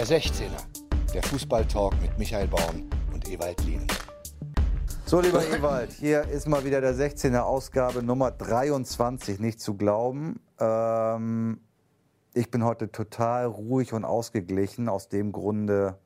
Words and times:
Der 0.00 0.18
16er, 0.18 1.12
der 1.12 1.22
Fußballtalk 1.24 1.92
mit 2.00 2.16
Michael 2.16 2.48
Baum 2.48 2.88
und 3.12 3.28
Ewald 3.28 3.62
Lien. 3.64 3.86
So, 5.04 5.20
lieber 5.20 5.46
Ewald, 5.46 5.92
hier 5.92 6.22
ist 6.22 6.48
mal 6.48 6.64
wieder 6.64 6.80
der 6.80 6.94
16er 6.94 7.40
Ausgabe 7.40 8.02
Nummer 8.02 8.30
23, 8.30 9.38
nicht 9.40 9.60
zu 9.60 9.74
glauben. 9.74 10.40
Ähm, 10.58 11.60
ich 12.32 12.50
bin 12.50 12.64
heute 12.64 12.90
total 12.90 13.44
ruhig 13.44 13.92
und 13.92 14.06
ausgeglichen, 14.06 14.88
aus 14.88 15.10
dem 15.10 15.32
Grunde, 15.32 15.98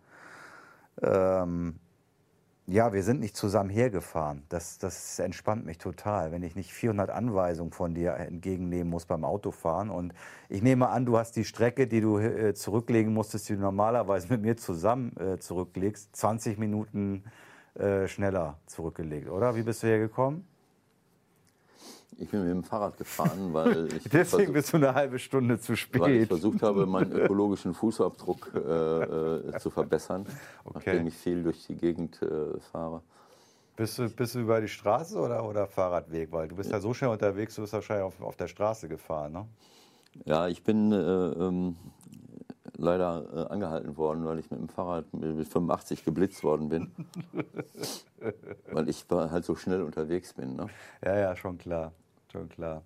ähm, 1.01 1.79
ja, 2.67 2.93
wir 2.95 3.03
sind 3.03 3.21
nicht 3.21 3.37
zusammen 3.37 3.69
hergefahren. 3.69 4.43
Das, 4.49 4.79
das 4.79 5.19
entspannt 5.19 5.67
mich 5.67 5.79
total, 5.79 6.33
wenn 6.33 6.43
ich 6.43 6.57
nicht 6.57 6.73
400 6.73 7.11
Anweisungen 7.11 7.73
von 7.73 7.95
dir 7.95 8.15
entgegennehmen 8.15 8.89
muss 8.89 9.05
beim 9.05 9.25
Autofahren. 9.25 9.91
Und 9.91 10.15
ich 10.49 10.63
nehme 10.63 10.89
an, 10.89 11.05
du 11.05 11.19
hast 11.19 11.37
die 11.37 11.45
Strecke, 11.45 11.87
die 11.87 12.01
du 12.01 12.19
äh, 12.19 12.55
zurücklegen 12.55 13.13
musstest, 13.13 13.49
die 13.49 13.55
du 13.55 13.61
normalerweise 13.61 14.29
mit 14.31 14.41
mir 14.41 14.57
zusammen 14.57 15.15
äh, 15.19 15.39
zurücklegst, 15.39 16.17
20 16.17 16.59
Minuten 16.59 17.25
äh, 17.75 18.09
schneller 18.09 18.59
zurückgelegt, 18.67 19.29
oder? 19.29 19.57
Wie 19.57 19.63
bist 19.63 19.83
du 19.83 19.87
hergekommen? 19.87 20.47
Ich 22.19 22.29
bin 22.29 22.41
mit 22.43 22.51
dem 22.51 22.63
Fahrrad 22.63 22.97
gefahren, 22.97 23.49
weil 23.53 23.89
ich, 23.97 24.05
Deswegen 24.05 24.53
bist 24.53 24.73
du 24.73 24.77
eine 24.77 24.95
halbe 24.95 25.19
Stunde 25.19 25.59
zu 25.59 25.77
spät. 25.77 26.01
weil 26.01 26.13
ich 26.23 26.29
versucht 26.29 26.63
habe, 26.63 26.87
meinen 26.87 27.13
ökologischen 27.19 27.75
Fußabdruck 27.75 28.53
äh, 28.55 28.59
äh, 28.59 29.59
zu 29.59 29.71
verbessern, 29.71 30.27
Okay. 30.65 30.73
nachdem 30.75 31.07
ich 31.09 31.15
viel 31.15 31.43
durch 31.43 31.67
die 31.67 31.75
Gegend 31.77 32.23
äh, 32.23 32.59
fahre. 32.73 33.03
Bist 33.77 33.99
du, 33.99 34.09
bist 34.09 34.37
du 34.37 34.39
über 34.41 34.61
die 34.61 34.69
Straße 34.69 35.19
oder, 35.19 35.45
oder 35.45 35.67
Fahrradweg? 35.67 36.31
Weil 36.31 36.47
du 36.47 36.55
bist 36.55 36.71
ja 36.71 36.79
so 36.79 36.95
schnell 36.95 37.11
unterwegs, 37.11 37.57
du 37.57 37.63
bist 37.63 37.73
wahrscheinlich 37.73 38.05
auf, 38.05 38.21
auf 38.21 38.37
der 38.37 38.47
Straße 38.47 38.89
gefahren, 38.89 39.33
ne? 39.33 39.47
Ja, 40.25 40.47
ich 40.47 40.63
bin 40.63 40.93
äh, 40.93 40.97
ähm, 40.97 41.75
leider 42.77 43.25
äh, 43.35 43.53
angehalten 43.53 43.97
worden, 43.97 44.25
weil 44.25 44.39
ich 44.39 44.51
mit 44.51 44.61
dem 44.61 44.69
Fahrrad 44.69 45.13
mit 45.13 45.47
85 45.49 46.05
geblitzt 46.05 46.43
worden 46.45 46.69
bin. 46.69 46.93
weil 48.73 48.89
ich 48.89 49.05
halt 49.11 49.45
so 49.45 49.55
schnell 49.55 49.83
unterwegs 49.83 50.33
bin. 50.35 50.57
Ne? 50.57 50.67
Ja, 51.05 51.17
ja, 51.17 51.37
schon 51.37 51.59
klar. 51.59 51.93
Schon 52.33 52.49
klar. 52.49 52.83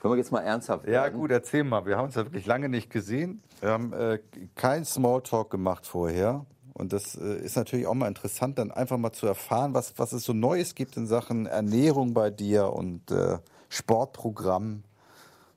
Können 0.00 0.14
wir 0.14 0.18
jetzt 0.18 0.30
mal 0.30 0.40
ernsthaft 0.40 0.86
Ja, 0.86 1.04
werden? 1.04 1.18
gut, 1.18 1.30
erzähl 1.30 1.64
mal. 1.64 1.84
Wir 1.84 1.96
haben 1.96 2.04
uns 2.06 2.14
ja 2.14 2.24
wirklich 2.24 2.46
lange 2.46 2.68
nicht 2.68 2.90
gesehen. 2.90 3.42
Wir 3.60 3.70
haben 3.70 3.92
äh, 3.92 4.20
keinen 4.54 4.84
Smalltalk 4.84 5.50
gemacht 5.50 5.86
vorher. 5.86 6.46
Und 6.74 6.92
das 6.92 7.16
äh, 7.16 7.38
ist 7.38 7.56
natürlich 7.56 7.88
auch 7.88 7.94
mal 7.94 8.06
interessant, 8.06 8.58
dann 8.58 8.70
einfach 8.70 8.98
mal 8.98 9.12
zu 9.12 9.26
erfahren, 9.26 9.74
was, 9.74 9.98
was 9.98 10.12
es 10.12 10.24
so 10.24 10.32
Neues 10.32 10.76
gibt 10.76 10.96
in 10.96 11.08
Sachen 11.08 11.46
Ernährung 11.46 12.14
bei 12.14 12.30
dir 12.30 12.72
und 12.72 13.10
äh, 13.10 13.38
Sportprogramm. 13.68 14.84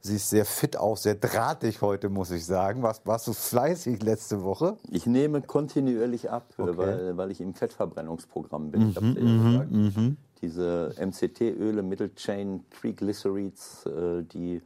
Siehst 0.03 0.31
sehr 0.31 0.45
fit 0.45 0.77
aus, 0.77 1.03
sehr 1.03 1.13
drahtig 1.13 1.81
heute, 1.81 2.09
muss 2.09 2.31
ich 2.31 2.43
sagen. 2.45 2.81
Warst, 2.81 3.05
warst 3.05 3.27
du 3.27 3.33
fleißig 3.33 4.01
letzte 4.01 4.43
Woche? 4.43 4.77
Ich 4.89 5.05
nehme 5.05 5.43
kontinuierlich 5.43 6.31
ab, 6.31 6.47
äh, 6.57 6.61
Okay. 6.63 6.71
Mhm, 6.71 6.77
weil, 6.77 7.17
weil 7.17 7.31
ich 7.31 7.39
im 7.39 7.53
Fettverbrennungsprogramm 7.53 8.71
bin. 8.71 8.89
ich 8.89 8.95
habe 8.95 9.07
ja 9.15 9.51
gesagt, 9.51 9.71
diese 10.41 10.95
MCT-Öle, 10.99 11.83
Middle 11.83 12.15
Chain 12.15 12.65
Triglycerides, 12.71 13.85
äh, 13.85 14.23
die 14.23 14.61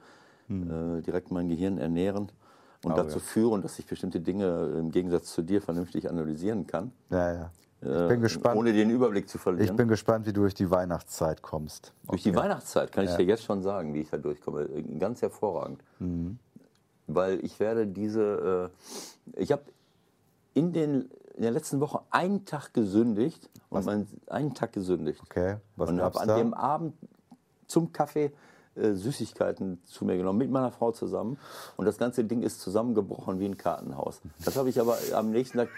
äh, 0.49 1.01
direkt 1.01 1.31
mein 1.31 1.49
Gehirn 1.49 1.77
ernähren 1.79 2.31
und 2.83 2.91
Mhm. 2.91 2.91
Oh, 2.93 2.95
dazu 2.95 3.17
ja. 3.17 3.23
führen, 3.25 3.61
dass 3.61 3.77
ich 3.79 3.87
bestimmte 3.87 4.21
Dinge 4.21 4.73
im 4.79 4.91
Gegensatz 4.91 5.33
zu 5.33 5.41
dir 5.41 5.61
vernünftig 5.61 6.09
analysieren 6.09 6.65
kann, 6.65 6.91
Ja, 7.09 7.33
ja. 7.33 7.51
Ich 7.85 7.91
äh, 7.91 8.07
bin 8.07 8.21
gespannt. 8.21 8.57
ohne 8.57 8.73
den 8.73 8.89
Überblick 8.89 9.29
zu 9.29 9.37
Ich 9.37 9.41
verlieren. 9.43 9.75
bin 9.75 9.87
gespannt, 9.87 10.25
wie 10.25 10.33
du 10.33 10.41
durch 10.41 10.53
die 10.55 10.71
Weihnachtszeit 10.71 11.41
kommst. 11.41 11.93
Durch 12.09 12.23
die 12.23 12.29
Okay. 12.31 12.39
Weihnachtszeit 12.39 12.91
kann 12.91 13.03
ich 13.05 13.11
Ja. 13.11 13.17
dir 13.17 13.25
jetzt 13.25 13.43
schon 13.43 13.61
sagen, 13.61 13.93
wie 13.93 14.01
ich 14.01 14.09
da 14.09 14.17
durchkomme. 14.17 14.61
Äh, 14.63 14.81
Ganz 14.99 15.21
hervorragend. 15.21 15.81
Mhm. 15.99 16.39
Weil 17.07 17.43
ich 17.45 17.59
werde 17.59 17.85
diese. 17.85 18.71
Äh, 19.35 19.41
ich 19.41 19.51
habe 19.51 19.63
in, 20.53 20.73
den, 20.73 21.09
in 21.35 21.41
der 21.43 21.51
letzten 21.51 21.79
Woche 21.79 22.01
einen 22.09 22.45
Tag 22.45 22.73
gesündigt 22.73 23.49
und 23.69 23.85
mein, 23.85 24.07
einen 24.27 24.53
Tag 24.55 24.73
gesündigt. 24.73 25.21
Okay, 25.23 25.57
was 25.75 25.89
und 25.89 26.01
habe 26.01 26.19
an 26.19 26.27
da? 26.27 26.37
dem 26.37 26.53
Abend 26.53 26.93
zum 27.67 27.91
Kaffee 27.91 28.31
äh, 28.75 28.93
Süßigkeiten 28.93 29.81
zu 29.85 30.05
mir 30.05 30.17
genommen, 30.17 30.39
mit 30.39 30.49
meiner 30.49 30.71
Frau 30.71 30.91
zusammen. 30.91 31.37
Und 31.77 31.85
das 31.85 31.97
ganze 31.97 32.23
Ding 32.23 32.41
ist 32.41 32.61
zusammengebrochen 32.61 33.39
wie 33.39 33.45
ein 33.45 33.57
Kartenhaus. 33.57 34.21
Das 34.43 34.55
habe 34.55 34.69
ich 34.69 34.79
aber 34.79 34.97
am 35.13 35.29
nächsten 35.31 35.57
Tag, 35.59 35.69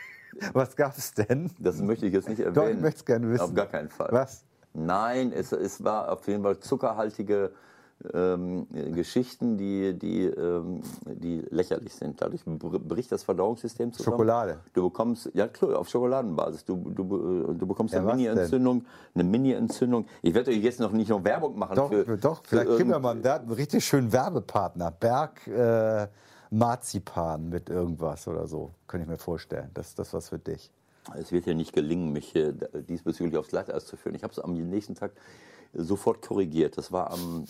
Was 0.54 0.76
gab's 0.76 1.14
denn? 1.14 1.52
das 1.60 1.82
möchte 1.82 2.06
ich 2.06 2.14
jetzt 2.14 2.30
nicht 2.30 2.42
Doch, 2.42 2.48
erwähnen. 2.48 2.76
ich 2.78 2.82
möchte 2.82 2.98
es 3.00 3.06
gerne 3.06 3.30
wissen. 3.30 3.42
Auf 3.44 3.54
gar 3.54 3.66
keinen 3.68 3.90
Fall. 3.90 4.10
Was? 4.12 4.44
Nein, 4.74 5.32
es, 5.32 5.52
es 5.52 5.84
war 5.84 6.12
auf 6.12 6.28
jeden 6.28 6.44
Fall 6.44 6.60
zuckerhaltige 6.60 7.52
ähm, 8.14 8.68
Geschichten, 8.94 9.58
die, 9.58 9.98
die, 9.98 10.26
ähm, 10.26 10.82
die 11.06 11.40
lächerlich 11.50 11.96
sind. 11.96 12.22
Dadurch 12.22 12.44
br- 12.46 12.78
bricht 12.78 13.12
das 13.12 13.24
Verdauungssystem 13.24 13.92
zusammen. 13.92 14.14
Schokolade. 14.14 14.60
Du 14.74 14.84
bekommst, 14.88 15.32
ja 15.34 15.48
klar, 15.48 15.80
auf 15.80 15.90
Schokoladenbasis. 15.90 16.64
Du, 16.64 16.76
du, 16.92 17.54
du 17.56 17.66
bekommst 17.66 17.96
Ja, 17.96 18.02
eine 18.02 18.14
Mini-Entzündung. 18.14 18.86
Eine 19.16 19.24
Mini-Entzündung. 19.24 20.06
Ich 20.22 20.36
werde 20.36 20.52
euch 20.52 20.58
jetzt 20.62 20.80
noch 20.80 20.92
nicht 20.92 21.10
noch 21.10 21.24
Werbung 21.24 21.58
machen. 21.58 21.76
Doch, 21.76 21.90
für, 21.90 22.18
doch, 22.18 22.44
für 22.44 22.50
vielleicht 22.60 22.76
kriegen 22.78 22.90
wir 22.92 23.00
mal 23.00 23.16
einen 23.20 23.52
richtig 23.52 23.84
schönen 23.84 24.14
Werbepartner. 24.14 24.92
Berg 24.92 25.48
äh, 25.48 26.08
Marzipan 26.50 27.50
mit 27.50 27.70
irgendwas 27.70 28.28
oder 28.28 28.48
so. 28.48 28.72
Könnte 28.88 29.04
ich 29.04 29.10
mir 29.10 29.18
vorstellen. 29.18 29.70
Das 29.74 29.90
ist 29.90 30.00
das 30.00 30.14
was 30.14 30.30
für 30.30 30.40
dich. 30.40 30.72
Es 31.16 31.32
wird 31.32 31.46
ja 31.46 31.54
nicht 31.54 31.74
gelingen, 31.74 32.12
mich 32.12 32.34
diesbezüglich 32.90 33.38
aufs 33.38 33.50
Glatteis 33.50 33.86
zu 33.86 33.96
führen. 33.96 34.16
Ich 34.16 34.24
habe 34.24 34.34
es 34.34 34.40
am 34.40 34.54
nächsten 34.54 34.96
Tag 34.96 35.12
sofort 35.74 36.22
korrigiert. 36.22 36.78
Das 36.78 36.92
war 36.92 37.12
am. 37.12 37.46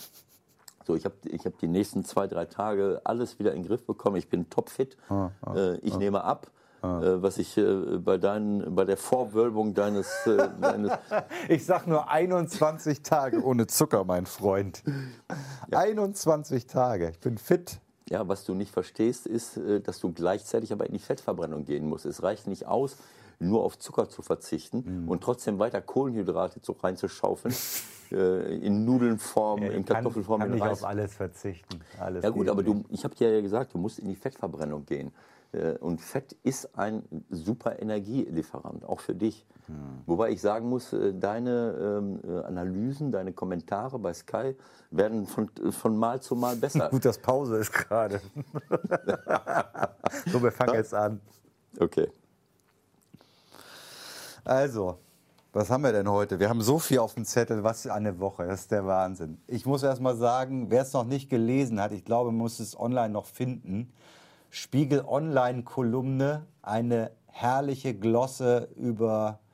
So, 0.86 0.94
ich 0.94 1.04
habe 1.04 1.16
ich 1.24 1.44
hab 1.44 1.58
die 1.58 1.68
nächsten 1.68 2.04
zwei, 2.04 2.26
drei 2.26 2.46
Tage 2.46 3.00
alles 3.04 3.38
wieder 3.38 3.52
in 3.52 3.62
den 3.62 3.68
Griff 3.68 3.84
bekommen. 3.84 4.16
Ich 4.16 4.28
bin 4.28 4.48
topfit. 4.48 4.96
äh, 5.54 5.76
ich 5.78 5.96
nehme 5.98 6.24
ab. 6.24 6.50
Äh, 7.02 7.22
was 7.22 7.38
ich 7.38 7.56
äh, 7.56 7.98
bei, 7.98 8.18
deinen, 8.18 8.74
bei 8.76 8.84
der 8.84 8.96
Vorwölbung 8.96 9.74
deines, 9.74 10.26
äh, 10.26 10.48
deines 10.60 10.92
Ich 11.48 11.66
sag 11.66 11.88
nur 11.88 12.08
21 12.08 13.02
Tage 13.02 13.42
ohne 13.42 13.66
Zucker, 13.66 14.04
mein 14.04 14.26
Freund. 14.26 14.84
21 15.72 16.66
Tage. 16.66 17.10
Ich 17.10 17.18
bin 17.18 17.36
fit. 17.36 17.80
Ja, 18.10 18.26
was 18.28 18.44
du 18.44 18.54
nicht 18.54 18.72
verstehst, 18.72 19.26
ist, 19.26 19.56
äh, 19.56 19.80
dass 19.80 20.00
du 20.00 20.12
gleichzeitig 20.12 20.72
aber 20.72 20.86
in 20.86 20.92
die 20.92 20.98
Fettverbrennung 20.98 21.64
gehen 21.64 21.86
musst. 21.88 22.06
Es 22.06 22.22
reicht 22.22 22.46
nicht 22.46 22.66
aus, 22.66 22.96
nur 23.38 23.62
auf 23.64 23.78
Zucker 23.78 24.08
zu 24.08 24.22
verzichten 24.22 25.02
Mhm. 25.04 25.08
und 25.08 25.22
trotzdem 25.22 25.58
weiter 25.58 25.80
Kohlenhydrate 25.80 26.60
so 26.62 26.72
reinzuschaufeln, 26.72 27.54
äh, 28.12 28.56
in 28.56 28.84
Nudelnform, 28.84 29.62
in 29.62 29.84
Kartoffelform, 29.84 30.42
in 30.42 30.54
Reis. 30.60 30.82
alles 30.82 31.14
verzichten. 31.14 31.80
Alles 32.00 32.24
Ja 32.24 32.30
gut, 32.30 32.48
aber 32.48 32.62
du, 32.62 32.84
ich 32.88 33.04
habe 33.04 33.14
dir 33.14 33.30
ja 33.32 33.40
gesagt, 33.40 33.74
du 33.74 33.78
musst 33.78 33.98
in 33.98 34.08
die 34.08 34.16
Fettverbrennung 34.16 34.86
gehen. 34.86 35.12
Äh, 35.52 35.72
Und 35.78 36.00
Fett 36.00 36.34
ist 36.42 36.76
ein 36.78 37.02
super 37.30 37.80
Energielieferant, 37.80 38.84
auch 38.84 39.00
für 39.00 39.14
dich. 39.14 39.46
Hm. 39.68 40.02
Wobei 40.06 40.30
ich 40.30 40.40
sagen 40.40 40.68
muss, 40.68 40.92
äh, 40.92 41.12
deine 41.14 41.74
ähm, 41.80 42.20
äh, 42.24 42.44
Analysen, 42.44 43.12
deine 43.12 43.32
Kommentare 43.32 43.98
bei 43.98 44.14
Sky 44.14 44.56
werden 44.90 45.26
von, 45.26 45.50
von 45.70 45.96
Mal 45.96 46.20
zu 46.20 46.34
Mal 46.34 46.56
besser. 46.56 46.88
Gut, 46.90 47.04
dass 47.04 47.18
Pause 47.18 47.58
ist 47.58 47.72
gerade. 47.72 48.20
so, 50.26 50.42
wir 50.42 50.52
fangen 50.52 50.74
jetzt 50.74 50.94
an. 50.94 51.20
Okay. 51.78 52.10
Also, 54.44 54.98
was 55.52 55.68
haben 55.70 55.82
wir 55.82 55.92
denn 55.92 56.08
heute? 56.08 56.40
Wir 56.40 56.48
haben 56.48 56.62
so 56.62 56.78
viel 56.78 57.00
auf 57.00 57.14
dem 57.14 57.26
Zettel, 57.26 57.62
was 57.62 57.86
eine 57.86 58.18
Woche. 58.18 58.46
Das 58.46 58.60
ist 58.60 58.70
der 58.70 58.86
Wahnsinn. 58.86 59.38
Ich 59.46 59.66
muss 59.66 59.82
erst 59.82 60.00
mal 60.00 60.16
sagen, 60.16 60.70
wer 60.70 60.82
es 60.82 60.94
noch 60.94 61.04
nicht 61.04 61.28
gelesen 61.28 61.80
hat, 61.80 61.92
ich 61.92 62.04
glaube, 62.04 62.30
man 62.30 62.38
muss 62.38 62.58
es 62.58 62.78
online 62.78 63.10
noch 63.10 63.26
finden. 63.26 63.92
Spiegel 64.50 65.04
Online-Kolumne, 65.06 66.46
eine 66.62 67.10
herrliche 67.26 67.94
Glosse 67.94 68.68
über 68.76 69.40
äh, 69.42 69.47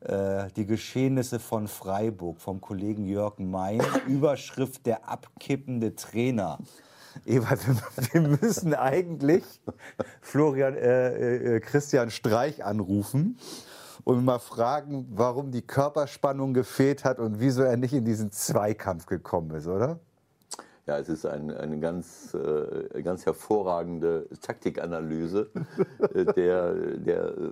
die 0.00 0.66
Geschehnisse 0.66 1.40
von 1.40 1.68
Freiburg 1.68 2.40
vom 2.40 2.60
Kollegen 2.60 3.06
Jörg 3.06 3.38
Mein. 3.38 3.80
Überschrift 4.06 4.86
der 4.86 5.08
abkippende 5.08 5.96
Trainer. 5.96 6.58
Ewald, 7.24 7.60
wir, 8.12 8.20
müssen 8.20 8.74
eigentlich 8.74 9.42
Florian, 10.20 10.74
äh, 10.74 11.56
äh, 11.56 11.60
Christian 11.60 12.10
Streich 12.10 12.64
anrufen 12.64 13.38
und 14.04 14.24
mal 14.24 14.38
fragen, 14.38 15.06
warum 15.14 15.50
die 15.50 15.62
Körperspannung 15.62 16.52
gefehlt 16.52 17.04
hat 17.04 17.18
und 17.18 17.40
wieso 17.40 17.62
er 17.62 17.76
nicht 17.76 17.94
in 17.94 18.04
diesen 18.04 18.30
Zweikampf 18.32 19.06
gekommen 19.06 19.52
ist, 19.52 19.66
oder? 19.66 19.98
Ja, 20.86 20.98
es 20.98 21.08
ist 21.08 21.26
ein, 21.26 21.50
eine 21.50 21.80
ganz, 21.80 22.32
äh, 22.34 23.02
ganz 23.02 23.26
hervorragende 23.26 24.28
Taktikanalyse 24.40 25.50
äh, 26.14 26.24
der, 26.24 26.74
der 26.74 27.24
äh, 27.26 27.50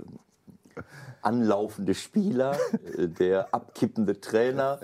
anlaufende 1.22 1.94
Spieler, 1.94 2.56
äh, 2.98 3.08
der 3.08 3.54
abkippende 3.54 4.20
Trainer 4.20 4.80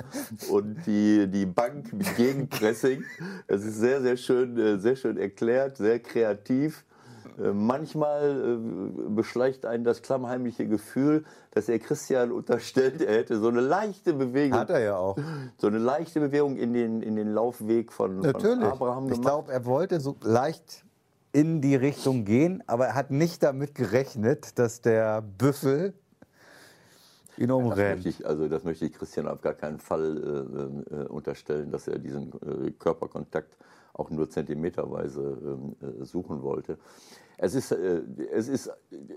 und 0.51 0.87
die, 0.87 1.27
die 1.29 1.47
Bank 1.47 1.93
mit 1.93 2.17
Gegenpressing. 2.17 3.05
Es 3.47 3.65
ist 3.65 3.77
sehr, 3.79 4.01
sehr 4.01 4.17
schön, 4.17 4.59
äh, 4.59 4.79
sehr 4.79 4.97
schön 4.97 5.17
erklärt, 5.19 5.77
sehr 5.77 5.99
kreativ. 6.01 6.85
Äh, 7.39 7.53
Manchmal 7.53 8.59
beschleicht 9.11 9.67
einen 9.67 9.85
das 9.85 10.03
klammheimliche 10.03 10.67
Gefühl, 10.67 11.25
dass 11.53 11.69
er 11.69 11.79
Christian 11.79 12.33
unterstellt, 12.33 13.03
er 13.03 13.17
hätte 13.19 13.39
so 13.39 13.49
eine 13.49 13.61
leichte 13.61 14.15
Bewegung 14.15 14.59
Hat 14.59 14.71
er 14.71 14.81
ja 14.81 14.97
auch. 14.97 15.17
so 15.59 15.67
eine 15.67 15.79
leichte 15.79 16.21
Bewegung 16.21 16.57
in 16.57 16.73
den, 16.73 17.03
in 17.03 17.17
den 17.17 17.33
Laufweg 17.35 17.93
von, 17.93 18.23
von 18.23 18.31
Natürlich. 18.33 18.65
Abraham 18.65 19.05
Ich 19.07 19.11
gemacht. 19.13 19.23
glaube, 19.27 19.53
er 19.53 19.65
wollte 19.67 20.01
so 20.01 20.17
leicht 20.23 20.85
in 21.33 21.61
die 21.61 21.77
Richtung 21.77 22.25
gehen, 22.25 22.63
aber 22.67 22.87
er 22.89 22.95
hat 22.95 23.11
nicht 23.11 23.43
damit 23.43 23.75
gerechnet, 23.75 24.59
dass 24.59 24.81
der 24.81 25.23
Büffel 25.23 25.95
ihn 27.37 27.49
Das 27.49 27.57
umrennt. 27.57 28.05
möchte 28.05 28.09
ich, 28.09 28.27
also 28.27 28.49
das 28.49 28.65
möchte 28.65 28.85
ich 28.87 28.93
Christian 28.93 29.29
auf 29.29 29.41
gar 29.41 29.55
keinen 29.55 29.79
Fall 29.79 30.81
äh, 30.91 30.95
äh, 30.95 31.07
unterstellen, 31.07 31.71
dass 31.71 31.89
er 31.89 31.99
diesen 31.99 32.33
äh, 32.67 32.71
Körperkontakt 32.73 33.57
auch 33.93 34.11
nur 34.11 34.29
zentimeterweise 34.31 35.39
ähm, 35.43 35.77
äh, 35.81 36.05
suchen 36.05 36.43
wollte. 36.43 36.79
Es 37.39 37.55
ist, 37.55 37.73
äh, 37.73 38.03
es 38.33 38.49
ist, 38.49 38.71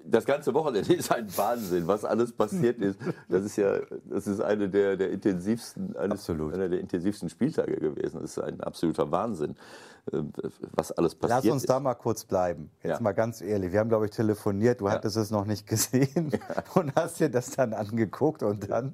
das 0.05 0.25
ganze 0.25 0.53
Wochenende 0.53 0.93
ist 0.93 1.11
ein 1.11 1.27
Wahnsinn, 1.37 1.87
was 1.87 2.05
alles 2.05 2.31
passiert 2.31 2.79
ist. 2.79 2.97
Das 3.27 3.43
ist 3.43 3.57
ja, 3.57 3.79
das 4.05 4.27
ist 4.27 4.39
eine 4.39 4.69
der, 4.69 4.95
der 4.95 5.11
intensivsten, 5.11 5.95
eines, 5.97 6.29
einer 6.29 6.69
der 6.69 6.79
intensivsten 6.79 7.29
Spieltage 7.29 7.75
gewesen. 7.75 8.19
Das 8.21 8.31
ist 8.37 8.39
ein 8.39 8.61
absoluter 8.61 9.11
Wahnsinn, 9.11 9.51
äh, 9.51 9.55
was 10.73 10.91
alles 10.91 11.15
passiert 11.15 11.43
Lass 11.45 11.51
uns 11.53 11.63
ist. 11.63 11.69
da 11.69 11.79
mal 11.79 11.93
kurz 11.95 12.25
bleiben. 12.25 12.69
Jetzt 12.83 12.97
Ja. 12.97 12.99
mal 13.01 13.13
ganz 13.13 13.41
ehrlich. 13.41 13.71
Wir 13.71 13.79
haben, 13.79 13.89
glaube 13.89 14.05
ich, 14.05 14.11
telefoniert. 14.11 14.81
Du 14.81 14.89
hattest 14.89 15.15
es 15.15 15.31
noch 15.31 15.45
nicht 15.45 15.65
gesehen 15.67 16.31
und 16.75 16.93
hast 16.95 17.19
dir 17.19 17.29
das 17.29 17.51
dann 17.51 17.73
angeguckt 17.73 18.43
und 18.43 18.69
dann. 18.69 18.93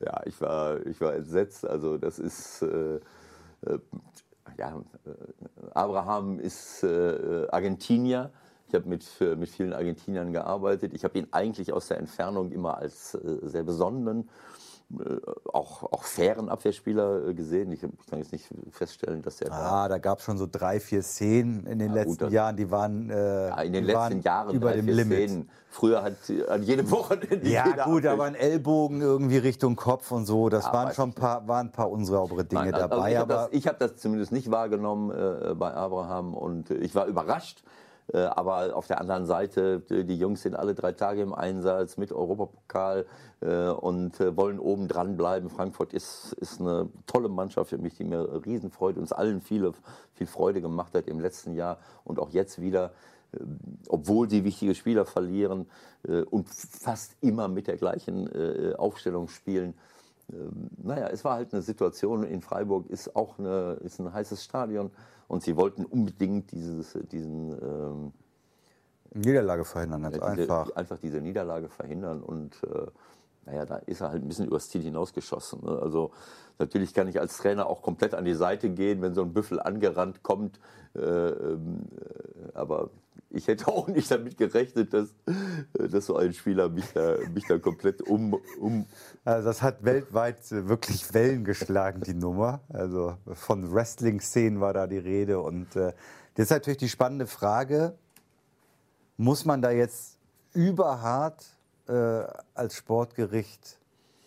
Ja, 0.00 0.20
ich 0.26 0.40
war, 0.40 0.84
ich 0.86 1.00
war 1.00 1.14
entsetzt. 1.14 1.66
Also 1.66 1.96
das 1.98 2.18
ist, 2.18 2.62
äh, 2.62 2.96
äh, 2.96 3.78
ja, 4.58 4.82
äh, 5.04 5.10
Abraham 5.72 6.38
ist 6.38 6.82
äh, 6.84 7.46
Argentinier. 7.50 8.30
Ich 8.68 8.74
habe 8.74 8.88
mit, 8.88 9.04
äh, 9.20 9.36
mit 9.36 9.48
vielen 9.48 9.72
Argentiniern 9.72 10.32
gearbeitet. 10.32 10.92
Ich 10.94 11.02
habe 11.04 11.18
ihn 11.18 11.28
eigentlich 11.32 11.72
aus 11.72 11.88
der 11.88 11.98
Entfernung 11.98 12.52
immer 12.52 12.76
als 12.78 13.14
äh, 13.14 13.38
sehr 13.42 13.62
besonnenen, 13.62 14.20
äh, 14.22 14.53
auch, 15.52 15.82
auch 15.92 16.02
fairen 16.04 16.48
Abwehrspieler 16.48 17.28
äh, 17.28 17.34
gesehen. 17.34 17.70
Ich, 17.72 17.82
ich 17.82 18.06
kann 18.08 18.18
jetzt 18.18 18.32
nicht 18.32 18.46
feststellen, 18.70 19.22
dass 19.22 19.40
er 19.40 19.50
da 19.50 19.56
Ah, 19.84 19.88
da 19.88 19.98
gab 19.98 20.18
es 20.18 20.24
schon 20.24 20.38
so 20.38 20.46
drei, 20.50 20.80
vier 20.80 21.02
Szenen 21.02 21.66
in 21.66 21.78
den 21.78 21.94
Ja, 21.94 22.02
gut, 22.04 22.12
letzten 22.12 22.24
das- 22.24 22.32
Jahren, 22.32 22.56
die 22.56 22.70
waren, 22.70 23.10
äh, 23.10 23.48
ja, 23.48 23.60
in 23.62 23.72
den 23.72 23.84
letzten 23.84 23.98
waren 23.98 24.20
Jahren 24.22 24.54
über 24.56 24.68
drei, 24.70 24.76
dem 24.76 24.84
vier 24.86 24.94
Limit. 24.94 25.28
Szenen. 25.30 25.50
Früher 25.70 26.02
hat 26.02 26.12
äh, 26.30 26.46
an 26.46 26.62
jedem 26.62 26.90
Wochenende 26.90 27.48
Ja, 27.48 27.64
gut, 27.84 28.04
Abwehr- 28.04 28.10
aber 28.12 28.24
ein 28.24 28.34
Ellbogen 28.36 29.00
irgendwie 29.00 29.38
Richtung 29.38 29.74
Kopf 29.76 30.12
und 30.12 30.24
so, 30.26 30.48
das 30.48 30.66
Ja, 30.66 30.72
waren 30.72 30.92
schon 30.94 31.10
ein 31.10 31.14
paar, 31.14 31.46
waren 31.48 31.66
ein 31.68 31.72
paar 31.72 31.90
unsaubere 31.90 32.44
Dinge 32.44 32.62
Nein, 32.62 32.74
also 32.74 32.88
dabei. 32.88 33.10
ich 33.12 33.16
habe 33.18 33.32
das, 33.50 33.66
hab 33.66 33.78
das 33.80 33.96
zumindest 33.96 34.30
nicht 34.32 34.50
wahrgenommen 34.50 35.10
äh, 35.10 35.54
bei 35.54 35.74
Abraham 35.74 36.34
und 36.34 36.70
äh, 36.70 36.74
ich 36.74 36.94
war 36.94 37.06
überrascht. 37.06 37.62
Äh, 38.12 38.18
aber 38.18 38.76
auf 38.76 38.86
der 38.86 39.00
anderen 39.00 39.26
Seite, 39.26 39.82
äh, 39.90 40.04
die 40.04 40.18
Jungs 40.18 40.42
sind 40.42 40.54
alle 40.54 40.74
drei 40.74 40.92
Tage 40.92 41.22
im 41.22 41.32
Einsatz 41.32 41.96
mit 41.96 42.12
Europapokal 42.12 43.06
äh, 43.40 43.68
und 43.68 44.18
wollen 44.36 44.58
oben 44.58 44.88
dran 44.88 45.16
bleiben. 45.16 45.48
Frankfurt 45.48 45.94
ist, 45.94 46.34
ist 46.34 46.60
eine 46.60 46.88
tolle 47.06 47.28
Mannschaft 47.28 47.70
für 47.70 47.78
mich, 47.78 47.94
die 47.94 48.04
mir 48.04 48.44
Riesenfreude, 48.44 49.00
uns 49.00 49.12
allen 49.12 49.40
viele, 49.40 49.72
viel 50.12 50.26
Freude 50.26 50.60
gemacht 50.60 50.94
hat 50.94 51.06
im 51.08 51.20
letzten 51.20 51.54
Jahr 51.54 51.78
und 52.04 52.18
auch 52.18 52.30
jetzt 52.30 52.60
wieder 52.60 52.92
obwohl 53.88 54.30
sie 54.30 54.44
wichtige 54.44 54.76
Spieler 54.76 55.04
verlieren 55.04 55.66
und 56.30 56.48
fast 56.48 57.16
immer 57.20 57.48
mit 57.48 57.66
der 57.66 57.76
gleichen 57.76 58.76
Aufstellung 58.76 59.26
spielen. 59.26 59.74
Ähm, 60.32 60.70
naja, 60.82 61.08
es 61.08 61.24
war 61.24 61.34
halt 61.34 61.52
eine 61.52 61.62
Situation 61.62 62.24
in 62.24 62.40
Freiburg, 62.40 62.88
ist 62.90 63.14
auch 63.14 63.38
eine, 63.38 63.78
ist 63.84 63.98
ein 64.00 64.12
heißes 64.12 64.44
Stadion 64.44 64.90
und 65.28 65.42
sie 65.42 65.56
wollten 65.56 65.84
unbedingt 65.84 66.52
dieses, 66.52 66.98
diesen, 67.10 67.52
ähm, 67.62 68.12
Niederlage 69.14 69.64
verhindern, 69.64 70.02
ganz 70.02 70.14
diese, 70.14 70.26
einfach. 70.26 70.70
einfach 70.74 70.98
diese 70.98 71.20
Niederlage 71.20 71.68
verhindern 71.68 72.22
und 72.22 72.62
äh, 72.64 72.86
naja, 73.46 73.66
da 73.66 73.76
ist 73.76 74.00
er 74.00 74.10
halt 74.10 74.22
ein 74.22 74.28
bisschen 74.28 74.46
übers 74.46 74.68
Ziel 74.68 74.82
hinausgeschossen. 74.82 75.60
Ne? 75.64 75.78
Also 75.80 76.10
natürlich 76.58 76.94
kann 76.94 77.08
ich 77.08 77.20
als 77.20 77.36
Trainer 77.38 77.66
auch 77.66 77.82
komplett 77.82 78.14
an 78.14 78.24
die 78.24 78.34
Seite 78.34 78.70
gehen, 78.70 79.02
wenn 79.02 79.14
so 79.14 79.22
ein 79.22 79.32
Büffel 79.32 79.60
angerannt 79.60 80.22
kommt, 80.22 80.58
äh, 80.94 81.00
ähm, 81.00 81.80
äh, 81.96 82.56
aber 82.56 82.90
ich 83.30 83.48
hätte 83.48 83.68
auch 83.68 83.88
nicht 83.88 84.10
damit 84.10 84.36
gerechnet, 84.38 84.94
dass, 84.94 85.08
äh, 85.78 85.88
dass 85.88 86.06
so 86.06 86.16
ein 86.16 86.32
Spieler 86.32 86.68
mich 86.68 86.86
da, 86.92 87.16
mich 87.32 87.44
da 87.46 87.58
komplett 87.58 88.02
um, 88.02 88.40
um, 88.60 88.86
Also 89.24 89.48
das 89.48 89.62
hat 89.62 89.84
weltweit 89.84 90.40
äh, 90.52 90.68
wirklich 90.68 91.12
Wellen 91.12 91.44
geschlagen, 91.44 92.02
die 92.02 92.14
Nummer. 92.14 92.60
Also 92.68 93.16
von 93.32 93.72
Wrestling-Szenen 93.72 94.60
war 94.60 94.72
da 94.72 94.86
die 94.86 94.98
Rede. 94.98 95.40
Und 95.40 95.74
äh, 95.76 95.92
jetzt 96.36 96.38
ist 96.38 96.50
natürlich 96.50 96.78
die 96.78 96.88
spannende 96.88 97.26
Frage, 97.26 97.94
muss 99.16 99.44
man 99.44 99.62
da 99.62 99.70
jetzt 99.70 100.18
überhart 100.54 101.44
äh, 101.88 102.24
als 102.54 102.76
Sportgericht 102.76 103.78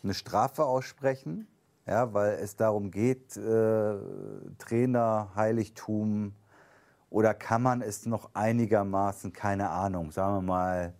eine 0.03 0.13
Strafe 0.13 0.65
aussprechen? 0.65 1.47
Ja, 1.85 2.13
weil 2.13 2.33
es 2.41 2.55
darum 2.55 2.91
geht, 2.91 3.37
äh, 3.37 3.95
Trainer, 4.57 5.29
Heiligtum, 5.35 6.33
oder 7.09 7.33
kann 7.33 7.61
man 7.61 7.81
es 7.81 8.05
noch 8.05 8.29
einigermaßen, 8.33 9.31
keine 9.31 9.69
Ahnung, 9.69 10.11
sagen 10.11 10.35
wir 10.35 10.41
mal, 10.41 10.93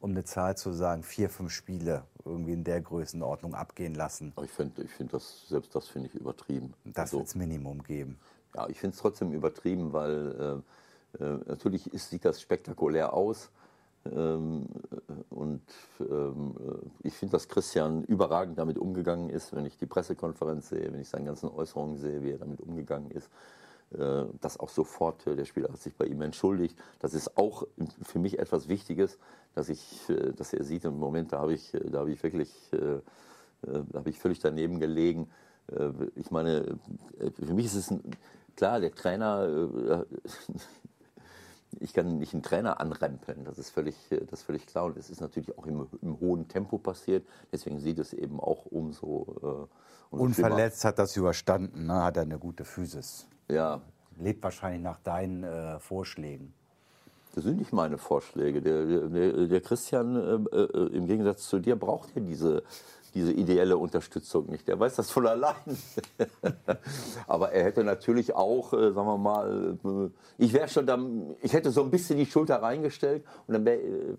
um 0.00 0.10
eine 0.10 0.24
Zahl 0.24 0.56
zu 0.56 0.72
sagen, 0.72 1.02
vier, 1.02 1.30
fünf 1.30 1.50
Spiele 1.50 2.04
irgendwie 2.26 2.52
in 2.52 2.64
der 2.64 2.82
Größenordnung 2.82 3.54
abgehen 3.54 3.94
lassen. 3.94 4.32
aber 4.36 4.44
ich 4.44 4.50
finde, 4.50 4.82
ich 4.82 4.90
find 4.90 5.12
das, 5.14 5.48
selbst 5.48 5.74
das 5.74 5.88
finde 5.88 6.08
ich 6.08 6.14
übertrieben. 6.14 6.74
Das 6.84 7.04
Also- 7.04 7.20
wird 7.20 7.34
Minimum 7.36 7.82
geben. 7.82 8.18
Ja, 8.54 8.68
ich 8.68 8.78
finde 8.78 8.94
es 8.94 9.00
trotzdem 9.00 9.32
übertrieben, 9.32 9.92
weil 9.92 10.62
äh, 11.18 11.24
äh, 11.24 11.38
natürlich 11.46 11.92
ist, 11.92 12.10
sieht 12.10 12.24
das 12.24 12.40
spektakulär 12.40 13.12
aus. 13.14 13.50
Ähm, 14.12 14.66
äh, 15.08 15.34
und 15.34 15.62
ähm, 16.00 16.54
äh, 16.58 17.06
ich 17.08 17.14
finde, 17.14 17.32
dass 17.32 17.48
Christian 17.48 18.04
überragend 18.04 18.58
damit 18.58 18.78
umgegangen 18.78 19.30
ist, 19.30 19.54
wenn 19.54 19.64
ich 19.64 19.76
die 19.76 19.86
Pressekonferenz 19.86 20.68
sehe, 20.68 20.92
wenn 20.92 21.00
ich 21.00 21.08
seine 21.08 21.24
ganzen 21.24 21.48
Äußerungen 21.48 21.96
sehe, 21.96 22.22
wie 22.22 22.32
er 22.32 22.38
damit 22.38 22.60
umgegangen 22.60 23.10
ist. 23.10 23.30
Äh, 23.96 24.24
dass 24.40 24.60
auch 24.60 24.68
sofort 24.68 25.24
der 25.26 25.44
Spieler 25.44 25.72
hat 25.72 25.80
sich 25.80 25.94
bei 25.94 26.06
ihm 26.06 26.20
entschuldigt. 26.20 26.76
Das 27.00 27.14
ist 27.14 27.36
auch 27.36 27.66
für 28.02 28.18
mich 28.18 28.38
etwas 28.38 28.68
Wichtiges, 28.68 29.18
dass 29.54 29.68
ich, 29.68 30.00
dass 30.36 30.52
er 30.52 30.64
sieht. 30.64 30.84
Im 30.84 30.98
Moment 30.98 31.32
da 31.32 31.40
habe 31.40 31.54
ich, 31.54 31.72
da 31.72 32.04
ich 32.06 32.22
wirklich, 32.22 32.52
da 32.72 33.84
habe 33.94 34.10
ich 34.10 34.18
völlig 34.18 34.40
daneben 34.40 34.80
gelegen. 34.80 35.30
Ich 36.16 36.32
meine, 36.32 36.76
für 37.40 37.54
mich 37.54 37.66
ist 37.66 37.76
es 37.76 37.90
ein, 37.92 38.02
klar, 38.56 38.80
der 38.80 38.92
Trainer, 38.92 40.04
ich 41.80 41.92
kann 41.92 42.18
nicht 42.18 42.34
einen 42.34 42.42
Trainer 42.42 42.80
anrempeln, 42.80 43.44
das 43.44 43.58
ist 43.58 43.70
völlig, 43.70 43.96
äh, 44.10 44.24
das 44.24 44.40
ist 44.40 44.46
völlig 44.46 44.66
klar. 44.66 44.84
Und 44.84 44.96
es 44.96 45.10
ist 45.10 45.20
natürlich 45.20 45.56
auch 45.58 45.66
im, 45.66 45.86
im 46.02 46.20
hohen 46.20 46.48
Tempo 46.48 46.78
passiert. 46.78 47.26
Deswegen 47.52 47.80
sieht 47.80 47.98
es 47.98 48.12
eben 48.12 48.40
auch 48.40 48.66
umso, 48.66 49.68
äh, 50.10 50.14
umso 50.14 50.34
schlimmer. 50.34 50.48
Unverletzt 50.50 50.84
hat 50.84 50.98
das 50.98 51.16
überstanden, 51.16 51.86
ne? 51.86 52.02
hat 52.02 52.16
er 52.16 52.22
eine 52.22 52.38
gute 52.38 52.64
Physis. 52.64 53.26
Ja, 53.50 53.80
Lebt 54.18 54.42
wahrscheinlich 54.42 54.82
nach 54.82 54.98
deinen 55.00 55.42
äh, 55.42 55.78
Vorschlägen. 55.80 56.52
Das 57.34 57.44
sind 57.44 57.58
nicht 57.58 57.72
meine 57.72 57.98
Vorschläge. 57.98 58.62
Der, 58.62 59.08
der, 59.08 59.46
der 59.48 59.60
Christian, 59.60 60.14
äh, 60.16 60.56
äh, 60.56 60.96
im 60.96 61.06
Gegensatz 61.06 61.48
zu 61.48 61.58
dir, 61.58 61.74
braucht 61.74 62.14
ja 62.14 62.22
diese, 62.22 62.62
diese 63.14 63.32
ideelle 63.32 63.76
Unterstützung 63.76 64.46
nicht. 64.50 64.66
Der 64.68 64.78
weiß 64.78 64.96
das 64.96 65.10
von 65.10 65.26
allein. 65.26 65.54
Aber 67.26 67.52
er 67.52 67.64
hätte 67.64 67.84
natürlich 67.84 68.34
auch, 68.34 68.72
äh, 68.72 68.92
sagen 68.92 69.06
wir 69.06 69.18
mal, 69.18 69.76
äh, 69.84 70.10
ich 70.44 70.52
wäre 70.52 70.68
schon 70.68 70.86
dann, 70.86 71.34
ich 71.42 71.52
hätte 71.52 71.70
so 71.70 71.82
ein 71.82 71.90
bisschen 71.90 72.18
die 72.18 72.26
Schulter 72.26 72.60
reingestellt 72.62 73.24
und 73.46 73.54
dann 73.54 73.64
wäre. 73.64 73.78
Äh, 73.80 74.16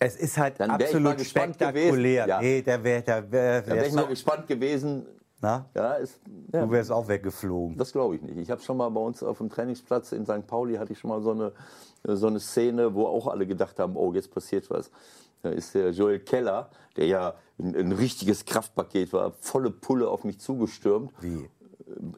Es 0.00 0.16
ist 0.16 0.36
halt 0.36 0.60
absolut 0.60 1.16
gespannt 1.18 1.54
spektakulär. 1.54 2.24
gewesen. 2.24 2.28
Ja. 2.28 2.40
Nee, 2.40 2.62
der 2.62 2.82
wäre 2.84 3.02
der 3.02 3.30
wär, 3.32 3.66
wär 3.66 3.86
ich 3.86 3.92
mal 3.92 4.06
gespannt 4.06 4.46
gewesen. 4.48 5.06
na? 5.40 5.66
Ja, 5.74 5.92
ist, 5.94 6.20
ja. 6.52 6.64
Du 6.64 6.70
wärst 6.72 6.90
auch 6.90 7.06
weggeflogen. 7.06 7.76
Das 7.78 7.92
glaube 7.92 8.16
ich 8.16 8.22
nicht. 8.22 8.36
Ich 8.36 8.50
habe 8.50 8.60
schon 8.62 8.76
mal 8.76 8.88
bei 8.90 9.00
uns 9.00 9.22
auf 9.22 9.38
dem 9.38 9.48
Trainingsplatz 9.48 10.12
in 10.12 10.24
St. 10.24 10.46
Pauli 10.46 10.74
hatte 10.76 10.92
ich 10.92 10.98
schon 10.98 11.10
mal 11.10 11.20
so 11.22 11.30
eine, 11.30 11.52
so 12.04 12.26
eine 12.26 12.40
Szene, 12.40 12.94
wo 12.94 13.06
auch 13.06 13.28
alle 13.28 13.46
gedacht 13.46 13.78
haben, 13.78 13.96
oh, 13.96 14.12
jetzt 14.12 14.32
passiert 14.34 14.68
was. 14.70 14.90
Da 15.42 15.50
ist 15.50 15.74
der 15.74 15.90
Joel 15.90 16.20
Keller, 16.20 16.70
der 16.96 17.06
ja 17.06 17.34
ein, 17.58 17.74
ein 17.76 17.92
richtiges 17.92 18.44
Kraftpaket 18.44 19.12
war, 19.12 19.32
volle 19.40 19.70
Pulle 19.70 20.08
auf 20.08 20.24
mich 20.24 20.38
zugestürmt. 20.38 21.10
Wie? 21.20 21.48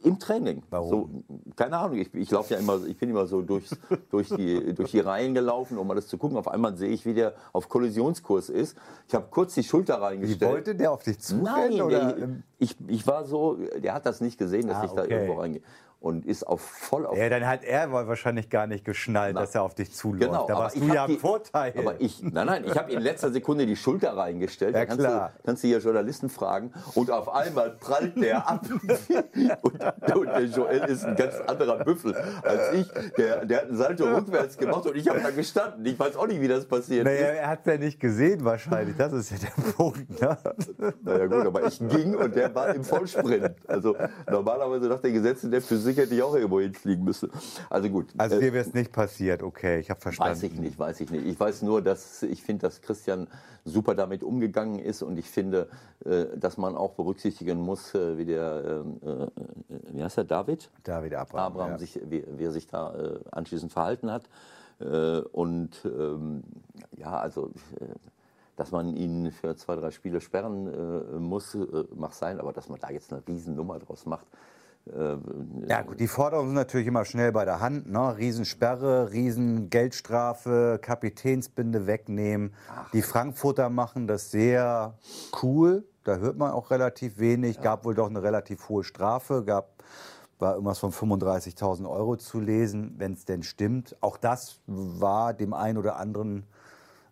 Im 0.04 0.18
Training. 0.20 0.62
Warum? 0.70 0.90
So, 0.90 1.10
keine 1.56 1.78
Ahnung, 1.78 1.96
ich, 1.98 2.14
ich 2.14 2.30
laufe 2.30 2.52
ja 2.54 2.60
immer, 2.60 2.84
ich 2.86 2.96
bin 2.98 3.08
immer 3.10 3.26
so 3.26 3.40
durchs, 3.42 3.76
durch, 4.10 4.28
die, 4.28 4.72
durch 4.74 4.90
die 4.92 5.00
Reihen 5.00 5.34
gelaufen, 5.34 5.78
um 5.78 5.86
mal 5.88 5.94
das 5.94 6.06
zu 6.06 6.18
gucken. 6.18 6.36
Auf 6.36 6.46
einmal 6.48 6.76
sehe 6.76 6.90
ich, 6.90 7.06
wie 7.06 7.14
der 7.14 7.34
auf 7.52 7.68
Kollisionskurs 7.68 8.50
ist. 8.50 8.76
Ich 9.08 9.14
habe 9.14 9.26
kurz 9.30 9.54
die 9.54 9.64
Schulter 9.64 9.96
Wie 9.98 10.02
reingestellt. 10.02 10.52
wollte 10.52 10.74
der 10.74 10.92
auf 10.92 11.02
dich 11.02 11.18
zurennen? 11.18 11.78
Nein, 11.78 11.88
der, 11.88 12.28
ich, 12.58 12.76
ich 12.86 13.06
war 13.06 13.24
so, 13.24 13.56
der 13.78 13.94
hat 13.94 14.06
das 14.06 14.20
nicht 14.20 14.38
gesehen, 14.38 14.68
dass 14.68 14.76
Ah, 14.76 14.84
ich 14.84 14.92
da 14.92 15.02
okay. 15.02 15.14
irgendwo 15.14 15.40
reingehe. 15.40 15.62
Und 16.04 16.26
ist 16.26 16.46
auf 16.46 16.60
voll 16.60 17.06
auf 17.06 17.16
ja, 17.16 17.30
dann 17.30 17.46
hat 17.46 17.64
er 17.64 17.90
wohl 17.90 18.06
wahrscheinlich 18.06 18.50
gar 18.50 18.66
nicht 18.66 18.84
geschnallt, 18.84 19.32
Na, 19.34 19.40
dass 19.40 19.54
er 19.54 19.62
auf 19.62 19.74
dich 19.74 19.90
zuläuft. 19.90 20.32
Genau, 20.32 20.46
da 20.46 20.58
warst 20.58 20.76
du 20.76 20.84
ja 20.84 21.06
im 21.06 21.18
Vorteil. 21.18 21.72
Aber 21.78 21.98
ich, 21.98 22.22
nein, 22.22 22.46
nein, 22.46 22.64
ich 22.66 22.76
habe 22.76 22.92
in 22.92 23.00
letzter 23.00 23.32
Sekunde 23.32 23.64
die 23.64 23.74
Schulter 23.74 24.14
reingestellt. 24.14 24.74
Ja, 24.74 24.80
da 24.80 24.84
kannst, 24.86 25.00
klar. 25.00 25.32
Du, 25.34 25.42
kannst 25.46 25.62
du 25.62 25.68
hier 25.68 25.78
Journalisten 25.78 26.28
fragen. 26.28 26.74
Und 26.94 27.10
auf 27.10 27.30
einmal 27.30 27.70
prallt 27.70 28.20
der 28.20 28.46
ab. 28.46 28.66
und, 29.62 29.82
und 29.82 30.26
der 30.26 30.44
Joel 30.44 30.90
ist 30.90 31.06
ein 31.06 31.16
ganz 31.16 31.36
anderer 31.46 31.82
Büffel 31.82 32.14
als 32.42 32.74
ich. 32.74 32.86
Der, 33.16 33.46
der 33.46 33.62
hat 33.62 33.68
einen 33.68 33.76
Salto 33.78 34.04
rückwärts 34.04 34.58
gemacht 34.58 34.84
und 34.84 34.96
ich 34.96 35.08
habe 35.08 35.22
da 35.22 35.30
gestanden. 35.30 35.86
Ich 35.86 35.98
weiß 35.98 36.16
auch 36.16 36.26
nicht, 36.26 36.42
wie 36.42 36.48
das 36.48 36.66
passiert 36.66 37.06
naja, 37.06 37.28
ist. 37.28 37.38
er 37.38 37.48
hat 37.48 37.60
es 37.60 37.66
ja 37.66 37.78
nicht 37.78 37.98
gesehen 37.98 38.44
wahrscheinlich. 38.44 38.94
Das 38.98 39.10
ist 39.14 39.30
ja 39.30 39.38
der 39.38 39.62
Punkt. 39.72 40.20
Ne? 40.20 40.36
Naja 41.02 41.26
gut, 41.28 41.46
aber 41.46 41.66
ich 41.66 41.78
ging 41.78 42.14
und 42.14 42.36
der 42.36 42.54
war 42.54 42.74
im 42.74 42.84
Vollsprint. 42.84 43.54
Also 43.66 43.96
normalerweise 44.30 44.86
nach 44.86 45.00
den 45.00 45.14
Gesetzen 45.14 45.50
der 45.50 45.62
Physik 45.62 45.93
Flick 45.94 46.06
hätte 46.06 46.14
ich 46.14 46.22
auch 46.22 46.34
irgendwo 46.34 46.60
hinfliegen 46.60 47.04
müssen. 47.04 47.30
Also 47.70 47.88
gut. 47.88 48.06
Also 48.16 48.36
äh, 48.36 48.40
dir 48.40 48.52
wäre 48.52 48.66
es 48.66 48.74
nicht 48.74 48.92
passiert, 48.92 49.42
okay, 49.42 49.78
ich 49.80 49.90
habe 49.90 50.00
verstanden. 50.00 50.32
Weiß 50.32 50.42
ich 50.42 50.58
nicht, 50.58 50.78
weiß 50.78 51.00
ich 51.00 51.10
nicht. 51.10 51.26
Ich 51.26 51.38
weiß 51.38 51.62
nur, 51.62 51.82
dass 51.82 52.22
ich 52.22 52.42
finde, 52.42 52.62
dass 52.62 52.82
Christian 52.82 53.28
super 53.64 53.94
damit 53.94 54.22
umgegangen 54.22 54.78
ist 54.78 55.02
und 55.02 55.18
ich 55.18 55.30
finde, 55.30 55.68
äh, 56.04 56.26
dass 56.36 56.56
man 56.56 56.76
auch 56.76 56.92
berücksichtigen 56.92 57.60
muss, 57.60 57.94
äh, 57.94 58.18
wie 58.18 58.24
der, 58.24 58.84
wie 59.92 60.02
heißt 60.02 60.18
der, 60.18 60.24
David? 60.24 60.70
David 60.82 61.14
Abraham. 61.14 61.52
Abraham 61.52 61.70
ja. 61.72 61.78
sich, 61.78 62.00
wie, 62.04 62.24
wie 62.36 62.44
er 62.44 62.52
sich 62.52 62.66
da 62.66 62.94
anschließend 63.30 63.72
verhalten 63.72 64.10
hat. 64.10 64.24
Und 65.32 65.70
ähm, 65.84 66.42
ja, 66.96 67.16
also, 67.18 67.50
dass 68.56 68.70
man 68.70 68.96
ihn 68.96 69.30
für 69.32 69.56
zwei, 69.56 69.76
drei 69.76 69.90
Spiele 69.90 70.20
sperren 70.20 70.66
äh, 70.66 71.18
muss, 71.18 71.54
äh, 71.54 71.84
mag 71.94 72.12
sein, 72.12 72.40
aber 72.40 72.52
dass 72.52 72.68
man 72.68 72.78
da 72.80 72.90
jetzt 72.90 73.12
eine 73.12 73.22
Riesennummer 73.26 73.78
draus 73.78 74.06
macht. 74.06 74.26
Äh, 74.86 75.16
Ja, 75.68 75.82
gut, 75.82 76.00
die 76.00 76.08
Forderungen 76.08 76.48
sind 76.48 76.56
natürlich 76.56 76.86
immer 76.86 77.04
schnell 77.04 77.32
bei 77.32 77.44
der 77.44 77.60
Hand. 77.60 77.90
Ne? 77.90 78.16
Riesensperre, 78.16 79.12
Riesengeldstrafe, 79.12 80.78
Kapitänsbinde 80.80 81.86
wegnehmen. 81.86 82.54
Die 82.92 83.02
Frankfurter 83.02 83.70
machen 83.70 84.06
das 84.06 84.30
sehr 84.30 84.94
cool. 85.42 85.84
Da 86.04 86.16
hört 86.16 86.36
man 86.36 86.52
auch 86.52 86.70
relativ 86.70 87.18
wenig. 87.18 87.60
Gab 87.62 87.84
wohl 87.84 87.94
doch 87.94 88.10
eine 88.10 88.22
relativ 88.22 88.68
hohe 88.68 88.84
Strafe. 88.84 89.42
Gab 89.44 89.74
war 90.38 90.54
irgendwas 90.54 90.78
von 90.78 90.92
35.000 90.92 91.88
Euro 91.88 92.16
zu 92.16 92.40
lesen, 92.40 92.94
wenn 92.98 93.12
es 93.12 93.24
denn 93.24 93.42
stimmt. 93.42 93.96
Auch 94.00 94.16
das 94.16 94.60
war 94.66 95.32
dem 95.32 95.54
einen 95.54 95.78
oder 95.78 95.96
anderen 95.96 96.44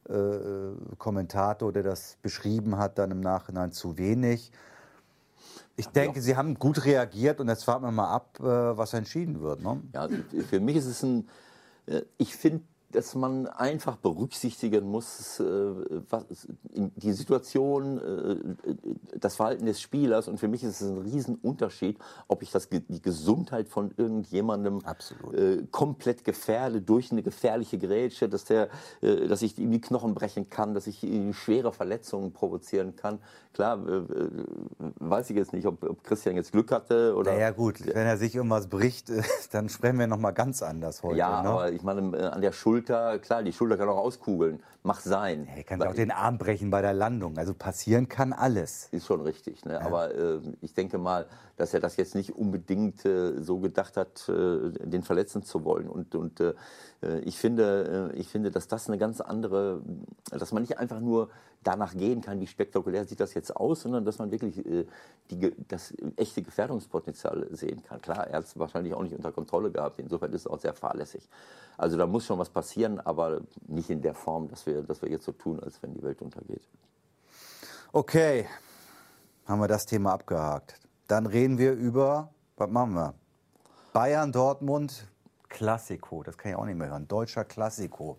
äh, 0.09 0.95
Kommentator, 0.99 1.73
der 1.73 1.83
das 1.85 2.19
beschrieben 2.21 2.77
hat, 2.77 2.99
dann 2.99 3.11
im 3.11 3.21
Nachhinein 3.21 3.73
zu 3.73 3.97
wenig. 3.97 4.51
Ich 5.77 5.89
denke, 5.89 6.21
Sie 6.21 6.37
haben 6.37 6.59
gut 6.59 6.85
reagiert 6.85 7.41
und 7.41 7.49
jetzt 7.49 7.67
warten 7.67 7.85
wir 7.85 7.91
mal 7.93 8.13
ab, 8.13 8.39
äh, 8.41 8.45
was 8.45 8.93
entschieden 8.93 9.41
wird. 9.41 9.63
Ne? 9.63 9.81
Ja, 9.95 10.09
für 10.49 10.61
mich 10.61 10.77
ist 10.77 10.87
es 10.87 11.03
ein, 11.03 11.29
äh, 11.87 12.03
ich 12.19 12.37
finde, 12.37 12.65
dass 12.93 13.15
man 13.15 13.47
einfach 13.47 13.97
berücksichtigen 13.97 14.89
muss, 14.89 15.41
äh, 15.41 15.45
was, 16.09 16.25
die 16.73 17.13
Situation, 17.13 17.99
äh, 17.99 19.17
das 19.19 19.37
Verhalten 19.37 19.67
des 19.67 19.81
Spielers. 19.81 20.29
Und 20.29 20.39
für 20.39 20.49
mich 20.49 20.63
ist 20.63 20.81
es 20.81 20.89
ein 20.89 20.99
Riesenunterschied, 20.99 21.99
ob 22.29 22.43
ich 22.43 22.51
das, 22.51 22.69
die 22.69 23.03
Gesundheit 23.03 23.69
von 23.69 23.93
irgendjemandem 23.97 24.81
äh, 25.33 25.63
komplett 25.71 26.25
gefährde 26.25 26.81
durch 26.81 27.13
eine 27.13 27.23
gefährliche 27.23 27.79
Grätsche, 27.79 28.29
dass, 28.29 28.45
der, 28.45 28.69
äh, 29.01 29.27
dass 29.27 29.43
ich 29.43 29.59
ihm 29.59 29.71
die 29.71 29.81
Knochen 29.81 30.15
brechen 30.15 30.51
kann, 30.51 30.75
dass 30.75 30.87
ich 30.87 31.03
ihm 31.03 31.33
schwere 31.33 31.73
Verletzungen 31.73 32.33
provozieren 32.33 32.97
kann. 32.97 33.19
Klar, 33.53 33.87
äh, 33.87 33.97
äh, 33.97 34.31
weiß 34.99 35.29
ich 35.31 35.37
jetzt 35.37 35.53
nicht, 35.53 35.67
ob, 35.67 35.83
ob 35.85 36.03
Christian 36.05 36.37
jetzt 36.37 36.53
Glück 36.53 36.73
hatte 36.73 37.15
oder. 37.15 37.33
Naja 37.33 37.51
gut, 37.51 37.85
wenn 37.85 38.07
er 38.07 38.17
sich 38.17 38.35
irgendwas 38.35 38.69
bricht, 38.69 39.11
äh, 39.11 39.23
dann 39.53 39.69
sprechen 39.69 39.99
wir 39.99 40.07
noch 40.07 40.19
mal 40.19 40.31
ganz 40.31 40.63
anders 40.63 41.03
heute. 41.03 41.19
Ja, 41.19 41.43
ne? 41.43 41.49
aber 41.51 41.73
ich 41.73 41.83
meine, 41.83 42.17
äh, 42.17 42.25
an 42.25 42.41
der 42.41 42.53
Schulter, 42.83 43.19
klar, 43.21 43.43
die 43.45 43.53
Schulter 43.53 43.77
kann 43.77 43.89
auch 43.89 43.97
auskugeln. 43.97 44.61
Mach 44.83 44.99
sein. 44.99 45.49
Er 45.55 45.63
kann 45.63 45.81
auch 45.83 45.95
den 45.95 46.11
Arm 46.11 46.39
brechen 46.39 46.71
bei 46.71 46.83
der 46.83 46.93
Landung. 46.93 47.39
Also 47.39 47.55
passieren 47.55 48.09
kann 48.09 48.33
alles. 48.33 48.89
Ist 48.91 49.07
schon 49.07 49.21
richtig. 49.21 49.65
Ne? 49.65 49.81
Aber 49.81 50.13
äh, 50.13 50.41
ich 50.61 50.75
denke 50.75 50.99
mal, 50.99 51.27
dass 51.57 51.73
er 51.75 51.79
das 51.79 51.97
jetzt 51.97 52.17
nicht 52.17 52.35
unbedingt 52.35 53.05
äh, 53.05 53.41
so 53.41 53.61
gedacht 53.61 53.97
hat, 53.97 54.29
äh, 54.29 54.71
den 54.85 55.05
verletzen 55.05 55.45
zu 55.45 55.65
wollen. 55.65 55.89
Und, 55.89 56.17
und 56.17 56.41
äh, 56.41 56.55
ich, 57.21 57.37
finde, 57.39 58.11
äh, 58.13 58.19
ich 58.19 58.29
finde, 58.29 58.51
dass 58.51 58.69
das 58.69 58.89
eine 58.89 58.99
ganz 58.99 59.21
andere, 59.21 59.83
dass 60.31 60.53
man 60.53 60.63
nicht 60.63 60.79
einfach 60.79 61.01
nur 61.01 61.31
danach 61.63 61.95
gehen 61.95 62.21
kann, 62.21 62.41
wie 62.41 62.47
spektakulär 62.47 63.05
sieht 63.05 63.21
das 63.21 63.35
jetzt 63.35 63.55
aus, 63.55 63.83
sondern 63.83 64.05
dass 64.05 64.19
man 64.19 64.31
wirklich 64.31 64.65
äh, 64.67 64.87
die, 65.31 65.53
das 65.69 65.95
echte 66.17 66.43
Gefährdungspotenzial 66.43 67.49
sehen 67.51 67.83
kann. 67.83 68.01
Klar, 68.01 68.27
er 68.27 68.39
hat 68.39 68.45
es 68.45 68.59
wahrscheinlich 68.59 68.95
auch 68.95 69.03
nicht 69.03 69.15
unter 69.15 69.33
Kontrolle 69.33 69.71
gehabt. 69.71 69.99
Insofern 69.99 70.33
ist 70.33 70.43
es 70.43 70.47
auch 70.47 70.59
sehr 70.59 70.75
fahrlässig. 70.75 71.29
Also 71.77 71.97
da 71.97 72.07
muss 72.07 72.27
schon 72.27 72.39
was 72.39 72.51
passieren, 72.51 73.01
aber 73.01 73.41
nicht 73.67 73.91
in 73.91 74.03
der 74.03 74.15
Form, 74.15 74.49
dass 74.49 74.67
wir, 74.67 74.83
dass 74.83 75.03
wir 75.03 75.11
jetzt 75.11 75.25
so 75.25 75.33
tun, 75.33 75.61
als 75.61 75.83
wenn 75.83 75.95
die 75.95 76.03
Welt 76.03 76.23
untergeht. 76.23 76.63
Okay, 77.93 78.47
haben 79.47 79.61
wir 79.61 79.69
das 79.69 79.85
Thema 79.87 80.13
abgehakt. 80.13 80.79
Dann 81.09 81.27
reden 81.27 81.59
wir 81.59 81.73
über, 81.73 82.31
was 82.57 82.71
machen 82.71 82.95
wir? 82.95 83.15
Bayern, 83.93 84.33
Dortmund, 84.33 85.07
Klassiko. 85.53 86.23
Das 86.23 86.39
kann 86.39 86.53
ich 86.53 86.57
auch 86.57 86.65
nicht 86.65 86.79
mehr 86.79 86.89
hören. 86.89 87.07
Deutscher 87.07 87.45
Klassiko. 87.45 88.17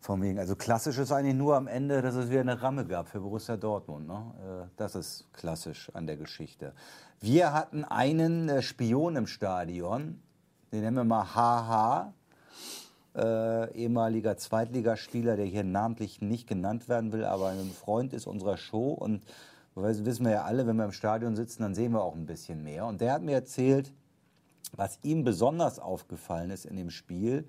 Von 0.00 0.22
wegen, 0.22 0.38
also 0.38 0.56
klassisch 0.56 0.96
ist 0.96 1.12
eigentlich 1.12 1.34
nur 1.34 1.54
am 1.54 1.66
Ende, 1.66 2.00
dass 2.00 2.14
es 2.14 2.30
wieder 2.30 2.40
eine 2.40 2.62
Ramme 2.62 2.86
gab 2.86 3.08
für 3.08 3.20
Borussia 3.20 3.58
Dortmund. 3.58 4.08
Ne? 4.08 4.64
Äh, 4.64 4.68
Das 4.78 4.94
ist 4.94 5.30
klassisch 5.34 5.90
an 5.92 6.06
der 6.06 6.16
Geschichte. 6.16 6.72
Wir 7.20 7.52
hatten 7.52 7.84
einen 7.84 8.48
äh, 8.48 8.62
Spion 8.62 9.16
im 9.16 9.26
Stadion, 9.26 10.22
den 10.72 10.80
nennen 10.80 10.96
wir 10.96 11.04
mal 11.04 11.34
HH, 11.34 12.14
äh, 13.14 13.74
ehemaliger 13.74 14.38
Zweitligaspieler, 14.38 15.36
der 15.36 15.44
hier 15.44 15.64
namentlich 15.64 16.22
nicht 16.22 16.48
genannt 16.48 16.88
werden 16.88 17.12
will, 17.12 17.26
aber 17.26 17.48
ein 17.50 17.70
Freund 17.70 18.14
ist 18.14 18.26
unserer 18.26 18.56
Show. 18.56 18.92
Und 18.92 19.22
wissen 19.74 20.24
wir 20.24 20.32
ja 20.32 20.44
alle, 20.44 20.66
wenn 20.66 20.76
wir 20.76 20.86
im 20.86 20.92
Stadion 20.92 21.36
sitzen, 21.36 21.62
dann 21.62 21.74
sehen 21.74 21.92
wir 21.92 22.02
auch 22.02 22.14
ein 22.14 22.24
bisschen 22.24 22.64
mehr. 22.64 22.86
Und 22.86 23.02
der 23.02 23.12
hat 23.12 23.22
mir 23.22 23.34
erzählt, 23.34 23.92
was 24.72 24.98
ihm 25.02 25.24
besonders 25.24 25.78
aufgefallen 25.78 26.50
ist 26.50 26.64
in 26.64 26.76
dem 26.76 26.90
Spiel, 26.90 27.48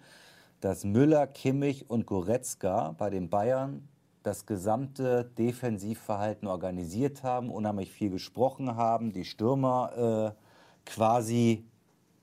dass 0.60 0.84
Müller, 0.84 1.28
Kimmich 1.28 1.90
und 1.90 2.06
Goretzka 2.06 2.94
bei 2.98 3.10
den 3.10 3.30
Bayern 3.30 3.88
das 4.24 4.46
gesamte 4.46 5.26
Defensivverhalten 5.38 6.48
organisiert 6.48 7.24
haben, 7.24 7.50
unheimlich 7.50 7.92
viel 7.92 8.12
gesprochen 8.12 8.76
haben, 8.76 9.12
die 9.12 9.26
Stürmer 9.26 10.36
äh, 10.36 10.90
quasi 10.90 11.66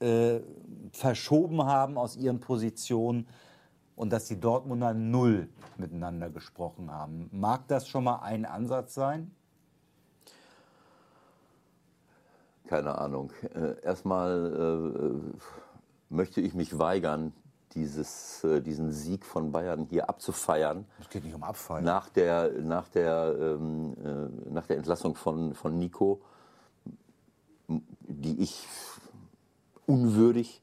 äh, 0.01 0.41
verschoben 0.93 1.65
haben 1.65 1.99
aus 1.99 2.17
ihren 2.17 2.39
Positionen 2.39 3.27
und 3.97 4.13
dass 4.13 4.27
die 4.27 4.39
Dortmunder 4.39 4.95
null 4.95 5.49
miteinander 5.77 6.31
gesprochen 6.31 6.91
haben. 6.91 7.29
Mag 7.33 7.67
das 7.67 7.89
schon 7.89 8.05
mal 8.05 8.21
ein 8.21 8.45
Ansatz 8.45 8.95
sein? 8.95 9.33
Keine 12.69 12.99
Ahnung. 12.99 13.33
Äh, 13.55 13.81
erstmal 13.83 14.53
äh, 15.01 16.15
möchte 16.15 16.43
ich 16.43 16.53
mich 16.53 16.79
weigern, 16.79 17.33
dieses, 17.73 18.45
äh, 18.45 18.61
diesen 18.61 18.93
Sieg 18.93 19.25
von 19.25 19.53
Bayern 19.53 19.87
hier 19.89 20.11
abzufeiern. 20.11 20.85
Es 21.01 21.09
geht 21.09 21.25
nicht 21.25 21.35
um 21.35 21.43
Abfall. 21.43 21.81
Nach 21.81 22.11
der, 22.11 22.53
nach 22.61 22.89
der, 22.89 23.35
ähm, 23.41 23.95
äh, 24.05 24.51
nach 24.51 24.67
der 24.67 24.77
Entlassung 24.77 25.15
von, 25.15 25.55
von 25.55 25.79
Nico, 25.79 26.21
die 27.69 28.43
ich 28.43 28.69
unwürdig 29.87 30.61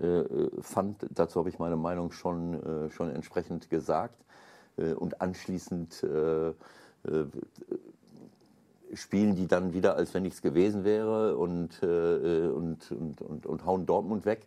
äh, 0.00 0.24
fand. 0.62 1.06
Dazu 1.10 1.40
habe 1.40 1.50
ich 1.50 1.58
meine 1.58 1.76
Meinung 1.76 2.10
schon, 2.12 2.86
äh, 2.86 2.90
schon 2.90 3.10
entsprechend 3.10 3.68
gesagt. 3.68 4.24
Äh, 4.78 4.94
und 4.94 5.20
anschließend 5.20 6.06
spielen 8.94 9.34
die 9.34 9.46
dann 9.46 9.72
wieder, 9.72 9.96
als 9.96 10.14
wenn 10.14 10.22
nichts 10.22 10.42
gewesen 10.42 10.84
wäre 10.84 11.36
und, 11.36 11.82
äh, 11.82 12.48
und, 12.48 12.90
und, 12.90 13.20
und, 13.20 13.46
und 13.46 13.66
hauen 13.66 13.86
Dortmund 13.86 14.24
weg. 14.24 14.46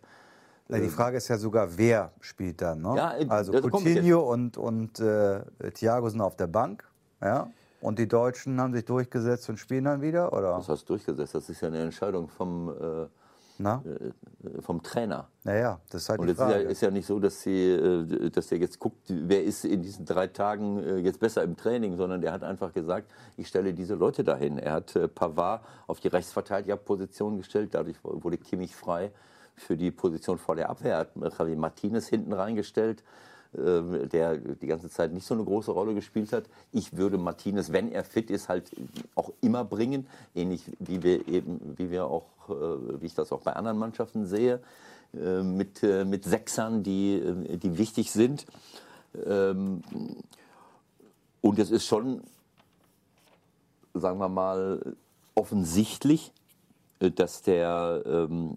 Na, 0.68 0.78
die 0.78 0.88
Frage 0.88 1.18
ist 1.18 1.28
ja 1.28 1.36
sogar, 1.36 1.76
wer 1.76 2.12
spielt 2.20 2.62
dann. 2.62 2.82
Ne? 2.82 2.94
Ja, 2.96 3.16
äh, 3.18 3.26
also 3.28 3.52
Coutinho 3.52 4.20
und, 4.20 4.56
und 4.56 5.00
äh, 5.00 5.40
Thiago 5.74 6.08
sind 6.08 6.20
auf 6.20 6.36
der 6.36 6.46
Bank. 6.46 6.84
Ja? 7.20 7.50
Und 7.80 7.98
die 7.98 8.08
Deutschen 8.08 8.60
haben 8.60 8.72
sich 8.72 8.84
durchgesetzt 8.84 9.48
und 9.48 9.58
spielen 9.58 9.84
dann 9.84 10.00
wieder? 10.00 10.32
Oder? 10.32 10.56
Das 10.56 10.68
hast 10.68 10.84
du 10.84 10.94
durchgesetzt. 10.94 11.34
Das 11.34 11.48
ist 11.48 11.60
ja 11.60 11.68
eine 11.68 11.80
Entscheidung 11.80 12.28
vom, 12.28 12.68
äh, 12.68 13.06
Na? 13.62 13.82
äh, 13.84 14.60
vom 14.60 14.82
Trainer. 14.82 15.28
Naja, 15.44 15.80
das 15.90 16.02
ist 16.02 16.08
halt 16.08 16.20
Und 16.20 16.26
die 16.26 16.32
es 16.32 16.38
ist 16.38 16.42
ja, 16.42 16.50
Frage. 16.50 16.64
ist 16.64 16.82
ja 16.82 16.90
nicht 16.90 17.06
so, 17.06 17.18
dass, 17.18 17.40
sie, 17.40 17.70
äh, 17.70 18.30
dass 18.30 18.48
der 18.48 18.58
jetzt 18.58 18.78
guckt, 18.78 18.98
wer 19.08 19.42
ist 19.42 19.64
in 19.64 19.82
diesen 19.82 20.04
drei 20.04 20.26
Tagen 20.26 20.82
äh, 20.82 20.96
jetzt 20.98 21.20
besser 21.20 21.42
im 21.42 21.56
Training, 21.56 21.96
sondern 21.96 22.20
der 22.20 22.32
hat 22.32 22.42
einfach 22.42 22.72
gesagt, 22.72 23.10
ich 23.36 23.48
stelle 23.48 23.72
diese 23.72 23.94
Leute 23.94 24.24
dahin. 24.24 24.58
Er 24.58 24.72
hat 24.72 24.96
äh, 24.96 25.08
Pavard 25.08 25.62
auf 25.86 26.00
die 26.00 26.08
Rechtsverteidigerposition 26.08 27.38
gestellt, 27.38 27.70
dadurch 27.72 27.96
wurde 28.02 28.38
Kimmich 28.38 28.74
frei 28.74 29.12
für 29.54 29.76
die 29.76 29.90
Position 29.90 30.38
vor 30.38 30.56
der 30.56 30.70
Abwehr. 30.70 30.94
Er 30.94 30.98
hat 31.00 31.38
Javi 31.38 31.56
Martinez 31.56 32.08
hinten 32.08 32.32
reingestellt, 32.32 33.00
äh, 33.00 33.31
der 33.54 34.38
die 34.38 34.66
ganze 34.66 34.88
Zeit 34.88 35.12
nicht 35.12 35.26
so 35.26 35.34
eine 35.34 35.44
große 35.44 35.70
Rolle 35.70 35.94
gespielt 35.94 36.32
hat. 36.32 36.44
Ich 36.72 36.96
würde 36.96 37.18
Martinez, 37.18 37.70
wenn 37.70 37.92
er 37.92 38.02
fit 38.02 38.30
ist, 38.30 38.48
halt 38.48 38.70
auch 39.14 39.30
immer 39.42 39.64
bringen, 39.64 40.06
ähnlich 40.34 40.62
wie 40.78 41.02
wir 41.02 41.28
eben, 41.28 41.74
wie 41.76 41.90
wir 41.90 42.06
auch, 42.06 42.24
äh, 42.48 43.00
wie 43.00 43.06
ich 43.06 43.14
das 43.14 43.30
auch 43.30 43.42
bei 43.42 43.52
anderen 43.52 43.78
Mannschaften 43.78 44.26
sehe 44.26 44.60
äh, 45.14 45.42
mit, 45.42 45.82
äh, 45.82 46.04
mit 46.06 46.24
Sechsern, 46.24 46.82
die, 46.82 47.16
äh, 47.16 47.58
die 47.58 47.76
wichtig 47.76 48.10
sind. 48.10 48.46
Ähm, 49.26 49.82
Und 51.42 51.58
es 51.58 51.70
ist 51.70 51.86
schon, 51.86 52.22
sagen 53.94 54.18
wir 54.20 54.28
mal, 54.28 54.94
offensichtlich, 55.34 56.32
dass 57.00 57.42
der, 57.42 58.02
ähm, 58.06 58.56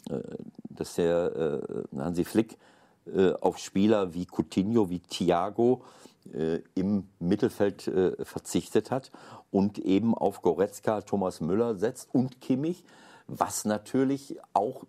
dass 0.69 0.93
der 0.93 1.61
Hansi 1.97 2.23
Flick 2.23 2.57
auf 3.41 3.59
Spieler 3.59 4.13
wie 4.13 4.25
Coutinho, 4.25 4.89
wie 4.89 4.99
Thiago 4.99 5.83
äh, 6.33 6.61
im 6.73 7.07
Mittelfeld 7.19 7.87
äh, 7.87 8.25
verzichtet 8.25 8.89
hat 8.89 9.11
und 9.51 9.77
eben 9.77 10.15
auf 10.15 10.41
Goretzka, 10.41 11.01
Thomas 11.01 11.39
Müller 11.39 11.75
setzt 11.75 12.09
und 12.13 12.41
Kimmich, 12.41 12.83
was 13.27 13.65
natürlich 13.65 14.37
auch 14.53 14.85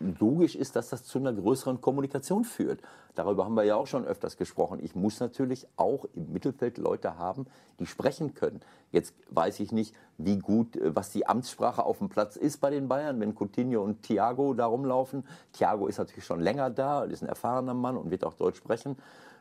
logisch 0.00 0.54
ist, 0.54 0.76
dass 0.76 0.88
das 0.88 1.04
zu 1.04 1.18
einer 1.18 1.32
größeren 1.32 1.80
Kommunikation 1.80 2.44
führt. 2.44 2.80
Darüber 3.18 3.44
haben 3.44 3.54
wir 3.54 3.64
ja 3.64 3.74
auch 3.74 3.88
schon 3.88 4.04
öfters 4.04 4.36
gesprochen. 4.36 4.78
Ich 4.80 4.94
muss 4.94 5.18
natürlich 5.18 5.66
auch 5.74 6.04
im 6.14 6.32
Mittelfeld 6.32 6.78
Leute 6.78 7.18
haben, 7.18 7.46
die 7.80 7.86
sprechen 7.86 8.34
können. 8.34 8.60
Jetzt 8.92 9.12
weiß 9.30 9.58
ich 9.58 9.72
nicht, 9.72 9.92
wie 10.18 10.38
gut, 10.38 10.76
äh, 10.76 10.94
was 10.94 11.10
die 11.10 11.26
Amtssprache 11.26 11.84
auf 11.84 11.98
dem 11.98 12.10
Platz 12.10 12.36
ist 12.36 12.60
bei 12.60 12.70
den 12.70 12.86
Bayern, 12.86 13.18
wenn 13.18 13.34
Coutinho 13.34 13.82
und 13.82 14.04
Thiago 14.04 14.54
da 14.54 14.66
rumlaufen. 14.66 15.26
Thiago 15.52 15.88
ist 15.88 15.98
natürlich 15.98 16.26
schon 16.26 16.38
länger 16.38 16.70
da, 16.70 17.02
ist 17.02 17.22
ein 17.22 17.28
erfahrener 17.28 17.74
Mann 17.74 17.96
und 17.96 18.12
wird 18.12 18.22
auch 18.22 18.34
Deutsch 18.34 18.58
sprechen 18.58 18.96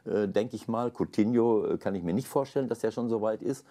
äh, 0.06 0.28
denke 0.28 0.56
ich 0.56 0.68
mal. 0.68 0.90
Coutinho 0.90 1.66
äh, 1.66 1.78
kann 1.78 1.94
ich 1.94 2.02
mir 2.02 2.14
nicht 2.14 2.28
vorstellen, 2.28 2.70
dass 2.70 2.84
er 2.84 2.92
schon 2.92 3.10
so 3.10 3.22
weit 3.22 3.44
ist. 3.44 3.64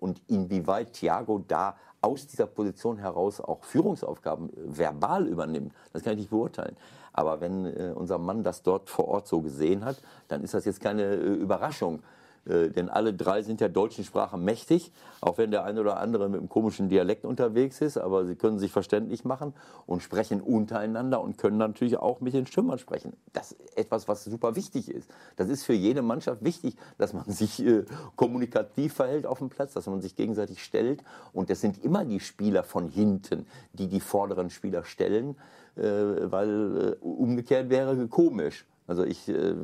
Und 0.00 0.22
inwieweit 0.26 0.94
Thiago 0.94 1.44
da 1.46 1.76
aus 2.00 2.26
dieser 2.26 2.46
Position 2.46 2.96
heraus 2.96 3.42
auch 3.42 3.62
Führungsaufgaben 3.62 4.50
verbal 4.54 5.26
übernimmt, 5.26 5.74
das 5.92 6.02
kann 6.02 6.14
ich 6.14 6.20
nicht 6.20 6.30
beurteilen. 6.30 6.76
Aber 7.14 7.40
wenn 7.40 7.64
äh, 7.64 7.92
unser 7.94 8.18
Mann 8.18 8.42
das 8.42 8.62
dort 8.62 8.90
vor 8.90 9.06
Ort 9.06 9.28
so 9.28 9.40
gesehen 9.40 9.84
hat, 9.84 10.02
dann 10.28 10.42
ist 10.42 10.52
das 10.52 10.64
jetzt 10.64 10.80
keine 10.80 11.04
äh, 11.04 11.34
Überraschung. 11.34 12.02
Äh, 12.46 12.70
denn 12.70 12.88
alle 12.88 13.14
drei 13.14 13.42
sind 13.42 13.60
der 13.60 13.68
deutschen 13.68 14.04
Sprache 14.04 14.36
mächtig, 14.36 14.92
auch 15.20 15.38
wenn 15.38 15.50
der 15.50 15.64
eine 15.64 15.80
oder 15.80 15.98
andere 15.98 16.28
mit 16.28 16.38
einem 16.38 16.48
komischen 16.48 16.88
Dialekt 16.88 17.24
unterwegs 17.24 17.80
ist, 17.80 17.96
aber 17.96 18.26
sie 18.26 18.36
können 18.36 18.58
sich 18.58 18.72
verständlich 18.72 19.24
machen 19.24 19.54
und 19.86 20.02
sprechen 20.02 20.40
untereinander 20.40 21.20
und 21.20 21.38
können 21.38 21.58
natürlich 21.58 21.96
auch 21.96 22.20
mit 22.20 22.34
den 22.34 22.46
Stürmern 22.46 22.78
sprechen. 22.78 23.14
Das 23.32 23.52
ist 23.52 23.76
etwas, 23.76 24.08
was 24.08 24.24
super 24.24 24.56
wichtig 24.56 24.90
ist. 24.90 25.10
Das 25.36 25.48
ist 25.48 25.64
für 25.64 25.72
jede 25.72 26.02
Mannschaft 26.02 26.44
wichtig, 26.44 26.76
dass 26.98 27.12
man 27.12 27.24
sich 27.26 27.64
äh, 27.64 27.84
kommunikativ 28.16 28.94
verhält 28.94 29.26
auf 29.26 29.38
dem 29.38 29.48
Platz, 29.48 29.72
dass 29.72 29.86
man 29.86 30.00
sich 30.00 30.16
gegenseitig 30.16 30.62
stellt 30.62 31.02
und 31.32 31.50
das 31.50 31.60
sind 31.60 31.82
immer 31.84 32.04
die 32.04 32.20
Spieler 32.20 32.62
von 32.62 32.88
hinten, 32.88 33.46
die 33.72 33.88
die 33.88 34.00
vorderen 34.00 34.50
Spieler 34.50 34.84
stellen, 34.84 35.36
äh, 35.76 35.82
weil 35.82 36.96
äh, 37.02 37.04
umgekehrt 37.04 37.70
wäre 37.70 38.06
komisch. 38.08 38.66
Also 38.86 39.04
ich, 39.04 39.28
äh, 39.28 39.54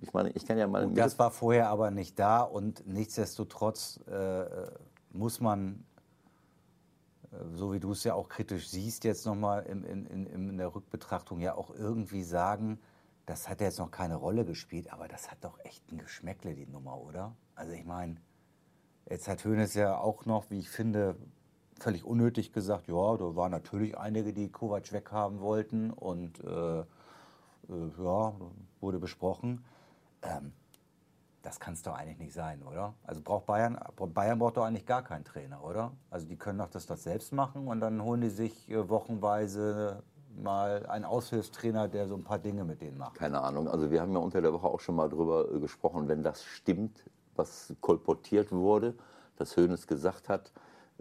ich 0.00 0.12
meine, 0.12 0.30
ich 0.30 0.44
kann 0.46 0.58
ja 0.58 0.66
mal. 0.66 0.84
Und 0.84 0.98
das 0.98 1.18
war 1.18 1.30
vorher 1.30 1.68
aber 1.68 1.90
nicht 1.90 2.18
da 2.18 2.40
und 2.40 2.86
nichtsdestotrotz 2.86 4.00
äh, 4.08 4.44
muss 5.12 5.40
man, 5.40 5.84
äh, 7.32 7.36
so 7.54 7.72
wie 7.72 7.80
du 7.80 7.92
es 7.92 8.02
ja 8.04 8.14
auch 8.14 8.28
kritisch 8.28 8.68
siehst, 8.68 9.04
jetzt 9.04 9.24
nochmal 9.24 9.64
in, 9.66 9.84
in, 9.84 10.26
in 10.26 10.56
der 10.58 10.74
Rückbetrachtung 10.74 11.40
ja 11.40 11.54
auch 11.54 11.70
irgendwie 11.74 12.24
sagen, 12.24 12.80
das 13.24 13.48
hat 13.48 13.60
jetzt 13.60 13.78
noch 13.78 13.90
keine 13.90 14.16
Rolle 14.16 14.44
gespielt, 14.44 14.92
aber 14.92 15.08
das 15.08 15.30
hat 15.30 15.38
doch 15.42 15.58
echt 15.64 15.90
ein 15.92 15.98
Geschmäckle, 15.98 16.54
die 16.54 16.66
Nummer, 16.66 17.00
oder? 17.00 17.34
Also 17.54 17.72
ich 17.72 17.84
meine, 17.84 18.16
jetzt 19.08 19.28
hat 19.28 19.44
Hönes 19.44 19.74
ja 19.74 19.98
auch 19.98 20.26
noch, 20.26 20.50
wie 20.50 20.58
ich 20.58 20.70
finde, 20.70 21.16
völlig 21.78 22.04
unnötig 22.04 22.52
gesagt, 22.52 22.88
ja, 22.88 23.16
da 23.16 23.36
waren 23.36 23.50
natürlich 23.50 23.98
einige, 23.98 24.32
die 24.32 24.50
Kovac 24.50 24.92
weghaben 24.92 25.40
wollten 25.40 25.90
und 25.90 26.40
äh, 26.44 26.84
äh, 27.68 28.02
ja, 28.02 28.34
wurde 28.80 28.98
besprochen. 28.98 29.64
Ähm, 30.22 30.52
das 31.42 31.60
kann 31.60 31.74
es 31.74 31.82
doch 31.82 31.94
eigentlich 31.94 32.18
nicht 32.18 32.32
sein, 32.32 32.62
oder? 32.64 32.94
Also 33.04 33.20
braucht 33.22 33.46
Bayern, 33.46 33.78
Bayern 33.96 34.38
braucht 34.38 34.56
doch 34.56 34.64
eigentlich 34.64 34.86
gar 34.86 35.02
keinen 35.02 35.24
Trainer, 35.24 35.62
oder? 35.62 35.92
Also 36.10 36.26
die 36.26 36.36
können 36.36 36.58
doch 36.58 36.70
das 36.70 36.86
doch 36.86 36.96
selbst 36.96 37.32
machen 37.32 37.68
und 37.68 37.80
dann 37.80 38.02
holen 38.02 38.20
die 38.20 38.30
sich 38.30 38.68
äh, 38.68 38.88
wochenweise 38.88 40.02
mal 40.36 40.86
einen 40.86 41.04
Aushilfstrainer, 41.04 41.88
der 41.88 42.08
so 42.08 42.16
ein 42.16 42.24
paar 42.24 42.38
Dinge 42.38 42.64
mit 42.64 42.80
denen 42.80 42.98
macht. 42.98 43.14
Keine 43.14 43.40
Ahnung. 43.40 43.68
Also 43.68 43.90
wir 43.90 44.00
haben 44.00 44.12
ja 44.12 44.18
unter 44.18 44.40
der 44.40 44.52
Woche 44.52 44.66
auch 44.66 44.80
schon 44.80 44.96
mal 44.96 45.08
drüber 45.08 45.52
äh, 45.52 45.60
gesprochen, 45.60 46.08
wenn 46.08 46.22
das 46.22 46.44
stimmt, 46.44 47.04
was 47.36 47.74
kolportiert 47.80 48.50
wurde, 48.50 48.94
dass 49.36 49.56
Hoeneß 49.56 49.86
gesagt 49.86 50.28
hat, 50.28 50.52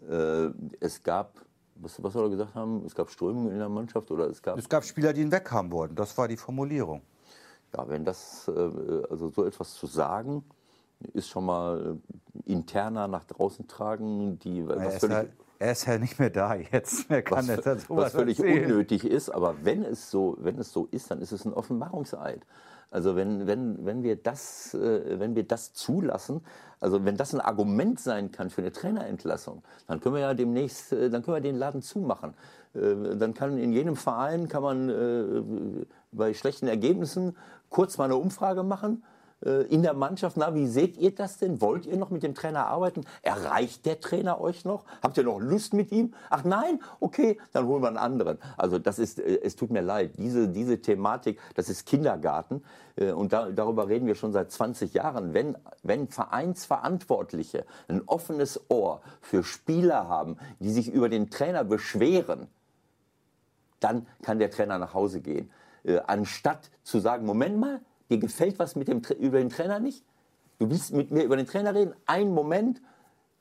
äh, 0.08 0.50
es 0.80 1.02
gab 1.04 1.45
was, 1.76 2.02
was 2.02 2.14
soll 2.14 2.26
er 2.26 2.30
gesagt 2.30 2.56
haben? 2.56 2.84
Es 2.86 2.96
gab 2.96 3.10
Strömungen 3.10 3.52
in 3.52 3.60
der 3.60 3.70
Mannschaft 3.70 4.10
oder 4.12 4.30
es 4.30 4.42
gab. 4.42 4.58
Es 4.58 4.70
gab 4.70 4.84
Spieler, 4.84 5.14
die 5.14 5.22
ihn 5.22 5.32
weghaben 5.32 5.72
wollten. 5.72 5.96
Das 5.96 6.18
war 6.18 6.28
die 6.28 6.38
Formulierung. 6.38 7.02
Ja, 7.76 7.88
wenn 7.88 8.06
das, 8.06 8.48
äh, 8.48 9.04
also 9.10 9.30
so 9.30 9.46
etwas 9.46 9.74
zu 9.74 9.88
sagen, 9.88 10.44
ist 11.14 11.28
schon 11.28 11.46
mal 11.46 11.98
äh, 12.46 12.52
interner 12.52 13.08
nach 13.08 13.26
draußen 13.26 13.68
tragen, 13.68 14.40
die 14.40 14.62
er, 14.62 14.94
ist 14.94 15.04
ja, 15.04 15.26
er 15.60 15.72
ist 15.72 15.86
ja 15.86 15.98
nicht 15.98 16.20
mehr 16.20 16.30
da 16.30 16.56
jetzt. 16.56 17.10
Er 17.10 17.22
kann 17.22 17.48
was, 17.48 17.48
jetzt 17.48 17.90
was 17.90 18.12
völlig 18.12 18.40
erzählen. 18.40 18.72
unnötig 18.72 19.06
ist, 19.06 19.30
aber 19.30 19.56
wenn 19.64 19.84
es 19.84 20.12
so, 20.12 20.38
wenn 20.40 20.58
es 20.60 20.72
so 20.72 20.88
ist, 20.92 21.12
dann 21.12 21.22
ist 21.22 21.32
es 21.32 21.46
ein 21.46 21.54
Offenbarungseid. 21.54 22.46
Also 22.92 23.16
wenn, 23.16 23.48
wenn, 23.48 23.86
wenn, 23.86 24.04
wir 24.04 24.16
das, 24.16 24.74
äh, 24.74 25.20
wenn 25.20 25.36
wir 25.36 25.44
das 25.44 25.74
zulassen, 25.74 26.42
also 26.80 27.04
wenn 27.04 27.18
das 27.18 27.34
ein 27.34 27.42
Argument 27.42 28.00
sein 28.00 28.32
kann 28.32 28.50
für 28.50 28.62
eine 28.62 28.72
Trainerentlassung, 28.72 29.64
dann 29.88 30.00
können 30.00 30.16
wir 30.16 30.22
ja 30.22 30.34
demnächst, 30.34 30.94
äh, 30.94 31.10
dann 31.10 31.24
können 31.24 31.36
wir 31.38 31.42
den 31.42 31.58
Laden 31.58 31.82
zumachen. 31.82 32.36
Äh, 32.74 33.18
dann 33.18 33.34
kann 33.34 33.58
in 33.58 33.74
jedem 33.74 33.96
Verein 33.96 34.48
kann 34.48 34.64
man 34.64 35.86
bei 36.12 36.34
schlechten 36.34 36.68
Ergebnissen 36.68 37.36
kurz 37.70 37.98
mal 37.98 38.06
eine 38.06 38.16
Umfrage 38.16 38.64
machen 38.64 39.04
äh, 39.04 39.15
in 39.42 39.84
der 39.84 39.94
Mannschaft. 39.94 40.38
Na, 40.38 40.56
wie 40.56 40.66
seht 40.66 40.98
ihr 40.98 41.14
das 41.14 41.38
denn? 41.38 41.62
Wollt 41.62 41.86
ihr 41.86 41.98
noch 41.98 42.10
mit 42.10 42.24
dem 42.24 42.34
Trainer 42.34 42.68
arbeiten? 42.68 43.06
Erreicht 43.22 43.86
der 43.86 44.00
Trainer 44.00 44.42
euch 44.42 44.66
noch? 44.66 44.86
Habt 45.04 45.18
ihr 45.18 45.24
noch 45.24 45.40
Lust 45.40 45.74
mit 45.74 45.92
ihm? 45.92 46.14
Ach 46.30 46.44
nein? 46.44 46.80
Okay, 47.00 47.38
dann 47.52 47.68
holen 47.68 47.84
wir 47.84 47.90
einen 47.90 47.98
anderen. 47.98 48.40
Also 48.58 48.80
das 48.80 48.98
ist, 48.98 49.20
äh, 49.20 49.42
es 49.44 49.56
tut 49.56 49.72
mir 49.72 49.82
leid, 49.82 50.14
diese, 50.18 50.48
diese 50.48 50.82
Thematik, 50.82 51.40
das 51.56 51.70
ist 51.70 51.86
Kindergarten. 51.86 52.64
Äh, 52.96 53.12
und 53.12 53.34
da, 53.34 53.52
darüber 53.52 53.88
reden 53.88 54.08
wir 54.08 54.16
schon 54.16 54.32
seit 54.32 54.52
20 54.52 54.94
Jahren. 54.94 55.34
Wenn, 55.34 55.58
wenn 55.84 56.08
Vereinsverantwortliche 56.08 57.66
ein 57.88 58.02
offenes 58.06 58.60
Ohr 58.70 59.02
für 59.22 59.44
Spieler 59.44 60.08
haben, 60.08 60.38
die 60.60 60.72
sich 60.72 60.92
über 60.92 61.10
den 61.10 61.30
Trainer 61.30 61.64
beschweren, 61.64 62.48
dann 63.80 64.08
kann 64.24 64.40
der 64.40 64.50
Trainer 64.50 64.80
nach 64.80 64.94
Hause 64.94 65.22
gehen. 65.22 65.52
Äh, 65.84 66.00
anstatt 66.08 66.72
zu 66.84 67.00
sagen, 67.00 67.26
Moment 67.26 67.60
mal, 67.60 67.82
dir 68.10 68.18
gefällt 68.18 68.60
was 68.60 68.76
mit 68.76 68.88
dem, 68.88 69.02
über 69.20 69.40
den 69.40 69.50
Trainer 69.50 69.80
nicht, 69.80 70.04
du 70.60 70.70
willst 70.70 70.94
mit 70.94 71.12
mir 71.12 71.24
über 71.24 71.38
den 71.38 71.48
Trainer 71.48 71.74
reden, 71.74 71.94
einen 72.06 72.34
Moment, 72.34 72.82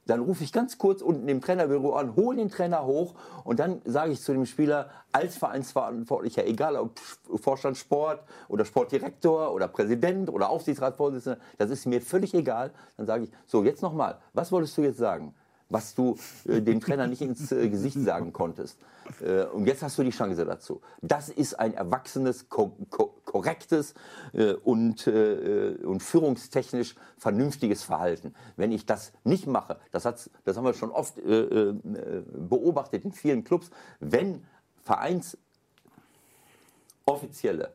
dann 0.07 0.21
rufe 0.21 0.45
ich 0.45 0.53
ganz 0.53 0.77
kurz 0.77 1.01
unten 1.01 1.29
im 1.29 1.41
Trainerbüro 1.41 1.95
an, 1.95 2.15
hole 2.15 2.37
den 2.37 2.51
Trainer 2.51 2.85
hoch 2.85 3.15
und 3.43 3.59
dann 3.59 3.81
sage 3.85 4.13
ich 4.13 4.21
zu 4.21 4.33
dem 4.33 4.45
Spieler 4.45 4.91
als 5.13 5.37
Vereinsverantwortlicher, 5.39 6.47
egal 6.47 6.77
ob 6.77 6.99
Vorstand 7.37 7.79
Sport 7.79 8.23
oder 8.49 8.65
Sportdirektor 8.65 9.53
oder 9.53 9.69
Präsident 9.69 10.29
oder 10.29 10.51
Aufsichtsratsvorsitzender, 10.51 11.39
das 11.57 11.71
ist 11.71 11.87
mir 11.87 12.03
völlig 12.03 12.35
egal. 12.35 12.71
Dann 12.97 13.07
sage 13.07 13.25
ich, 13.25 13.31
so 13.47 13.65
jetzt 13.65 13.83
nochmal, 13.83 14.19
was 14.35 14.53
wolltest 14.53 14.77
du 14.77 14.83
jetzt 14.83 14.99
sagen? 14.99 15.35
Was 15.69 15.95
du 15.95 16.17
äh, 16.47 16.61
dem 16.61 16.81
Trainer 16.81 17.07
nicht 17.07 17.23
ins 17.23 17.51
äh, 17.53 17.69
Gesicht 17.69 17.99
sagen 18.01 18.33
konntest. 18.33 18.79
Äh, 19.21 19.45
und 19.45 19.67
jetzt 19.67 19.83
hast 19.83 19.99
du 19.99 20.03
die 20.03 20.11
Chance 20.11 20.45
dazu. 20.45 20.81
Das 21.03 21.29
ist 21.29 21.59
ein 21.59 21.75
erwachsenes, 21.75 22.49
ko 22.49 22.77
ko 22.91 23.15
korrektes 23.25 23.95
äh, 24.33 24.53
und, 24.53 25.07
äh, 25.07 25.77
und 25.85 26.03
führungstechnisch 26.03 26.95
vernünftiges 27.19 27.83
Verhalten. 27.83 28.35
Wenn 28.57 28.73
ich 28.73 28.87
das 28.87 29.13
nicht 29.25 29.47
mache, 29.47 29.79
das, 29.91 30.03
das 30.03 30.57
haben 30.57 30.65
wir 30.65 30.75
schon 30.75 30.91
oft 30.91 31.19
äh, 31.19 31.75
beobachtet 31.83 33.05
in 33.05 33.13
vielen 33.13 33.45
Clubs, 33.45 33.71
wenn 34.01 34.45
Vereinsoffizielle 34.85 37.73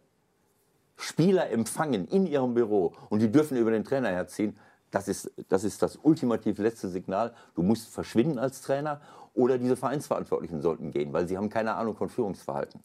Spieler 0.95 1.49
empfangen 1.49 2.07
in 2.07 2.27
ihrem 2.27 2.53
Büro 2.53 2.93
und 3.09 3.19
die 3.19 3.31
dürfen 3.31 3.57
über 3.57 3.71
den 3.71 3.83
Trainer 3.83 4.09
herziehen, 4.09 4.55
das 4.91 5.07
ist, 5.07 5.31
das 5.49 5.63
ist 5.63 5.81
das 5.81 5.97
ultimativ 6.01 6.57
letzte 6.57 6.89
Signal. 6.89 7.33
Du 7.55 7.61
musst 7.61 7.89
verschwinden 7.89 8.39
als 8.39 8.61
Trainer 8.61 9.01
oder 9.33 9.57
diese 9.57 9.75
Vereinsverantwortlichen 9.75 10.61
sollten 10.61 10.91
gehen, 10.91 11.13
weil 11.13 11.27
sie 11.27 11.37
haben 11.37 11.49
keine 11.49 11.75
Ahnung 11.75 11.95
von 11.95 12.09
Führungsverhalten. 12.09 12.81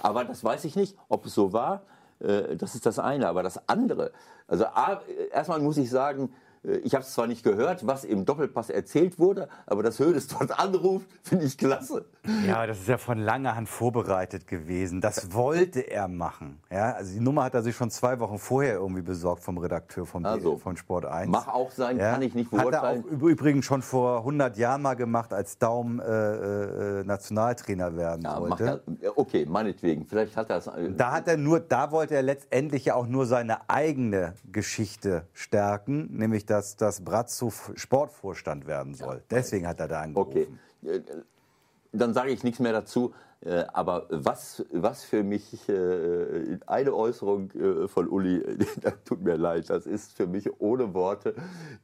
Aber 0.00 0.24
das 0.24 0.44
weiß 0.44 0.64
ich 0.64 0.76
nicht, 0.76 0.96
ob 1.08 1.26
es 1.26 1.34
so 1.34 1.52
war. 1.52 1.82
Äh, 2.20 2.56
das 2.56 2.74
ist 2.74 2.86
das 2.86 2.98
eine. 2.98 3.28
Aber 3.28 3.42
das 3.42 3.68
andere, 3.68 4.12
also 4.46 4.66
erstmal 5.32 5.60
muss 5.60 5.76
ich 5.78 5.88
sagen, 5.90 6.32
ich 6.82 6.94
habe 6.94 7.04
es 7.04 7.12
zwar 7.12 7.26
nicht 7.26 7.44
gehört, 7.44 7.86
was 7.86 8.04
im 8.04 8.24
Doppelpass 8.24 8.70
erzählt 8.70 9.18
wurde, 9.18 9.48
aber 9.66 9.82
dass 9.82 9.98
Hödes 9.98 10.28
dort 10.28 10.58
anruft, 10.58 11.06
finde 11.22 11.44
ich 11.44 11.58
klasse. 11.58 12.06
Ja, 12.46 12.66
das 12.66 12.80
ist 12.80 12.88
ja 12.88 12.96
von 12.96 13.18
langer 13.18 13.54
Hand 13.54 13.68
vorbereitet 13.68 14.46
gewesen. 14.46 15.00
Das 15.00 15.34
wollte 15.34 15.80
er 15.80 16.08
machen. 16.08 16.58
Ja, 16.70 16.92
also 16.92 17.12
die 17.12 17.20
Nummer 17.20 17.44
hat 17.44 17.54
er 17.54 17.62
sich 17.62 17.76
schon 17.76 17.90
zwei 17.90 18.18
Wochen 18.20 18.38
vorher 18.38 18.74
irgendwie 18.74 19.02
besorgt 19.02 19.42
vom 19.42 19.58
Redakteur 19.58 20.06
vom 20.06 20.24
also, 20.24 20.56
von 20.56 20.76
Sport 20.76 21.04
1. 21.04 21.28
Mach 21.28 21.48
auch 21.48 21.70
sein, 21.70 21.98
ja, 21.98 22.12
kann 22.12 22.22
ich 22.22 22.34
nicht 22.34 22.50
beurteilen. 22.50 22.74
Hat 22.74 23.04
er 23.10 23.18
auch 23.18 23.22
übrigens 23.22 23.66
schon 23.66 23.82
vor 23.82 24.18
100 24.18 24.56
Jahren 24.56 24.80
mal 24.80 24.94
gemacht, 24.94 25.34
als 25.34 25.58
Daum 25.58 26.00
äh, 26.00 26.04
äh, 26.04 27.04
Nationaltrainer 27.04 27.94
werden 27.96 28.22
ja, 28.22 28.40
wollte. 28.40 28.82
Er, 29.02 29.18
okay, 29.18 29.44
meinetwegen. 29.46 30.06
Vielleicht 30.06 30.36
hat 30.36 30.48
er 30.48 30.58
es. 30.58 30.66
Äh, 30.66 30.92
da 30.96 31.12
hat 31.12 31.28
er 31.28 31.36
nur, 31.36 31.60
da 31.60 31.90
wollte 31.90 32.14
er 32.14 32.22
letztendlich 32.22 32.86
ja 32.86 32.94
auch 32.94 33.06
nur 33.06 33.26
seine 33.26 33.68
eigene 33.68 34.34
Geschichte 34.50 35.26
stärken, 35.32 36.08
nämlich 36.16 36.46
dass 36.46 36.53
dass 36.54 36.76
das 36.76 37.04
Brazzo 37.04 37.52
Sportvorstand 37.74 38.68
werden 38.68 38.94
soll. 38.94 39.24
Deswegen 39.28 39.66
hat 39.66 39.80
er 39.80 39.88
da 39.88 40.02
angerufen. 40.02 40.60
Okay. 40.82 40.96
Äh, 40.96 41.00
dann 41.92 42.14
sage 42.14 42.30
ich 42.30 42.44
nichts 42.44 42.60
mehr 42.60 42.72
dazu. 42.72 43.12
Äh, 43.40 43.64
aber 43.72 44.06
was, 44.08 44.64
was 44.70 45.02
für 45.02 45.24
mich 45.24 45.68
äh, 45.68 46.58
eine 46.66 46.94
Äußerung 46.94 47.50
von 47.88 48.08
Uli, 48.08 48.40
tut 49.04 49.22
mir 49.22 49.36
leid, 49.36 49.68
das 49.68 49.84
ist 49.86 50.12
für 50.12 50.28
mich 50.28 50.60
ohne 50.60 50.94
Worte 50.94 51.34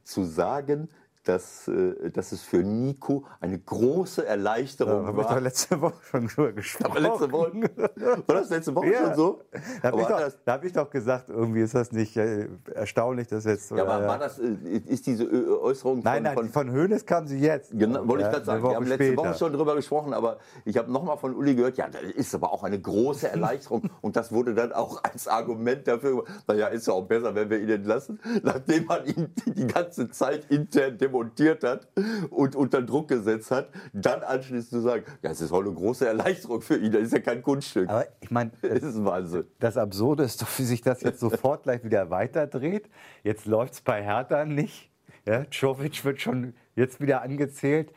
zu 0.04 0.22
sagen, 0.22 0.88
dass, 1.24 1.68
äh, 1.68 2.10
dass 2.10 2.32
es 2.32 2.42
für 2.42 2.58
Nico 2.62 3.24
eine 3.40 3.58
große 3.58 4.24
Erleichterung 4.26 5.02
Da 5.02 5.06
habe 5.08 5.20
ich 5.20 5.26
doch 5.26 5.34
war. 5.34 5.40
letzte 5.40 5.80
Woche 5.80 5.94
schon 6.10 6.26
drüber 6.28 6.52
gesprochen. 6.52 6.90
Aber 6.90 7.00
letzte 7.00 7.32
Woche, 7.32 7.52
war 8.26 8.34
das 8.36 8.50
letzte 8.50 8.74
Woche 8.74 8.90
Ja. 8.92 9.00
schon 9.06 9.14
so? 9.16 9.42
Da 9.82 9.88
habe 9.92 10.00
ich, 10.00 10.06
doch- 10.06 10.32
da 10.44 10.52
hab 10.52 10.64
ich 10.64 10.72
doch 10.72 10.90
gesagt, 10.90 11.28
irgendwie 11.28 11.60
ist 11.60 11.74
das 11.74 11.92
nicht 11.92 12.16
äh, 12.16 12.48
erstaunlich, 12.74 13.28
dass 13.28 13.44
jetzt. 13.44 13.70
Ja, 13.70 13.82
aber 13.82 13.98
oder- 13.98 14.08
war 14.08 14.18
das, 14.18 14.38
äh, 14.38 14.56
ist 14.86 15.06
diese 15.06 15.28
Äußerung 15.60 16.00
nein, 16.02 16.22
nein, 16.22 16.34
von, 16.34 16.48
von, 16.48 16.66
von 16.68 16.74
Hönes 16.74 17.04
kam 17.04 17.26
sie 17.26 17.38
jetzt. 17.38 17.70
Genau, 17.78 18.06
wollte 18.08 18.22
ich 18.22 18.26
Ja, 18.26 18.32
gerade 18.32 18.44
sagen. 18.46 18.62
Wir 18.62 18.74
haben 18.76 18.86
letzte 18.86 19.04
später. 19.06 19.16
Woche 19.22 19.34
schon 19.38 19.52
drüber 19.52 19.74
gesprochen, 19.76 20.14
aber 20.14 20.38
ich 20.64 20.76
habe 20.78 20.90
nochmal 20.90 21.18
von 21.18 21.34
Uli 21.34 21.54
gehört, 21.54 21.76
ja, 21.76 21.88
das 21.88 22.02
ist 22.02 22.34
aber 22.34 22.52
auch 22.52 22.64
eine 22.64 22.80
große 22.80 23.28
Erleichterung. 23.28 23.82
Und 24.00 24.16
das 24.16 24.32
wurde 24.32 24.54
dann 24.54 24.72
auch 24.72 25.02
als 25.04 25.28
Argument 25.28 25.86
dafür, 25.86 26.24
naja, 26.46 26.68
ist 26.68 26.86
ja 26.86 26.94
auch 26.94 27.04
besser, 27.06 27.34
wenn 27.34 27.50
wir 27.50 27.58
ihn 27.60 27.68
entlassen, 27.68 28.18
nachdem 28.42 28.86
man 28.86 29.04
ihn 29.06 29.34
die 29.46 29.66
ganze 29.66 30.10
Zeit 30.10 30.46
intern 30.50 30.96
demontiert 31.10 31.64
hat 31.64 31.88
und 32.30 32.56
unter 32.56 32.82
Druck 32.82 33.08
gesetzt 33.08 33.50
hat, 33.50 33.68
dann 33.92 34.22
anschließend 34.22 34.70
zu 34.70 34.80
sagen, 34.80 35.04
ja, 35.22 35.30
es 35.30 35.40
ist 35.40 35.52
auch 35.52 35.60
eine 35.60 35.72
große 35.72 36.06
Erleichterung 36.06 36.60
für 36.60 36.76
ihn, 36.76 36.92
das 36.92 37.02
ist 37.02 37.12
ja 37.12 37.20
kein 37.20 37.42
Kunststück. 37.42 37.88
Aber 37.88 38.06
ich 38.20 38.30
meine, 38.30 38.50
das 38.62 38.82
ist 38.82 39.04
Wahnsinn. 39.04 39.44
das 39.58 39.76
Absurde 39.76 40.22
ist 40.24 40.42
doch, 40.42 40.48
wie 40.58 40.64
sich 40.64 40.82
das 40.82 41.02
jetzt 41.02 41.20
sofort 41.20 41.64
gleich 41.64 41.84
wieder 41.84 42.10
weiterdreht. 42.10 42.88
Jetzt 43.22 43.46
läuft 43.46 43.74
es 43.74 43.80
bei 43.80 44.02
Hertha 44.02 44.44
nicht. 44.44 44.90
Ja, 45.26 45.44
Czovic 45.50 46.04
wird 46.04 46.20
schon 46.20 46.54
jetzt 46.76 47.00
wieder 47.00 47.22
angezählt. 47.22 47.92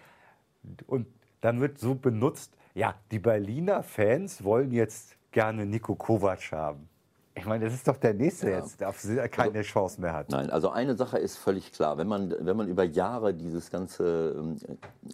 Und 0.88 1.08
dann 1.42 1.62
wird 1.62 1.80
so 1.80 1.96
benutzt, 1.96 2.56
ja, 2.74 2.96
die 3.12 3.20
Berliner 3.20 3.84
Fans 3.84 4.44
wollen 4.44 4.72
jetzt 4.72 5.16
gerne 5.32 5.66
Nico 5.66 5.96
Kovac 5.96 6.52
haben. 6.52 6.90
Ich 7.36 7.46
meine, 7.46 7.66
das 7.66 7.74
ist 7.74 7.88
doch 7.88 7.98
der 7.98 8.14
Nächste 8.14 8.50
Ja. 8.50 8.60
jetzt, 8.60 8.80
der 8.80 8.90
auf 8.90 9.04
keine 9.32 9.62
Chance 9.64 10.00
mehr 10.00 10.14
hat. 10.14 10.30
Nein, 10.30 10.52
also 10.52 10.70
eine 10.70 10.96
Sache 10.96 11.18
ist 11.18 11.38
völlig 11.38 11.72
klar. 11.72 11.98
Wenn 11.98 12.08
man, 12.08 12.34
wenn 12.40 12.56
man 12.56 12.68
über 12.68 12.84
Jahre 12.84 13.34
dieses 13.34 13.72
ganze, 13.72 14.36
ähm, 14.38 14.58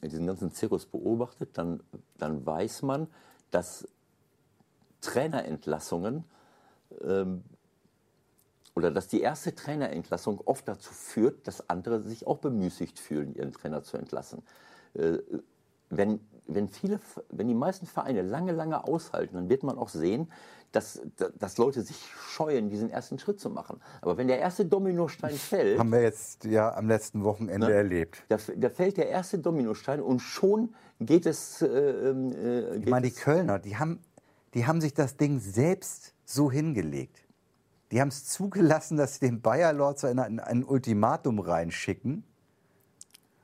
diesen 0.03 0.27
ganzen 0.27 0.51
Zirkus 0.51 0.85
beobachtet, 0.85 1.57
dann, 1.57 1.81
dann 2.17 2.45
weiß 2.45 2.81
man, 2.81 3.07
dass 3.51 3.87
Trainerentlassungen 5.01 6.25
ähm, 7.01 7.43
oder 8.75 8.91
dass 8.91 9.07
die 9.07 9.21
erste 9.21 9.55
Trainerentlassung 9.55 10.41
oft 10.45 10.67
dazu 10.67 10.93
führt, 10.93 11.47
dass 11.47 11.69
andere 11.69 12.01
sich 12.01 12.27
auch 12.27 12.39
bemüßigt 12.39 12.99
fühlen, 12.99 13.33
ihren 13.33 13.53
Trainer 13.53 13.83
zu 13.83 13.97
entlassen. 13.97 14.43
Äh, 14.93 15.19
wenn, 15.89 16.19
wenn, 16.47 16.67
viele, 16.67 16.99
wenn 17.29 17.47
die 17.47 17.55
meisten 17.55 17.85
Vereine 17.85 18.21
lange, 18.21 18.51
lange 18.51 18.83
aushalten, 18.83 19.35
dann 19.35 19.49
wird 19.49 19.63
man 19.63 19.77
auch 19.77 19.89
sehen, 19.89 20.31
dass, 20.71 21.01
dass 21.39 21.57
Leute 21.57 21.81
sich 21.81 21.97
scheuen, 22.29 22.69
diesen 22.69 22.89
ersten 22.89 23.17
Schritt 23.19 23.39
zu 23.39 23.49
machen. 23.49 23.81
Aber 24.01 24.17
wenn 24.17 24.27
der 24.27 24.39
erste 24.39 24.65
Dominostein 24.65 25.35
fällt, 25.35 25.79
Haben 25.79 25.91
wir 25.91 26.01
jetzt 26.01 26.43
ja 26.45 26.73
am 26.75 26.87
letzten 26.87 27.23
Wochenende 27.23 27.67
Ne? 27.67 27.73
erlebt. 27.73 28.23
da, 28.29 28.37
da 28.55 28.69
fällt 28.69 28.97
der 28.97 29.09
erste 29.09 29.39
Dominostein 29.39 29.99
und 30.01 30.19
schon 30.19 30.75
geht 30.99 31.25
es. 31.25 31.61
Äh, 31.61 31.67
ähm, 31.67 32.31
äh, 32.33 32.75
Ich 32.75 32.81
geht 32.81 32.89
meine, 32.89 33.07
die 33.07 33.13
Kölner, 33.15 33.57
die 33.59 33.77
haben, 33.77 33.99
die 34.53 34.65
haben 34.67 34.79
sich 34.81 34.93
das 34.93 35.17
Ding 35.17 35.39
selbst 35.39 36.13
so 36.25 36.51
hingelegt. 36.51 37.23
Die 37.91 37.99
haben 37.99 38.09
es 38.09 38.25
zugelassen, 38.25 38.97
dass 38.97 39.15
sie 39.15 39.21
den 39.21 39.41
Bayer 39.41 39.73
Lords 39.73 40.05
ein, 40.05 40.19
ein 40.19 40.63
Ultimatum 40.63 41.39
reinschicken. 41.39 42.23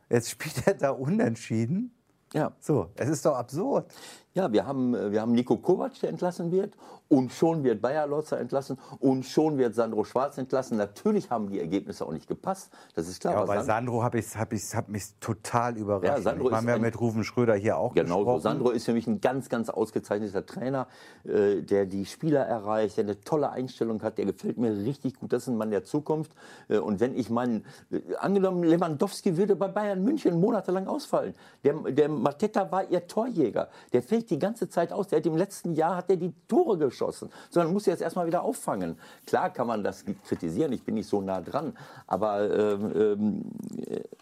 Jetzt 0.10 0.30
spielt 0.30 0.68
er 0.68 0.76
da 0.76 0.92
unentschieden. 0.92 1.92
ja. 2.34 2.52
So, 2.60 2.92
es 2.96 3.10
ist 3.10 3.26
doch 3.26 3.36
absurd. 3.36 3.92
Ja, 4.36 4.52
wir 4.52 4.68
haben, 4.68 4.94
äh, 4.94 5.12
wir 5.14 5.22
haben 5.22 5.32
Nico 5.32 5.56
Kovac, 5.56 5.98
der 6.02 6.10
entlassen 6.10 6.52
wird. 6.52 6.74
Und 7.08 7.32
schon 7.32 7.64
wird 7.64 7.82
Bayer 7.82 8.06
Lotzer 8.08 8.40
entlassen. 8.40 8.78
Und 9.00 9.26
schon 9.26 9.58
wird 9.60 9.76
Sandro 9.76 10.04
Schwarz 10.04 10.38
entlassen. 10.40 10.76
Natürlich 10.78 11.30
haben 11.30 11.50
die 11.50 11.60
Ergebnisse 11.60 12.04
auch 12.06 12.12
nicht 12.12 12.28
gepasst. 12.28 12.74
Das 12.96 13.08
ist 13.08 13.22
klar. 13.22 13.34
Ja, 13.34 13.38
aber 13.40 13.48
bei 13.48 13.56
Sand- 13.58 13.68
Sandro 13.68 14.04
habe 14.04 14.18
ich 14.20 14.36
hab 14.36 14.52
ich's, 14.52 14.76
hab 14.76 14.90
mich 14.90 15.04
total 15.22 15.78
überrascht. 15.78 16.06
Ja, 16.08 16.20
Sandro 16.20 16.48
ich 16.48 16.52
ja 16.52 16.74
ein- 16.76 16.82
mit 16.82 17.00
Rufen 17.00 17.24
Schröder 17.24 17.54
hier 17.56 17.78
auch 17.78 17.94
Genau 17.94 18.16
so. 18.16 18.18
gesprochen. 18.26 18.42
Sandro 18.42 18.70
ist 18.72 18.86
für 18.86 18.94
mich 18.94 19.08
ein 19.08 19.22
ganz, 19.22 19.48
ganz 19.50 19.70
ausgezeichneter 19.70 20.46
Trainer, 20.46 20.88
äh, 21.24 21.62
der 21.62 21.86
die 21.86 22.06
Spieler 22.06 22.42
erreicht, 22.42 22.98
der 22.98 23.06
eine 23.06 23.22
tolle 23.22 23.52
Einstellung 23.52 24.02
hat. 24.02 24.18
Der 24.18 24.26
gefällt 24.26 24.58
mir 24.58 24.76
richtig 24.76 25.18
gut. 25.20 25.32
Das 25.32 25.44
ist 25.44 25.48
ein 25.50 25.58
Mann 25.58 25.70
der 25.72 25.86
Zukunft. 25.86 26.32
Äh, 26.68 26.80
und 26.80 27.00
wenn 27.00 27.16
ich 27.16 27.30
meinen, 27.30 27.66
äh, 27.92 28.00
angenommen, 28.20 28.64
Lewandowski 28.64 29.38
würde 29.38 29.56
bei 29.56 29.68
Bayern 29.70 30.04
München 30.04 30.40
monatelang 30.42 30.88
ausfallen. 30.88 31.36
Der, 31.64 31.74
der 31.92 32.10
Mateta 32.10 32.70
war 32.72 32.90
ihr 32.90 33.06
Torjäger. 33.08 33.70
Der 33.94 34.02
fällt 34.02 34.25
die 34.30 34.40
ganze 34.40 34.70
Zeit 34.70 34.92
aus. 34.92 35.08
Der 35.08 35.20
hat 35.20 35.26
im 35.26 35.38
letzten 35.38 35.74
Jahr 35.74 35.96
hat 35.96 36.10
er 36.10 36.18
die 36.18 36.34
Tore 36.48 36.78
geschossen. 36.78 37.30
Sondern 37.50 37.74
muss 37.74 37.86
jetzt 37.86 38.02
erstmal 38.02 38.28
wieder 38.28 38.44
auffangen. 38.44 38.98
Klar 39.26 39.52
kann 39.52 39.68
man 39.68 39.84
das 39.84 40.06
kritisieren. 40.28 40.72
Ich 40.74 40.84
bin 40.84 40.96
nicht 40.96 41.08
so 41.08 41.22
nah 41.22 41.42
dran. 41.42 41.78
Aber 42.08 42.50
ähm, 42.50 42.92
ähm, 42.96 43.42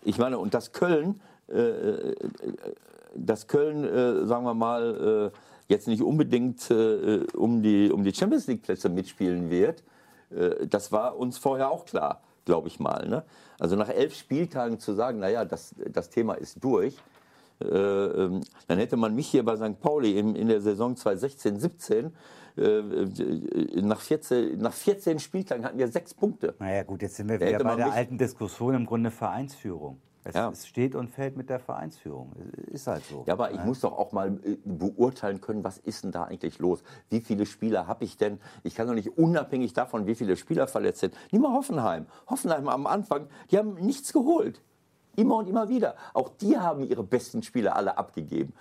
ich 0.03 0.17
meine, 0.17 0.37
und 0.37 0.53
das 0.53 0.71
Köln, 0.71 1.21
äh, 1.47 2.15
dass 3.15 3.47
Köln, 3.47 3.83
äh, 3.83 4.25
sagen 4.25 4.45
wir 4.45 4.53
mal, 4.53 5.31
äh, 5.31 5.37
jetzt 5.67 5.87
nicht 5.87 6.01
unbedingt 6.01 6.69
äh, 6.71 7.25
um, 7.35 7.61
die, 7.61 7.91
um 7.91 8.03
die 8.03 8.13
Champions 8.13 8.47
League-Plätze 8.47 8.89
mitspielen 8.89 9.49
wird, 9.49 9.83
äh, 10.31 10.67
das 10.67 10.91
war 10.91 11.17
uns 11.17 11.37
vorher 11.37 11.69
auch 11.69 11.85
klar, 11.85 12.21
glaube 12.45 12.67
ich 12.67 12.79
mal. 12.79 13.07
Ne? 13.07 13.23
Also 13.59 13.75
nach 13.75 13.89
elf 13.89 14.15
Spieltagen 14.15 14.79
zu 14.79 14.93
sagen, 14.93 15.19
naja, 15.19 15.45
das, 15.45 15.75
das 15.89 16.09
Thema 16.09 16.33
ist 16.33 16.63
durch, 16.63 16.95
äh, 16.95 17.12
dann 17.63 18.78
hätte 18.78 18.97
man 18.97 19.15
mich 19.15 19.28
hier 19.28 19.43
bei 19.43 19.56
St. 19.56 19.80
Pauli 19.80 20.17
in, 20.17 20.36
in 20.36 20.47
der 20.47 20.62
Saison 20.62 20.95
2016, 20.95 21.60
17, 21.60 22.13
äh, 22.58 22.62
äh, 22.62 23.82
nach, 23.82 23.99
14, 23.99 24.58
nach 24.60 24.73
14 24.73 25.19
Spieltagen 25.19 25.65
hatten 25.65 25.78
wir 25.78 25.88
sechs 25.88 26.13
Punkte. 26.13 26.56
Naja 26.60 26.84
gut, 26.84 27.02
jetzt 27.02 27.15
sind 27.15 27.30
wir 27.30 27.39
wieder 27.39 27.63
bei 27.63 27.76
der 27.76 27.91
alten 27.91 28.17
Diskussion 28.17 28.76
im 28.76 28.86
Grunde 28.86 29.12
Vereinsführung. 29.12 29.99
Es, 30.26 30.36
Ja. 30.36 30.54
steht 30.56 30.95
und 30.95 31.10
fällt 31.10 31.36
mit 31.36 31.49
der 31.49 31.60
Vereinsführung. 31.60 32.32
Ist 32.67 32.88
halt 32.88 33.04
so. 33.04 33.23
Ja, 33.28 33.34
aber 33.34 33.52
ich 33.52 33.63
muss 33.65 33.82
doch 33.82 33.91
auch 33.97 34.13
mal 34.13 34.39
äh, 34.43 34.58
beurteilen 34.63 35.41
können, 35.41 35.63
was 35.63 35.80
ist 35.80 36.04
denn 36.06 36.12
da 36.12 36.23
eigentlich 36.23 36.60
los? 36.60 36.82
Wie 37.10 37.19
viele 37.19 37.45
Spieler 37.45 37.88
habe 37.88 38.06
ich 38.06 38.15
denn? 38.17 38.39
Ich 38.63 38.76
kann 38.76 38.88
doch 38.88 38.93
nicht 38.93 39.17
unabhängig 39.17 39.73
davon, 39.73 40.08
wie 40.08 40.15
viele 40.15 40.38
Spieler 40.38 40.67
verletzt 40.67 41.02
sind. 41.02 41.13
Nimm 41.32 41.41
mal 41.41 41.54
Hoffenheim. 41.54 42.06
Hoffenheim 42.28 42.69
am 42.69 42.88
Anfang, 42.88 43.28
die 43.52 43.58
haben 43.58 43.73
nichts 43.76 44.13
geholt. 44.13 44.62
Immer 45.15 45.38
und 45.38 45.47
immer 45.47 45.69
wieder. 45.69 45.95
Auch 46.13 46.30
die 46.41 46.58
haben 46.58 46.84
ihre 46.84 47.04
besten 47.04 47.43
Spieler 47.43 47.76
alle 47.76 47.97
abgegeben. 47.97 48.54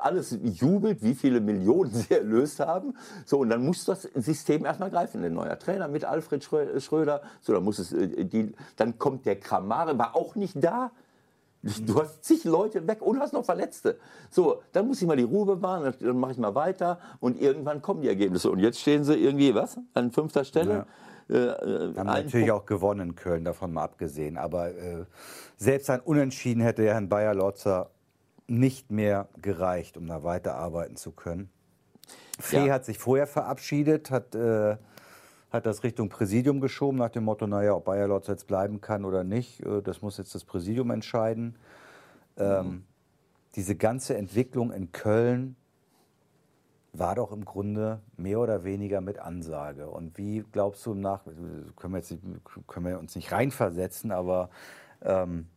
Alles 0.00 0.36
jubelt, 0.42 1.02
wie 1.02 1.14
viele 1.14 1.40
Millionen 1.40 1.90
sie 1.92 2.14
erlöst 2.14 2.60
haben. 2.60 2.94
So, 3.26 3.40
und 3.40 3.50
dann 3.50 3.64
muss 3.64 3.84
das 3.84 4.02
System 4.14 4.64
erstmal 4.64 4.90
greifen. 4.90 5.22
Ein 5.22 5.34
neuer 5.34 5.58
Trainer 5.58 5.86
mit 5.88 6.04
Alfred 6.04 6.42
Schrö- 6.42 6.80
Schröder. 6.80 7.20
So, 7.42 7.52
dann 7.52 7.62
muss 7.64 7.78
es, 7.78 7.92
äh, 7.92 8.24
die, 8.24 8.52
dann 8.76 8.98
kommt 8.98 9.26
der 9.26 9.38
Kramare, 9.38 9.98
war 9.98 10.16
auch 10.16 10.34
nicht 10.34 10.54
da. 10.64 10.90
Du 11.60 12.00
hast 12.00 12.24
zig 12.24 12.44
Leute 12.44 12.86
weg 12.86 13.02
und 13.02 13.18
hast 13.18 13.32
noch 13.32 13.44
Verletzte. 13.44 13.98
So, 14.30 14.62
dann 14.72 14.86
muss 14.86 15.02
ich 15.02 15.08
mal 15.08 15.16
die 15.16 15.24
Ruhe 15.24 15.44
bewahren, 15.44 15.92
dann- 16.00 16.16
mache 16.16 16.30
ich 16.32 16.38
mal 16.38 16.54
weiter 16.54 17.00
und 17.20 17.38
irgendwann 17.40 17.82
kommen 17.82 18.00
die 18.00 18.08
Ergebnisse. 18.08 18.50
Und 18.50 18.60
jetzt 18.60 18.78
stehen 18.78 19.02
sie 19.02 19.16
irgendwie, 19.16 19.54
was? 19.56 19.76
An 19.92 20.12
fünfter 20.12 20.44
Stelle? 20.44 20.72
Äh, 20.72 20.84
äh, 21.28 21.34
Haben 21.36 22.08
ein 22.08 22.24
natürlich 22.24 22.50
auch 22.50 22.66
gewonnen, 22.66 23.14
Köln, 23.14 23.44
davon 23.44 23.72
mal 23.72 23.84
abgesehen. 23.84 24.36
Aber 24.38 24.70
äh, 24.70 25.04
selbst 25.56 25.90
ein 25.90 26.00
Unentschieden 26.00 26.62
hätte 26.62 26.84
Herrn 26.84 27.08
Bayer 27.08 27.34
Lotzer 27.34 27.90
nicht 28.46 28.90
mehr 28.90 29.28
gereicht, 29.40 29.96
um 29.96 30.06
da 30.06 30.22
weiterarbeiten 30.24 30.96
zu 30.96 31.12
können. 31.12 31.50
Fee 32.40 32.66
Ja. 32.66 32.74
hat 32.74 32.84
sich 32.84 32.98
vorher 32.98 33.26
verabschiedet, 33.26 34.10
hat, 34.10 34.34
äh, 34.34 34.76
hat 35.50 35.66
das 35.66 35.82
Richtung 35.82 36.08
Präsidium 36.08 36.60
geschoben, 36.60 36.98
nach 36.98 37.10
dem 37.10 37.24
Motto, 37.24 37.46
naja, 37.46 37.74
ob 37.74 37.84
Bayer 37.84 38.08
Lotzer 38.08 38.32
jetzt 38.32 38.46
bleiben 38.46 38.80
kann 38.80 39.04
oder 39.04 39.24
nicht, 39.24 39.60
äh, 39.64 39.82
das 39.82 40.00
muss 40.02 40.16
jetzt 40.18 40.34
das 40.34 40.44
Präsidium 40.44 40.90
entscheiden. 40.90 41.56
Ähm, 42.38 42.84
diese 43.56 43.74
ganze 43.74 44.16
Entwicklung 44.16 44.70
in 44.70 44.92
Köln 44.92 45.56
war 46.92 47.14
doch 47.14 47.32
im 47.32 47.44
Grunde 47.44 48.00
mehr 48.16 48.40
oder 48.40 48.64
weniger 48.64 49.00
mit 49.00 49.18
Ansage. 49.18 49.88
Und 49.88 50.16
wie 50.18 50.44
glaubst 50.52 50.84
du 50.86 50.92
im 50.92 51.00
Nach 51.00 51.24
können 51.24 51.92
wir, 51.94 51.98
jetzt 51.98 52.10
nicht, 52.10 52.22
können 52.66 52.86
wir 52.86 52.98
uns 52.98 53.14
nicht 53.14 53.30
reinversetzen, 53.30 54.10
aber 54.10 54.50
ähm, 55.02 55.48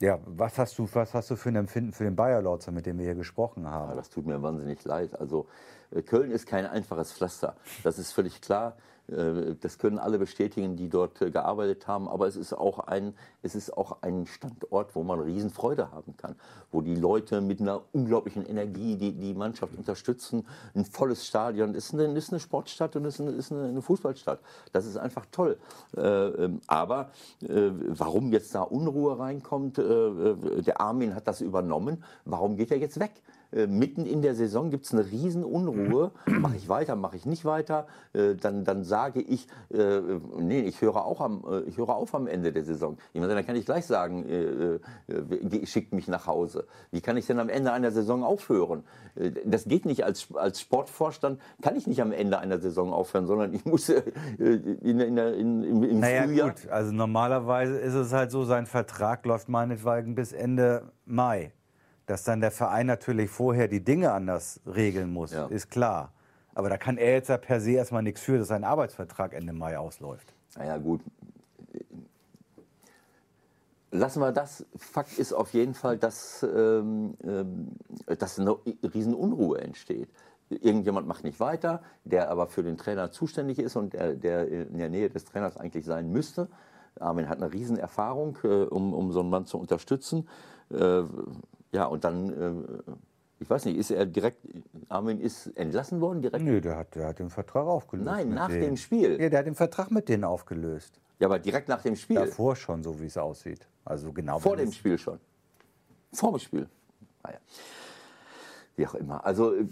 ja, 0.00 0.18
was 0.26 0.58
hast 0.58 0.78
du, 0.78 0.88
was 0.92 1.14
hast 1.14 1.30
du 1.30 1.36
für 1.36 1.50
ein 1.50 1.56
Empfinden 1.56 1.92
für 1.92 2.04
den 2.04 2.16
Bayer 2.16 2.42
Lorzer, 2.42 2.72
mit 2.72 2.86
dem 2.86 2.98
wir 2.98 3.04
hier 3.04 3.14
gesprochen 3.14 3.64
Ja, 3.64 3.70
haben? 3.70 3.96
das 3.96 4.10
tut 4.10 4.26
mir 4.26 4.42
wahnsinnig 4.42 4.82
leid. 4.84 5.18
Also 5.20 5.46
äh, 5.92 6.02
Köln 6.02 6.30
ist 6.32 6.46
kein 6.46 6.66
einfaches 6.66 7.12
Pflaster. 7.12 7.56
Das 7.84 7.98
ist 7.98 8.12
völlig 8.12 8.40
klar. 8.40 8.76
Äh, 9.12 9.54
Das 9.60 9.78
können 9.78 9.98
alle 9.98 10.18
bestätigen, 10.18 10.76
die 10.76 10.88
dort 10.88 11.20
äh, 11.20 11.30
gearbeitet 11.30 11.86
haben. 11.86 12.08
Aber 12.08 12.26
es 12.26 12.36
ist 12.36 12.52
auch 12.52 12.80
ein, 12.80 13.14
es 13.42 13.54
ist 13.54 13.76
auch 13.76 14.02
ein 14.02 14.26
Standort, 14.26 14.94
wo 14.94 15.02
man 15.02 15.20
Riesenfreude 15.20 15.90
haben 15.90 16.16
kann, 16.16 16.36
wo 16.70 16.80
die 16.80 16.94
Leute 16.94 17.40
mit 17.40 17.60
einer 17.60 17.82
unglaublichen 17.92 18.46
Energie 18.46 18.96
die, 18.96 19.12
die 19.12 19.34
Mannschaft 19.34 19.76
unterstützen. 19.76 20.46
Ein 20.74 20.84
volles 20.84 21.26
Stadion 21.26 21.74
ist 21.74 21.92
eine, 21.92 22.04
ist 22.16 22.30
eine 22.30 22.40
Sportstadt 22.40 22.96
und 22.96 23.04
ist 23.04 23.20
eine, 23.20 23.30
ist 23.30 23.52
eine, 23.52 23.82
Fußballstadt. 23.82 24.40
Das 24.72 24.86
ist 24.86 24.96
einfach 24.96 25.26
toll. 25.30 25.58
Äh, 25.96 26.00
ähm, 26.00 26.60
aber 26.66 27.10
warum 27.40 28.32
jetzt 28.32 28.54
da 28.54 28.62
Unruhe 28.62 29.18
reinkommt, 29.18 29.76
der 29.78 30.80
Armin 30.80 31.14
hat 31.14 31.26
das 31.26 31.40
übernommen. 31.40 32.02
Warum 32.24 32.56
geht 32.56 32.70
er 32.70 32.78
jetzt 32.78 32.98
weg? 33.00 33.12
Äh, 33.52 33.66
mitten 33.66 34.06
in 34.06 34.22
der 34.22 34.34
Saison 34.34 34.70
gibt 34.70 34.86
es 34.86 34.92
eine 34.92 35.04
Riesenunruhe. 35.10 36.12
Mache 36.26 36.56
ich 36.56 36.68
weiter, 36.68 36.96
mache 36.96 37.16
ich 37.16 37.26
nicht 37.26 37.44
weiter? 37.44 37.86
Äh, 38.12 38.34
dann, 38.34 38.64
dann 38.64 38.84
sage 38.84 39.20
ich, 39.20 39.46
äh, 39.70 40.00
nee, 40.38 40.60
ich 40.60 40.80
höre, 40.80 41.04
auch 41.04 41.20
am, 41.20 41.44
äh, 41.48 41.60
ich 41.62 41.76
höre 41.76 41.90
auf 41.90 42.14
am 42.14 42.26
Ende 42.26 42.52
der 42.52 42.64
Saison. 42.64 42.96
Ich 43.12 43.20
meine, 43.20 43.34
dann 43.34 43.46
kann 43.46 43.56
ich 43.56 43.66
gleich 43.66 43.86
sagen, 43.86 44.24
äh, 44.26 44.78
äh, 45.12 45.66
schickt 45.66 45.92
mich 45.92 46.08
nach 46.08 46.26
Hause. 46.26 46.66
Wie 46.90 47.00
kann 47.00 47.16
ich 47.16 47.26
denn 47.26 47.38
am 47.38 47.48
Ende 47.48 47.72
einer 47.72 47.90
Saison 47.90 48.24
aufhören? 48.24 48.84
Äh, 49.14 49.32
das 49.44 49.64
geht 49.64 49.84
nicht 49.84 50.04
als, 50.04 50.28
als 50.34 50.60
Sportvorstand, 50.60 51.40
kann 51.60 51.76
ich 51.76 51.86
nicht 51.86 52.00
am 52.00 52.12
Ende 52.12 52.38
einer 52.38 52.58
Saison 52.58 52.92
aufhören, 52.92 53.26
sondern 53.26 53.52
ich 53.54 53.64
muss 53.64 53.88
äh, 53.88 54.02
in, 54.38 55.00
in, 55.00 55.16
in, 55.16 55.64
im, 55.64 55.82
im 55.82 56.00
naja, 56.00 56.24
Frühjahr... 56.24 56.50
Gut. 56.50 56.68
Also 56.70 56.92
normalerweise 56.92 57.78
ist 57.78 57.94
es 57.94 58.12
halt 58.12 58.30
so, 58.30 58.44
sein 58.44 58.66
Vertrag 58.66 59.24
läuft 59.26 59.48
meinetwegen 59.48 60.14
bis 60.14 60.32
Ende 60.32 60.90
Mai. 61.04 61.52
Dass 62.06 62.24
dann 62.24 62.40
der 62.40 62.50
Verein 62.50 62.86
natürlich 62.86 63.30
vorher 63.30 63.68
die 63.68 63.84
Dinge 63.84 64.12
anders 64.12 64.60
regeln 64.66 65.12
muss, 65.12 65.32
Ja. 65.32 65.46
ist 65.46 65.70
klar. 65.70 66.12
Aber 66.54 66.68
da 66.68 66.76
kann 66.76 66.98
er 66.98 67.12
jetzt 67.12 67.28
ja 67.28 67.38
per 67.38 67.60
se 67.60 67.72
erstmal 67.72 68.02
nichts 68.02 68.20
für, 68.20 68.38
dass 68.38 68.48
sein 68.48 68.64
Arbeitsvertrag 68.64 69.32
Ende 69.32 69.52
Mai 69.52 69.78
ausläuft. 69.78 70.34
Naja, 70.56 70.76
gut. 70.78 71.00
Lassen 73.90 74.20
wir 74.20 74.32
das. 74.32 74.64
Fakt 74.76 75.18
ist 75.18 75.32
auf 75.34 75.52
jeden 75.52 75.74
Fall, 75.74 75.98
dass, 75.98 76.42
ähm, 76.42 77.14
ähm, 77.24 77.68
dass 78.18 78.38
eine 78.38 78.56
Riesenunruhe 78.82 79.60
entsteht. 79.60 80.08
Irgendjemand 80.48 81.06
macht 81.06 81.24
nicht 81.24 81.40
weiter, 81.40 81.82
der 82.04 82.30
aber 82.30 82.46
für 82.46 82.62
den 82.62 82.76
Trainer 82.78 83.10
zuständig 83.10 83.58
ist 83.58 83.76
und 83.76 83.92
der, 83.92 84.14
der 84.14 84.48
in 84.48 84.78
der 84.78 84.88
Nähe 84.88 85.08
des 85.10 85.24
Trainers 85.24 85.56
eigentlich 85.58 85.84
sein 85.84 86.10
müsste. 86.10 86.48
Armin 87.00 87.28
hat 87.28 87.38
eine 87.42 87.52
Riesenerfahrung, 87.52 88.38
äh, 88.44 88.64
um, 88.64 88.92
um 88.94 89.12
so 89.12 89.20
einen 89.20 89.30
Mann 89.30 89.46
zu 89.46 89.58
unterstützen. 89.58 90.28
Äh, 90.70 91.02
ja, 91.72 91.86
und 91.86 92.04
dann, 92.04 92.30
äh, 92.30 92.92
ich 93.40 93.50
weiß 93.50 93.64
nicht, 93.64 93.76
ist 93.76 93.90
er 93.90 94.06
direkt, 94.06 94.38
Armin 94.88 95.20
ist 95.20 95.46
entlassen 95.56 96.00
worden 96.00 96.22
direkt? 96.22 96.44
Nö, 96.44 96.60
der 96.60 96.76
hat, 96.76 96.94
der 96.94 97.08
hat 97.08 97.18
den 97.18 97.30
Vertrag 97.30 97.66
aufgelöst. 97.66 98.06
Nein, 98.06 98.34
nach 98.34 98.48
denen. 98.48 98.60
dem 98.60 98.76
Spiel. 98.76 99.20
Ja, 99.20 99.28
der 99.30 99.40
hat 99.40 99.46
den 99.46 99.54
Vertrag 99.54 99.90
mit 99.90 100.08
denen 100.08 100.24
aufgelöst. 100.24 101.00
Ja, 101.18 101.28
aber 101.28 101.38
direkt 101.38 101.68
nach 101.68 101.82
dem 101.82 101.96
Spiel. 101.96 102.16
Davor 102.16 102.56
schon, 102.56 102.82
so 102.82 103.00
wie 103.00 103.06
es 103.06 103.16
aussieht. 103.16 103.66
Also 103.84 104.12
genau. 104.12 104.38
Vor 104.38 104.56
dem 104.56 104.70
Spiel 104.70 104.98
schon. 104.98 105.18
Vor 106.12 106.32
dem 106.32 106.38
Spiel. 106.40 106.68
Naja. 107.24 107.38
Wie 108.76 108.86
auch 108.86 108.94
immer. 108.94 109.24
Also 109.24 109.54
äh, 109.54 109.66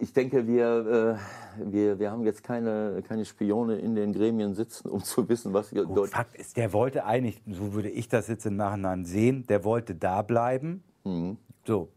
ich 0.00 0.12
denke, 0.12 0.46
wir, 0.46 1.18
äh, 1.58 1.70
wir, 1.70 1.98
wir 1.98 2.10
haben 2.10 2.24
jetzt 2.24 2.42
keine, 2.42 3.02
keine 3.06 3.24
Spione 3.24 3.78
in 3.78 3.94
den 3.94 4.12
Gremien 4.12 4.54
sitzen, 4.54 4.88
um 4.88 5.02
zu 5.02 5.28
wissen, 5.28 5.52
was 5.52 5.74
wir 5.74 5.84
Gut, 5.84 5.96
dort. 5.96 6.10
Fakt 6.10 6.36
ist, 6.36 6.56
der 6.56 6.72
wollte 6.72 7.04
eigentlich, 7.04 7.42
so 7.46 7.74
würde 7.74 7.90
ich 7.90 8.08
das 8.08 8.28
jetzt 8.28 8.46
im 8.46 8.56
Nachhinein 8.56 9.04
sehen, 9.04 9.46
der 9.48 9.64
wollte 9.64 9.94
da 9.94 10.22
bleiben. 10.22 10.82
Mhm. 11.04 11.36
So, 11.66 11.88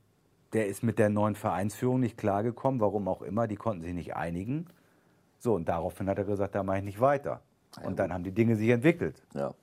der 0.54 0.68
ist 0.68 0.84
mit 0.84 1.00
der 1.00 1.10
neuen 1.10 1.36
Vereinsführung 1.36 2.00
nicht 2.00 2.18
klargekommen, 2.18 2.80
warum 2.80 3.08
auch 3.08 3.22
immer, 3.22 3.48
die 3.48 3.56
konnten 3.56 3.84
sich 3.84 3.94
nicht 3.94 4.16
einigen. 4.16 4.68
So, 5.40 5.54
und 5.56 5.68
daraufhin 5.68 6.10
hat 6.10 6.18
er 6.18 6.24
gesagt, 6.24 6.56
da 6.56 6.64
mache 6.64 6.78
ich 6.80 6.84
nicht 6.84 7.02
weiter. 7.02 7.42
Und 7.84 8.00
dann 8.00 8.14
haben 8.14 8.24
die 8.24 8.32
Dinge 8.32 8.56
sich 8.56 8.70
entwickelt. 8.70 9.22
Ja. 9.34 9.54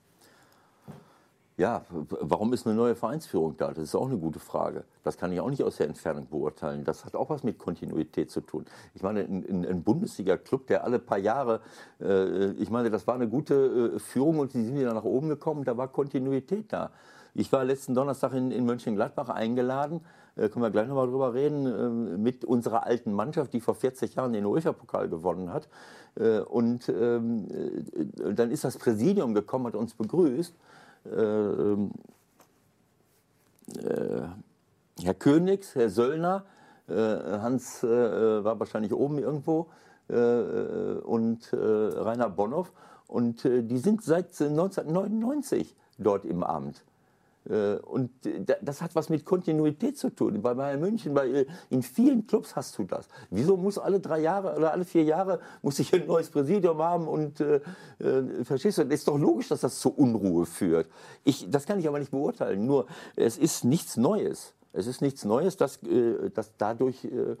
Ja, 1.55 1.85
warum 1.89 2.51
ist 2.53 2.65
eine 2.65 2.75
neue 2.75 2.95
Vereinsführung 2.95 3.55
da? 3.57 3.67
Das 3.67 3.83
ist 3.83 3.93
auch 3.93 4.07
eine 4.07 4.17
gute 4.17 4.39
Frage. 4.39 4.85
Das 5.03 5.17
kann 5.17 5.31
ich 5.31 5.39
auch 5.39 5.51
nicht 5.51 5.61
aus 5.63 5.77
der 5.77 5.85
Entfernung 5.87 6.27
beurteilen. 6.27 6.83
Das 6.83 7.05
hat 7.05 7.13
auch 7.15 7.29
was 7.29 7.43
mit 7.43 7.59
Kontinuität 7.59 8.31
zu 8.31 8.41
tun. 8.41 8.65
Ich 8.95 9.03
meine, 9.03 9.19
ein, 9.21 9.45
ein- 9.47 9.65
ein 9.65 9.83
Bundesliga-Club, 9.83 10.65
der 10.65 10.83
alle 10.83 10.97
paar 10.97 11.19
Jahre, 11.19 11.61
äh, 12.01 12.51
ich 12.53 12.71
meine, 12.71 12.89
das 12.89 13.05
war 13.05 13.13
eine 13.13 13.27
gute 13.29 13.93
äh, 13.95 13.99
Führung 13.99 14.39
und 14.39 14.53
die 14.55 14.63
sind 14.63 14.75
wieder 14.75 14.95
nach 14.95 15.03
oben 15.03 15.29
gekommen, 15.29 15.63
da 15.63 15.77
war 15.77 15.89
Kontinuität 15.89 16.73
da. 16.73 16.89
Ich 17.35 17.51
war 17.51 17.63
letzten 17.63 17.95
Donnerstag 17.95 18.33
in, 18.33 18.51
in 18.51 18.65
Mönchengladbach 18.65 19.29
eingeladen, 19.29 20.01
äh, 20.35 20.49
können 20.49 20.63
wir 20.63 20.71
gleich 20.71 20.87
nochmal 20.87 21.07
drüber 21.07 21.33
reden, 21.33 21.65
äh, 21.65 22.17
mit 22.17 22.45
unserer 22.45 22.85
alten 22.85 23.13
Mannschaft, 23.13 23.53
die 23.53 23.61
vor 23.61 23.75
40 23.75 24.15
Jahren 24.15 24.33
den 24.33 24.45
UEFA-Pokal 24.45 25.09
gewonnen 25.09 25.51
hat. 25.51 25.67
Äh, 26.15 26.39
und 26.39 26.89
ähm, 26.89 27.47
äh, 27.49 28.33
dann 28.33 28.51
ist 28.51 28.63
das 28.63 28.77
Präsidium 28.77 29.33
gekommen, 29.33 29.67
hat 29.67 29.75
uns 29.75 29.93
begrüßt. 29.93 30.53
Äh, 31.05 31.09
ähm, 31.09 31.91
äh, 33.77 34.21
Herr 35.03 35.13
Königs, 35.15 35.75
Herr 35.75 35.89
Söllner, 35.89 36.45
Hans 36.85 37.81
war 37.81 38.59
wahrscheinlich 38.59 38.93
oben 38.93 39.17
irgendwo 39.17 39.69
und 40.09 41.49
Rainer 41.53 42.29
Bonhoff. 42.29 42.73
Und 43.07 43.45
die 43.45 43.77
sind 43.77 44.03
seit 44.03 44.39
1999 44.39 45.75
dort 45.97 46.25
im 46.25 46.43
Amt. 46.43 46.83
Äh, 47.49 47.75
Und 47.79 48.09
äh, 48.25 48.41
da- 48.43 48.55
das 48.61 48.81
hat 48.81 48.95
was 48.95 49.09
mit 49.09 49.25
Kontinuität 49.25 49.97
zu 49.97 50.09
tun. 50.09 50.41
Bei 50.41 50.53
Bayern 50.53 50.79
München, 50.79 51.13
bei, 51.13 51.27
äh, 51.27 51.45
in 51.69 51.81
vielen 51.83 52.25
Clubs 52.25 52.55
hast 52.55 52.77
du 52.77 52.83
das. 52.83 53.07
Wieso 53.29 53.57
muss 53.57 53.77
alle 53.77 53.99
drei 53.99 54.19
Jahre 54.19 54.55
oder 54.57 54.71
alle 54.71 54.85
vier 54.85 55.03
Jahre 55.03 55.39
muss 55.61 55.79
ich 55.79 55.93
ein 55.93 56.07
neues 56.07 56.29
Präsidium 56.29 56.77
haben 56.81 57.07
und 57.07 57.41
äh, 57.41 57.59
äh, 57.99 58.43
verstehst 58.45 58.77
du? 58.77 58.83
Das 58.85 58.93
ist 58.99 59.07
doch 59.07 59.17
logisch, 59.17 59.49
dass 59.49 59.61
das 59.61 59.79
zur 59.79 59.97
Unruhe 59.97 60.45
führt. 60.45 60.87
Ich, 61.23 61.49
das 61.49 61.65
kann 61.65 61.79
ich 61.79 61.87
aber 61.87 61.99
nicht 61.99 62.11
beurteilen. 62.11 62.65
Nur 62.65 62.87
es 63.15 63.37
ist 63.37 63.65
nichts 63.65 63.97
Neues. 63.97 64.53
Es 64.71 64.87
ist 64.87 65.01
nichts 65.01 65.25
Neues, 65.25 65.57
dass, 65.57 65.83
äh, 65.83 66.29
dass 66.29 66.53
dadurch 66.57 67.05
äh, 67.05 67.35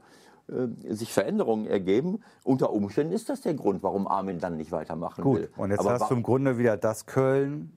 sich 0.93 1.13
Veränderungen 1.13 1.65
ergeben. 1.65 2.19
Unter 2.43 2.73
Umständen 2.73 3.13
ist 3.13 3.29
das 3.29 3.39
der 3.41 3.53
Grund, 3.53 3.81
warum 3.81 4.07
Armin 4.07 4.39
dann 4.39 4.57
nicht 4.57 4.73
weitermachen 4.73 5.23
Gut, 5.23 5.37
will. 5.39 5.49
und 5.55 5.71
jetzt 5.71 5.79
Aber 5.79 5.93
hast 5.93 6.11
du 6.11 6.15
im 6.15 6.21
Grunde 6.23 6.57
wieder 6.57 6.75
das 6.75 7.05
Köln, 7.05 7.71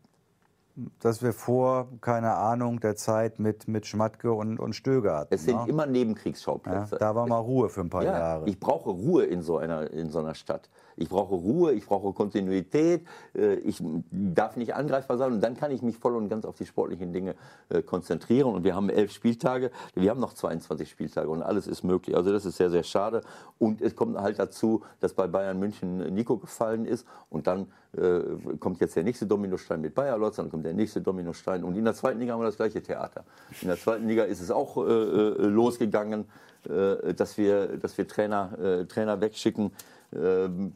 das 1.01 1.23
wir 1.23 1.33
vor, 1.33 1.89
keine 2.03 2.35
Ahnung, 2.35 2.81
der 2.81 2.97
Zeit 2.97 3.39
mit, 3.39 3.67
mit 3.67 3.87
Schmatke 3.87 4.33
und, 4.33 4.61
und 4.61 4.75
Stöger 4.75 5.17
hatten. 5.17 5.35
es 5.35 5.45
sind 5.45 5.57
ne? 5.57 5.69
immer 5.69 5.87
ja, 5.87 5.93
Nebenkriegsschauplätze. 5.93 6.97
da 6.99 7.15
war 7.15 7.27
mal 7.27 7.39
Ruhe 7.39 7.71
für 7.71 7.81
ein 7.81 7.89
paar 7.89 8.05
Ja, 8.05 8.19
Jahre. 8.19 8.49
ich 8.49 8.61
brauche 8.61 8.91
Ruhe 8.91 9.25
in 9.25 9.41
so 9.41 9.57
einer, 9.57 9.91
in 9.91 10.11
so 10.11 10.19
einer 10.19 10.35
Stadt. 10.35 10.69
Ich 10.97 11.09
brauche 11.09 11.35
Ruhe, 11.35 11.73
ich 11.73 11.87
brauche 11.87 12.13
Kontinuität, 12.13 13.07
äh, 13.35 13.55
ich 13.55 13.83
darf 14.11 14.57
nicht 14.57 14.75
angreifbar 14.75 15.17
sein 15.17 15.33
und 15.33 15.41
dann 15.41 15.57
kann 15.57 15.71
ich 15.71 15.81
mich 15.81 15.97
voll 15.97 16.15
und 16.15 16.29
ganz 16.29 16.45
auf 16.45 16.57
die 16.57 16.67
sportlichen 16.67 17.13
Dinge 17.13 17.37
äh, 17.71 17.83
konzentrieren. 17.83 18.53
Und 18.55 18.65
wir 18.65 18.75
haben 18.75 18.91
elf 18.91 19.13
Spieltage, 19.13 19.71
wir 19.95 20.11
haben 20.11 20.21
noch 20.21 20.35
22 20.35 20.91
Spieltage 20.91 21.29
und 21.29 21.43
alles 21.43 21.67
ist 21.67 21.85
möglich. 21.85 22.17
Also 22.17 22.33
das 22.33 22.45
ist 22.45 22.57
sehr, 22.57 22.71
sehr 22.71 22.83
schade. 22.83 23.23
Und 23.59 23.81
es 23.81 23.97
kommt 23.97 24.19
halt 24.19 24.39
dazu, 24.39 24.83
dass 25.01 25.15
bei 25.15 25.27
Bayern 25.27 25.59
München 25.59 26.15
Nico 26.15 26.37
gefallen 26.37 26.85
ist 26.85 27.07
und 27.31 27.47
dann 27.47 27.69
äh, 27.97 28.21
kommt 28.59 28.81
jetzt 28.81 28.97
der 28.97 29.05
nächste 29.05 29.27
Dominostein 29.27 29.81
mit 29.81 29.95
Bayer 29.95 30.19
Lotz, 30.19 30.37
dann 30.37 30.51
kommt 30.51 30.65
der 30.65 30.75
nächste 30.75 31.01
Dominostein 31.01 31.65
und 31.65 31.77
in 31.77 31.85
der 31.85 31.95
zweiten 31.95 32.19
Liga 32.19 32.33
haben 32.33 32.41
wir 32.41 32.47
das 32.47 32.57
gleiche 32.57 32.83
Theater. 32.83 33.25
In 33.63 33.69
der 33.69 33.79
zweiten 33.79 34.07
Liga 34.07 34.25
ist 34.25 34.41
es 34.41 34.51
auch 34.51 34.77
äh, 34.77 34.91
äh, 34.91 35.47
losgegangen, 35.47 36.27
äh, 36.65 37.15
dass 37.15 37.39
wir, 37.39 37.79
dass 37.79 37.97
wir 37.97 38.09
Trainer, 38.09 38.59
äh, 38.59 38.85
Trainer 38.87 39.21
wegschicken. 39.21 39.71
Ähm, 40.13 40.73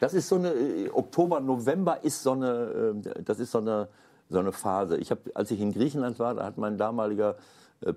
das 0.00 0.14
ist 0.14 0.28
so 0.28 0.36
eine 0.36 0.52
äh, 0.52 0.90
Oktober, 0.90 1.40
November 1.40 2.02
ist 2.02 2.22
so 2.22 2.32
eine, 2.32 2.94
das 3.24 3.38
ist 3.38 3.52
so 3.52 3.58
eine, 3.58 3.88
so 4.28 4.38
eine 4.38 4.52
Phase. 4.52 4.96
Ich 4.96 5.10
habe, 5.10 5.20
als 5.34 5.50
ich 5.50 5.60
in 5.60 5.72
Griechenland 5.72 6.18
war, 6.18 6.34
da 6.34 6.44
hat 6.44 6.58
mein 6.58 6.78
damaliger 6.78 7.36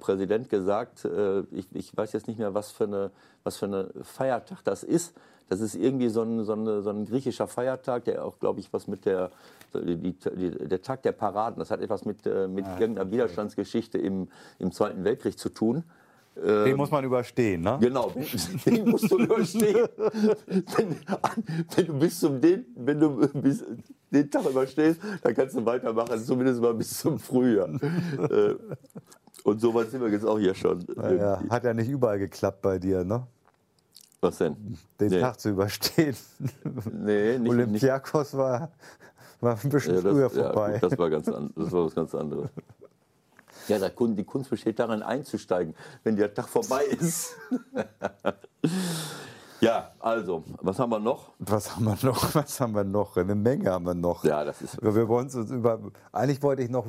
Präsident 0.02 0.50
gesagt, 0.50 1.08
ich, 1.52 1.68
ich 1.74 1.96
weiß 1.96 2.12
jetzt 2.12 2.28
nicht 2.28 2.38
mehr, 2.38 2.54
was 2.54 2.72
für 2.72 2.84
eine 2.84 3.90
Feiertag 4.04 4.62
das 4.66 4.84
ist. 4.84 5.16
Das 5.50 5.60
ist 5.60 5.76
irgendwie 5.76 6.10
so 6.10 6.22
ein, 6.22 6.44
so, 6.44 6.54
eine, 6.54 6.82
so 6.82 6.90
ein 6.92 7.06
griechischer 7.06 7.48
Feiertag, 7.48 8.06
der 8.06 8.24
auch, 8.24 8.40
glaube 8.40 8.60
ich, 8.60 8.72
was 8.72 8.88
mit 8.88 9.06
der, 9.06 9.32
die, 9.74 10.14
die, 10.14 10.68
der 10.68 10.82
Tag 10.82 11.04
der 11.04 11.12
Paraden, 11.12 11.60
das 11.60 11.72
hat 11.72 11.82
etwas 11.82 12.06
mit, 12.06 12.26
äh, 12.26 12.48
mit 12.48 12.66
irgendeiner 12.80 13.10
Widerstandsgeschichte 13.12 13.98
im, 13.98 14.28
im 14.60 14.72
Zweiten 14.72 15.04
Weltkrieg 15.04 15.38
zu 15.38 15.50
tun. 15.50 15.84
Den 16.36 16.78
muss 16.78 16.90
man 16.90 17.04
überstehen, 17.04 17.64
ne? 17.64 17.78
Genau, 17.82 18.14
den 18.66 18.90
musst 18.90 19.12
du 19.12 19.18
überstehen. 19.18 19.90
Wenn, 19.98 20.96
wenn 21.76 21.86
du 21.88 21.94
bis 22.00 22.20
zum 22.20 22.40
den, 22.40 22.66
wenn 22.76 23.00
du 23.00 23.28
bis 23.42 23.66
den 24.10 24.32
Tag 24.32 24.46
überstehst, 24.46 25.02
dann 25.22 25.34
kannst 25.36 25.58
du 25.58 25.66
weitermachen, 25.66 26.18
zumindest 26.24 26.62
mal 26.62 26.74
bis 26.74 27.00
zum 27.00 27.20
Frühjahr. 27.20 27.68
Äh, 27.68 28.56
Und 29.44 29.60
so 29.60 29.74
weit 29.74 29.90
sind 29.92 30.02
wir 30.02 30.10
jetzt 30.10 30.26
auch 30.26 30.40
hier 30.40 30.54
schon. 30.54 30.86
Ja. 30.98 31.42
Hat 31.50 31.64
ja 31.64 31.74
nicht 31.74 31.90
überall 31.90 32.20
geklappt 32.20 32.62
bei 32.62 32.78
dir, 32.80 33.04
ne? 33.04 33.26
Was 34.22 34.38
denn? 34.38 34.78
Den 35.00 35.10
Nee. 35.10 35.20
Tag 35.22 35.40
zu 35.40 35.50
überstehen. 35.50 36.16
Nee, 36.92 37.38
nicht, 37.38 37.42
nicht. 37.42 37.50
Olympiakos 37.52 38.36
war, 38.36 38.70
war 39.40 39.58
ein 39.64 39.70
bisschen 39.70 39.96
Ja, 39.96 40.02
früher 40.02 40.24
das, 40.28 40.36
ja, 40.36 40.44
vorbei. 40.44 40.80
gut, 40.80 40.92
das, 40.92 41.00
war 41.00 41.10
ganz 41.10 41.30
an, 41.30 41.54
das 41.56 41.72
war 41.72 41.86
was 41.86 41.96
ganz 41.96 42.16
anderes. 42.16 42.50
Ja, 43.68 43.78
die 43.88 44.24
Kunst 44.24 44.50
besteht 44.50 44.80
darin, 44.80 45.04
einzusteigen, 45.04 45.76
wenn 46.04 46.16
der 46.16 46.34
Tag 46.34 46.50
vorbei 46.50 46.84
ist. 46.86 47.36
ja, 49.62 49.92
also, 50.00 50.44
was 50.62 50.80
haben 50.80 50.90
wir 50.92 51.00
noch? 51.00 51.30
Was 51.40 51.76
haben 51.76 51.86
wir 51.86 51.98
noch? 52.02 52.36
Was 52.36 52.60
haben 52.60 52.74
wir 52.74 52.84
noch? 52.84 53.16
Eine 53.16 53.36
Menge 53.36 53.72
haben 53.72 53.86
wir 53.86 53.94
noch. 53.94 54.24
Ja, 54.24 54.44
das 54.44 54.62
ist. 54.64 54.82
Wir, 54.82 54.96
wir 54.96 55.08
wollen 55.08 55.30
uns 55.30 55.52
über. 55.52 55.80
Eigentlich 56.12 56.42
wollte 56.42 56.64
ich 56.64 56.70
noch 56.70 56.86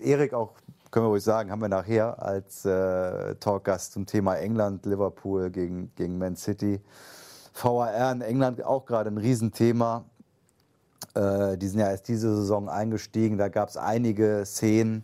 Erik 0.00 0.34
auch, 0.34 0.54
können 0.94 1.06
wir 1.06 1.10
ruhig 1.10 1.24
sagen, 1.24 1.50
haben 1.50 1.60
wir 1.60 1.68
nachher 1.68 2.22
als 2.22 2.64
äh, 2.64 3.34
Talkgast 3.40 3.94
zum 3.94 4.06
Thema 4.06 4.36
England, 4.36 4.86
Liverpool 4.86 5.50
gegen, 5.50 5.92
gegen 5.96 6.18
Man 6.18 6.36
City. 6.36 6.80
VAR 7.52 8.12
in 8.12 8.20
England 8.20 8.62
auch 8.62 8.86
gerade 8.86 9.10
ein 9.10 9.18
Riesenthema. 9.18 10.04
Äh, 11.16 11.58
die 11.58 11.66
sind 11.66 11.80
ja 11.80 11.90
erst 11.90 12.06
diese 12.06 12.36
Saison 12.36 12.68
eingestiegen. 12.68 13.38
Da 13.38 13.48
gab 13.48 13.70
es 13.70 13.76
einige 13.76 14.44
Szenen, 14.46 15.02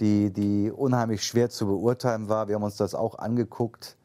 die, 0.00 0.32
die 0.32 0.72
unheimlich 0.72 1.22
schwer 1.22 1.50
zu 1.50 1.66
beurteilen 1.66 2.30
war. 2.30 2.48
Wir 2.48 2.54
haben 2.54 2.62
uns 2.62 2.78
das 2.78 2.94
auch 2.94 3.18
angeguckt. 3.18 3.97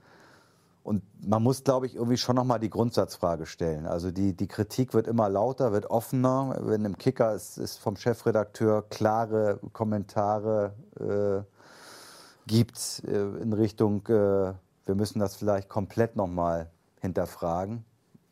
Und 0.83 1.01
man 1.25 1.41
muss, 1.41 1.63
glaube 1.63 1.85
ich, 1.85 1.95
irgendwie 1.95 2.17
schon 2.17 2.35
nochmal 2.35 2.59
die 2.59 2.69
Grundsatzfrage 2.69 3.45
stellen. 3.45 3.85
Also 3.85 4.11
die, 4.11 4.33
die 4.33 4.47
Kritik 4.47 4.93
wird 4.93 5.07
immer 5.07 5.29
lauter, 5.29 5.71
wird 5.71 5.85
offener. 5.89 6.57
Wenn 6.61 6.83
im 6.83 6.97
Kicker 6.97 7.33
ist, 7.33 7.57
ist 7.57 7.79
vom 7.79 7.95
Chefredakteur 7.95 8.81
klare 8.89 9.59
Kommentare 9.71 10.73
äh, 10.99 12.47
gibt 12.47 13.01
äh, 13.07 13.41
in 13.41 13.53
Richtung, 13.53 14.05
äh, 14.07 14.53
wir 14.85 14.95
müssen 14.95 15.19
das 15.19 15.37
vielleicht 15.37 15.69
komplett 15.69 16.17
nochmal 16.17 16.69
hinterfragen. 16.99 17.85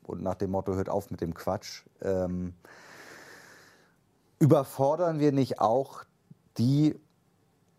Und 0.04 0.22
nach 0.22 0.36
dem 0.36 0.52
Motto, 0.52 0.76
hört 0.76 0.90
auf 0.90 1.10
mit 1.10 1.22
dem 1.22 1.34
Quatsch. 1.34 1.84
Ähm, 2.02 2.54
überfordern 4.40 5.20
wir 5.20 5.32
nicht 5.32 5.62
auch 5.62 6.04
die 6.58 7.00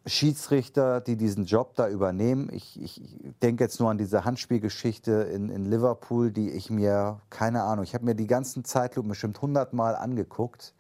Schiedsrichter, 0.07 1.01
die 1.01 1.17
diesen 1.17 1.45
Job 1.45 1.75
da 1.77 1.89
übernehmen. 1.89 2.49
Ich, 2.53 2.81
ich 2.81 3.01
denke 3.43 3.65
jetzt 3.65 3.79
nur 3.79 3.91
an 3.91 3.99
diese 3.99 4.25
Handspielgeschichte 4.25 5.13
in, 5.13 5.49
in 5.49 5.65
Liverpool, 5.65 6.33
die 6.33 6.51
ich 6.51 6.71
mir, 6.71 7.21
keine 7.31 7.63
Ahnung, 7.63 7.85
ich 7.85 7.95
habe 7.95 8.05
mir 8.05 8.15
die 8.15 8.27
ganzen 8.27 8.65
Zeitlupen 8.65 9.11
bestimmt 9.11 9.41
hundertmal 9.41 9.95
angeguckt. 9.95 10.75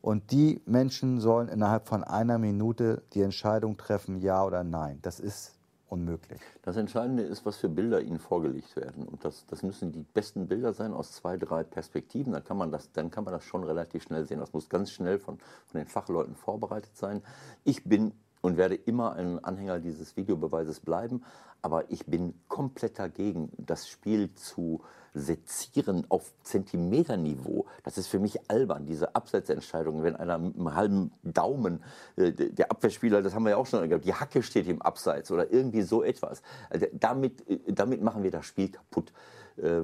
Und 0.00 0.32
die 0.32 0.60
Menschen 0.66 1.20
sollen 1.20 1.48
innerhalb 1.48 1.88
von 1.88 2.04
einer 2.04 2.38
Minute 2.38 3.02
die 3.14 3.22
Entscheidung 3.22 3.76
treffen, 3.76 4.20
ja 4.20 4.44
oder 4.44 4.62
nein. 4.62 4.98
Das 5.00 5.18
ist 5.18 5.54
unmöglich. 5.88 6.40
Das 6.62 6.76
Entscheidende 6.76 7.22
ist, 7.22 7.46
was 7.46 7.56
für 7.56 7.68
Bilder 7.68 8.02
ihnen 8.02 8.18
vorgelegt 8.18 8.76
werden. 8.76 9.06
Und 9.06 9.24
das, 9.24 9.46
das 9.46 9.62
müssen 9.62 9.92
die 9.92 10.02
besten 10.02 10.46
Bilder 10.46 10.72
sein 10.72 10.92
aus 10.92 11.12
zwei, 11.12 11.36
drei 11.36 11.62
Perspektiven. 11.62 12.32
Dann 12.32 12.44
kann, 12.44 12.56
man 12.56 12.70
das, 12.70 12.92
dann 12.92 13.10
kann 13.10 13.24
man 13.24 13.32
das 13.32 13.44
schon 13.44 13.64
relativ 13.64 14.02
schnell 14.02 14.26
sehen. 14.26 14.40
Das 14.40 14.52
muss 14.52 14.68
ganz 14.68 14.90
schnell 14.90 15.18
von, 15.18 15.38
von 15.66 15.80
den 15.80 15.86
Fachleuten 15.86 16.34
vorbereitet 16.34 16.96
sein. 16.96 17.22
Ich 17.64 17.84
bin 17.84 18.12
und 18.44 18.58
werde 18.58 18.74
immer 18.74 19.14
ein 19.14 19.42
Anhänger 19.42 19.78
dieses 19.78 20.18
Videobeweises 20.18 20.80
bleiben. 20.80 21.24
Aber 21.62 21.90
ich 21.90 22.04
bin 22.04 22.34
komplett 22.46 22.98
dagegen, 22.98 23.50
das 23.56 23.88
Spiel 23.88 24.34
zu 24.34 24.82
sezieren 25.14 26.04
auf 26.10 26.30
Zentimeterniveau. 26.42 27.64
Das 27.84 27.96
ist 27.96 28.08
für 28.08 28.18
mich 28.18 28.50
albern, 28.50 28.84
diese 28.84 29.14
Abseitsentscheidungen, 29.14 30.02
wenn 30.02 30.14
einer 30.14 30.36
mit 30.36 30.56
einem 30.56 30.74
halben 30.74 31.12
Daumen, 31.22 31.82
äh, 32.16 32.32
der 32.32 32.70
Abwehrspieler, 32.70 33.22
das 33.22 33.34
haben 33.34 33.44
wir 33.44 33.50
ja 33.50 33.56
auch 33.56 33.64
schon 33.64 33.88
gehabt, 33.88 34.04
die 34.04 34.12
Hacke 34.12 34.42
steht 34.42 34.68
im 34.68 34.82
Abseits 34.82 35.30
oder 35.30 35.50
irgendwie 35.50 35.80
so 35.80 36.02
etwas. 36.02 36.42
Also 36.68 36.84
damit, 36.92 37.48
äh, 37.48 37.72
damit 37.72 38.02
machen 38.02 38.24
wir 38.24 38.30
das 38.30 38.44
Spiel 38.44 38.68
kaputt. 38.68 39.10
Äh, 39.56 39.80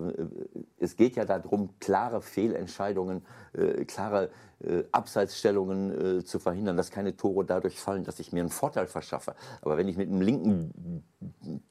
es 0.79 0.97
geht 0.97 1.17
ja 1.17 1.25
darum, 1.25 1.71
klare 1.81 2.23
Fehlentscheidungen, 2.23 3.23
äh, 3.53 3.85
klare 3.85 4.31
äh, 4.61 4.85
Abseitsstellungen 4.93 6.25
zu 6.25 6.39
verhindern, 6.39 6.77
dass 6.77 6.91
keine 6.91 7.17
Tore 7.17 7.45
dadurch 7.45 7.79
fallen, 7.81 8.05
dass 8.05 8.21
ich 8.21 8.33
mir 8.33 8.41
einen 8.41 8.51
Vorteil 8.51 8.87
verschaffe. 8.87 9.35
Aber 9.63 9.77
wenn 9.77 9.89
ich 9.89 9.97
mit 9.97 10.11
dem 10.11 10.21
linken 10.21 11.05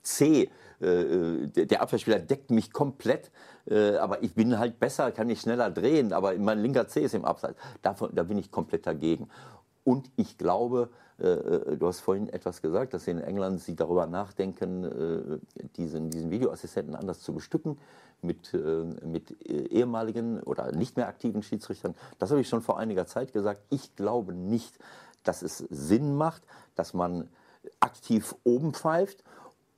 C, 0.01 0.49
der 0.79 1.81
Abwehrspieler 1.81 2.19
deckt 2.19 2.51
mich 2.51 2.71
komplett, 2.71 3.31
aber 3.67 4.23
ich 4.23 4.33
bin 4.33 4.57
halt 4.57 4.79
besser, 4.79 5.11
kann 5.11 5.27
mich 5.27 5.41
schneller 5.41 5.69
drehen, 5.69 6.13
aber 6.13 6.37
mein 6.37 6.59
linker 6.59 6.87
C 6.87 7.01
ist 7.01 7.13
im 7.13 7.25
Abseits. 7.25 7.59
Davon, 7.81 8.11
da 8.13 8.23
bin 8.23 8.37
ich 8.37 8.49
komplett 8.49 8.87
dagegen. 8.87 9.29
Und 9.89 10.11
ich 10.17 10.37
glaube, 10.37 10.89
äh, 11.17 11.75
du 11.75 11.87
hast 11.87 12.01
vorhin 12.01 12.29
etwas 12.29 12.61
gesagt, 12.61 12.93
dass 12.93 13.07
in 13.07 13.17
England 13.17 13.59
sie 13.59 13.75
darüber 13.75 14.05
nachdenken, 14.05 14.83
äh, 14.83 15.39
diesen, 15.77 16.11
diesen 16.11 16.29
Videoassistenten 16.29 16.95
anders 16.95 17.21
zu 17.21 17.33
bestücken 17.33 17.79
mit, 18.21 18.53
äh, 18.53 18.83
mit 19.03 19.41
ehemaligen 19.49 20.43
oder 20.43 20.71
nicht 20.73 20.95
mehr 20.95 21.07
aktiven 21.07 21.41
Schiedsrichtern. 21.41 21.95
Das 22.19 22.29
habe 22.29 22.39
ich 22.39 22.47
schon 22.47 22.61
vor 22.61 22.77
einiger 22.77 23.07
Zeit 23.07 23.33
gesagt. 23.33 23.63
Ich 23.71 23.95
glaube 23.95 24.31
nicht, 24.31 24.77
dass 25.23 25.41
es 25.41 25.57
Sinn 25.57 26.15
macht, 26.15 26.43
dass 26.75 26.93
man 26.93 27.27
aktiv 27.79 28.35
oben 28.43 28.75
pfeift 28.75 29.23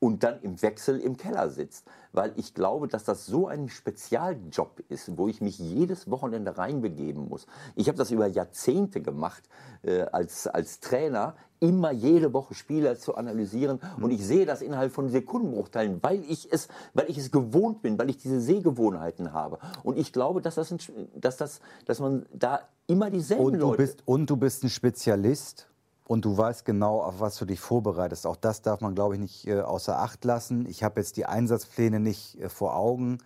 und 0.01 0.23
dann 0.23 0.41
im 0.41 0.59
Wechsel 0.63 0.99
im 0.99 1.15
Keller 1.15 1.51
sitzt. 1.51 1.85
Weil 2.11 2.33
ich 2.35 2.55
glaube, 2.55 2.87
dass 2.87 3.03
das 3.03 3.27
so 3.27 3.47
ein 3.47 3.69
Spezialjob 3.69 4.81
ist, 4.89 5.15
wo 5.15 5.27
ich 5.27 5.41
mich 5.41 5.59
jedes 5.59 6.09
Wochenende 6.09 6.57
reinbegeben 6.57 7.29
muss. 7.29 7.45
Ich 7.75 7.87
habe 7.87 7.99
das 7.99 8.09
über 8.09 8.25
Jahrzehnte 8.25 9.01
gemacht 9.01 9.43
äh, 9.83 10.01
als, 10.11 10.47
als 10.47 10.79
Trainer, 10.79 11.35
immer 11.59 11.91
jede 11.91 12.33
Woche 12.33 12.55
Spieler 12.55 12.97
zu 12.97 13.13
analysieren. 13.13 13.79
Und 14.01 14.09
ich 14.09 14.25
sehe 14.25 14.47
das 14.47 14.63
innerhalb 14.63 14.91
von 14.91 15.07
Sekundenbruchteilen, 15.07 15.99
weil 16.01 16.23
ich 16.27 16.51
es, 16.51 16.67
weil 16.95 17.07
ich 17.07 17.19
es 17.19 17.31
gewohnt 17.31 17.83
bin, 17.83 17.99
weil 17.99 18.09
ich 18.09 18.17
diese 18.17 18.41
Sehgewohnheiten 18.41 19.33
habe. 19.33 19.59
Und 19.83 19.99
ich 19.99 20.11
glaube, 20.11 20.41
dass, 20.41 20.55
das 20.55 20.71
ein, 20.71 20.79
dass, 21.13 21.37
das, 21.37 21.61
dass 21.85 21.99
man 21.99 22.25
da 22.33 22.61
immer 22.87 23.11
dieselben 23.11 23.45
und 23.45 23.53
du 23.53 23.59
Leute... 23.59 23.77
Bist, 23.77 24.01
und 24.05 24.27
du 24.31 24.35
bist 24.35 24.63
ein 24.63 24.69
Spezialist 24.71 25.70
und 26.11 26.25
du 26.25 26.37
weißt 26.37 26.65
genau, 26.65 27.01
auf 27.01 27.21
was 27.21 27.37
du 27.37 27.45
dich 27.45 27.61
vorbereitest. 27.61 28.27
Auch 28.27 28.35
das 28.35 28.61
darf 28.61 28.81
man, 28.81 28.95
glaube 28.95 29.13
ich, 29.13 29.21
nicht 29.21 29.47
äh, 29.47 29.61
außer 29.61 29.97
Acht 29.97 30.25
lassen. 30.25 30.65
Ich 30.65 30.83
habe 30.83 30.99
jetzt 30.99 31.15
die 31.15 31.25
Einsatzpläne 31.25 32.01
nicht 32.01 32.37
äh, 32.37 32.49
vor 32.49 32.75
Augen. 32.75 33.19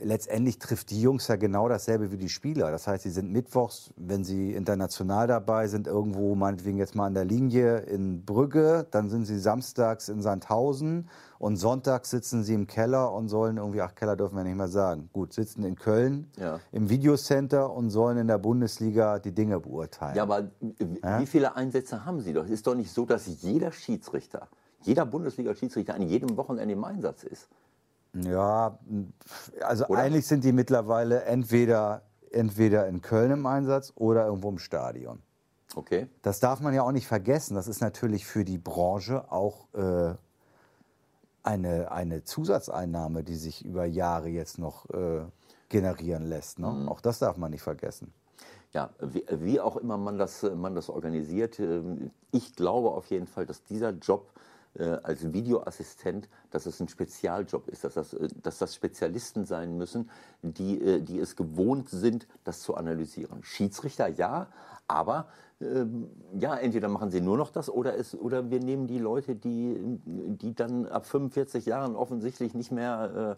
Letztendlich 0.00 0.60
trifft 0.60 0.90
die 0.90 1.02
Jungs 1.02 1.26
ja 1.26 1.34
genau 1.34 1.68
dasselbe 1.68 2.12
wie 2.12 2.18
die 2.18 2.28
Spieler. 2.28 2.70
Das 2.70 2.86
heißt, 2.86 3.02
sie 3.02 3.10
sind 3.10 3.32
mittwochs, 3.32 3.92
wenn 3.96 4.22
sie 4.22 4.52
international 4.52 5.26
dabei 5.26 5.66
sind, 5.66 5.88
irgendwo 5.88 6.36
meinetwegen 6.36 6.78
jetzt 6.78 6.94
mal 6.94 7.06
an 7.06 7.14
der 7.14 7.24
Linie 7.24 7.78
in 7.78 8.24
Brügge, 8.24 8.86
dann 8.92 9.08
sind 9.08 9.24
sie 9.24 9.40
samstags 9.40 10.08
in 10.08 10.22
Sandhausen 10.22 11.08
und 11.40 11.56
sonntags 11.56 12.10
sitzen 12.10 12.44
sie 12.44 12.54
im 12.54 12.68
Keller 12.68 13.12
und 13.12 13.28
sollen 13.28 13.56
irgendwie, 13.56 13.80
ach 13.80 13.96
Keller 13.96 14.14
dürfen 14.14 14.36
wir 14.36 14.44
nicht 14.44 14.56
mehr 14.56 14.68
sagen, 14.68 15.10
gut, 15.12 15.32
sitzen 15.32 15.64
in 15.64 15.74
Köln 15.74 16.30
ja. 16.36 16.60
im 16.70 16.88
Videocenter 16.90 17.72
und 17.72 17.90
sollen 17.90 18.18
in 18.18 18.28
der 18.28 18.38
Bundesliga 18.38 19.18
die 19.18 19.32
Dinge 19.32 19.58
beurteilen. 19.58 20.14
Ja, 20.14 20.22
aber 20.22 20.48
ja? 21.02 21.20
wie 21.20 21.26
viele 21.26 21.56
Einsätze 21.56 22.04
haben 22.04 22.20
sie 22.20 22.32
doch? 22.32 22.44
Es 22.44 22.50
ist 22.50 22.68
doch 22.68 22.76
nicht 22.76 22.92
so, 22.92 23.04
dass 23.04 23.26
jeder 23.42 23.72
Schiedsrichter, 23.72 24.46
jeder 24.82 25.04
Bundesliga-Schiedsrichter 25.06 25.94
an 25.94 26.02
jedem 26.02 26.36
Wochenende 26.36 26.74
im 26.74 26.84
Einsatz 26.84 27.24
ist. 27.24 27.48
Ja, 28.14 28.78
also 29.60 29.86
oder? 29.86 30.00
eigentlich 30.00 30.26
sind 30.26 30.44
die 30.44 30.52
mittlerweile 30.52 31.22
entweder, 31.24 32.02
entweder 32.30 32.86
in 32.86 33.02
Köln 33.02 33.30
im 33.30 33.46
Einsatz 33.46 33.92
oder 33.96 34.26
irgendwo 34.26 34.48
im 34.48 34.58
Stadion. 34.58 35.20
Okay. 35.74 36.08
Das 36.22 36.40
darf 36.40 36.60
man 36.60 36.74
ja 36.74 36.82
auch 36.82 36.92
nicht 36.92 37.06
vergessen. 37.06 37.54
Das 37.54 37.68
ist 37.68 37.80
natürlich 37.80 38.24
für 38.24 38.44
die 38.44 38.58
Branche 38.58 39.30
auch 39.30 39.66
äh, 39.74 40.14
eine, 41.42 41.90
eine 41.92 42.24
Zusatzeinnahme, 42.24 43.22
die 43.22 43.36
sich 43.36 43.64
über 43.64 43.84
Jahre 43.84 44.28
jetzt 44.28 44.58
noch 44.58 44.88
äh, 44.90 45.20
generieren 45.68 46.24
lässt. 46.24 46.58
Ne? 46.58 46.70
Mhm. 46.70 46.88
Auch 46.88 47.00
das 47.00 47.18
darf 47.18 47.36
man 47.36 47.50
nicht 47.50 47.62
vergessen. 47.62 48.12
Ja, 48.72 48.90
wie, 49.00 49.24
wie, 49.30 49.60
auch 49.60 49.76
immer 49.76 49.96
man 49.96 50.18
das, 50.18 50.42
man 50.42 50.74
das 50.74 50.90
organisiert, 50.90 51.58
äh, 51.58 51.82
ich 52.32 52.54
glaube 52.54 52.90
auf 52.90 53.06
jeden 53.06 53.26
Fall, 53.26 53.46
dass 53.46 53.64
dieser 53.64 53.90
Job 53.90 54.30
als 55.02 55.32
Videoassistent, 55.32 56.28
dass 56.50 56.66
es 56.66 56.80
ein 56.80 56.88
Spezialjob 56.88 57.68
ist, 57.68 57.84
dass 57.84 57.94
das, 57.94 58.12
äh, 58.14 58.28
dass 58.42 58.58
das 58.58 58.74
Spezialisten 58.74 59.44
sein 59.44 59.76
müssen, 59.76 60.10
die, 60.42 60.80
äh, 60.80 61.00
die 61.00 61.18
es 61.18 61.36
gewohnt 61.36 61.88
sind, 61.88 62.26
das 62.44 62.60
zu 62.60 62.74
analysieren. 62.74 63.42
Schiedsrichter 63.42 64.08
ja, 64.08 64.48
aber 64.86 65.28
ähm, 65.60 66.08
ja, 66.38 66.56
entweder 66.56 66.88
machen 66.88 67.10
sie 67.10 67.20
nur 67.20 67.36
noch 67.36 67.50
das 67.50 67.68
oder, 67.68 67.96
es, 67.96 68.14
oder 68.14 68.50
wir 68.50 68.60
nehmen 68.60 68.86
die 68.86 68.98
Leute, 68.98 69.34
die, 69.34 69.76
die 70.04 70.54
dann 70.54 70.86
ab 70.86 71.06
45 71.06 71.66
Jahren 71.66 71.96
offensichtlich 71.96 72.54
nicht 72.54 72.70
mehr, 72.70 73.36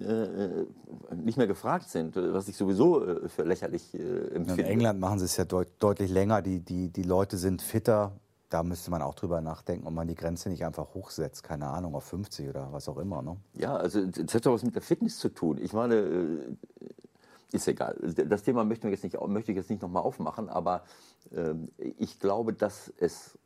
äh, 0.00 0.02
äh, 0.02 0.66
nicht 1.14 1.38
mehr 1.38 1.46
gefragt 1.46 1.88
sind, 1.88 2.16
was 2.16 2.48
ich 2.48 2.56
sowieso 2.56 3.06
äh, 3.06 3.28
für 3.28 3.44
lächerlich 3.44 3.94
empfinde. 3.94 4.62
In 4.62 4.68
England 4.68 4.98
machen 4.98 5.20
sie 5.20 5.26
es 5.26 5.36
ja 5.36 5.44
deut 5.44 5.68
deutlich 5.78 6.10
länger, 6.10 6.42
die, 6.42 6.60
die, 6.60 6.88
die 6.88 7.04
Leute 7.04 7.36
sind 7.36 7.62
fitter, 7.62 8.12
da 8.52 8.62
müsste 8.62 8.90
man 8.90 9.00
auch 9.00 9.14
drüber 9.14 9.40
nachdenken, 9.40 9.86
ob 9.86 9.94
man 9.94 10.06
die 10.06 10.14
Grenze 10.14 10.50
nicht 10.50 10.64
einfach 10.64 10.92
hochsetzt, 10.92 11.42
keine 11.42 11.68
Ahnung, 11.68 11.94
auf 11.94 12.04
50 12.04 12.50
oder 12.50 12.70
was 12.72 12.86
auch 12.86 12.98
immer. 12.98 13.22
Ne? 13.22 13.38
Ja, 13.54 13.76
also 13.76 14.04
das 14.04 14.34
hat 14.34 14.44
doch 14.44 14.52
was 14.52 14.62
mit 14.62 14.74
der 14.74 14.82
Fitness 14.82 15.18
zu 15.18 15.30
tun. 15.30 15.58
Ich 15.62 15.72
meine, 15.72 15.94
äh, 15.94 16.56
ist 17.52 17.66
egal. 17.66 17.96
Das 18.28 18.42
Thema 18.42 18.64
möchte 18.64 18.88
ich 18.88 18.92
jetzt 18.92 19.04
nicht, 19.04 19.26
möchte 19.26 19.52
ich 19.52 19.56
jetzt 19.56 19.70
nicht 19.70 19.80
nochmal 19.80 20.02
aufmachen, 20.02 20.50
aber 20.50 20.84
äh, 21.30 21.54
ich 21.98 22.20
glaube, 22.20 22.52
dass, 22.52 22.92
es, 22.98 23.38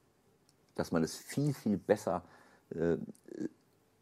dass 0.74 0.90
man 0.90 1.04
es 1.04 1.16
viel, 1.16 1.54
viel 1.54 1.76
besser 1.76 2.22
äh, 2.70 2.96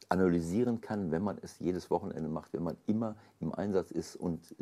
analysieren 0.09 0.81
kann, 0.81 1.11
wenn 1.11 1.23
man 1.23 1.39
es 1.43 1.59
jedes 1.59 1.91
Wochenende 1.91 2.29
macht, 2.31 2.55
wenn 2.55 2.63
man 2.63 2.77
immer 2.87 3.17
im 3.41 3.55
Einsatz 3.55 3.91
ist 3.91 4.17
und 4.17 4.55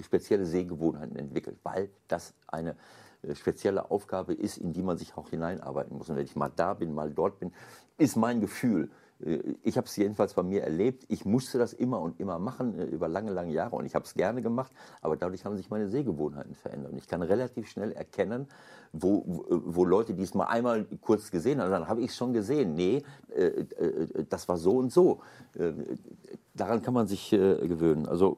spezielle 0.00 0.46
Sehgewohnheiten 0.46 1.16
entwickelt, 1.16 1.58
weil 1.62 1.90
das 2.08 2.34
eine 2.46 2.76
äh, 3.22 3.34
spezielle 3.34 3.90
Aufgabe 3.90 4.34
ist, 4.34 4.58
in 4.58 4.72
die 4.72 4.82
man 4.82 4.98
sich 4.98 5.16
auch 5.16 5.28
hineinarbeiten 5.30 5.96
muss. 5.96 6.08
Und 6.08 6.16
wenn 6.16 6.24
ich 6.24 6.36
mal 6.36 6.50
da 6.54 6.74
bin, 6.74 6.94
mal 6.94 7.10
dort 7.10 7.38
bin, 7.38 7.52
ist 7.98 8.16
mein 8.16 8.40
Gefühl. 8.40 8.90
Äh, 9.24 9.40
ich 9.62 9.76
habe 9.76 9.86
es 9.86 9.96
jedenfalls 9.96 10.34
bei 10.34 10.42
mir 10.42 10.62
erlebt. 10.62 11.04
Ich 11.08 11.24
musste 11.24 11.58
das 11.58 11.72
immer 11.72 12.00
und 12.00 12.18
immer 12.18 12.38
machen, 12.38 12.78
äh, 12.78 12.84
über 12.84 13.08
lange, 13.08 13.30
lange 13.30 13.52
Jahre. 13.52 13.76
Und 13.76 13.84
ich 13.84 13.94
habe 13.94 14.04
es 14.04 14.14
gerne 14.14 14.40
gemacht, 14.40 14.72
aber 15.02 15.16
dadurch 15.16 15.44
haben 15.44 15.56
sich 15.56 15.70
meine 15.70 15.88
Sehgewohnheiten 15.88 16.54
verändert. 16.54 16.92
Und 16.92 16.98
ich 16.98 17.08
kann 17.08 17.22
relativ 17.22 17.68
schnell 17.68 17.92
erkennen, 17.92 18.48
wo, 18.92 19.44
wo 19.48 19.84
Leute 19.84 20.14
dies 20.14 20.34
mal 20.34 20.46
einmal 20.46 20.84
kurz 21.00 21.30
gesehen 21.30 21.60
haben. 21.60 21.70
Dann 21.70 21.88
habe 21.88 22.00
ich 22.00 22.10
es 22.10 22.16
schon 22.16 22.32
gesehen. 22.32 22.74
Nee, 22.74 23.04
das 24.28 24.48
war 24.48 24.56
so 24.56 24.78
und 24.78 24.92
so. 24.92 25.20
daran 26.54 26.82
kann 26.82 26.94
man 26.94 27.06
sich 27.06 27.30
gewöhnen. 27.30 28.08
Also 28.08 28.36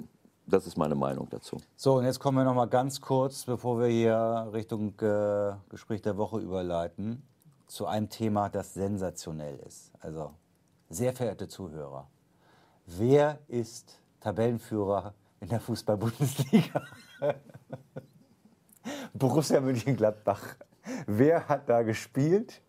das 0.53 0.67
ist 0.67 0.77
meine 0.77 0.95
Meinung 0.95 1.29
dazu. 1.31 1.57
So, 1.77 1.95
und 1.97 2.05
jetzt 2.05 2.21
kommen 2.21 2.37
wir 2.37 2.45
noch 2.45 2.55
mal 2.55 2.69
ganz 2.69 3.01
kurz, 3.01 3.45
bevor 3.45 3.81
wir 3.81 3.87
hier 3.87 4.51
Richtung 4.53 4.93
äh, 5.01 5.55
Gespräch 5.71 6.03
der 6.03 6.17
Woche 6.19 6.41
überleiten, 6.41 7.23
zu 7.67 7.87
einem 7.87 8.11
Thema, 8.11 8.51
das 8.51 8.75
sensationell 8.75 9.59
ist. 9.67 9.93
Also 10.01 10.35
Sehr 10.91 11.15
verehrte 11.15 11.49
Zuhörer, 11.49 12.07
wer 12.87 13.39
ist 13.49 13.99
Tabellenführer 14.21 15.15
in 15.41 15.49
der 15.49 15.61
Fußball-Bundesliga? 15.61 16.83
Borussia 19.15 19.61
Mönchengladbach. 19.61 20.57
Wer 21.07 21.49
hat 21.49 21.67
da 21.69 21.83
gespielt? 21.83 22.61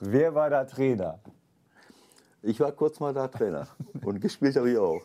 Wer 0.00 0.34
war 0.34 0.48
da 0.48 0.64
Trainer? 0.64 1.18
Ich 2.42 2.58
war 2.60 2.72
kurz 2.72 3.00
mal 3.00 3.12
da 3.12 3.28
Trainer 3.28 3.66
und 4.02 4.20
gespielt 4.20 4.56
habe 4.56 4.70
ich 4.70 4.78
auch. 4.78 5.02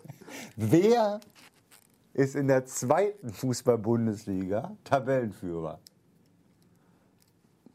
Wer 0.56 1.20
ist 2.14 2.36
in 2.36 2.48
der 2.48 2.66
zweiten 2.66 3.30
Fußball-Bundesliga 3.30 4.76
Tabellenführer? 4.84 5.80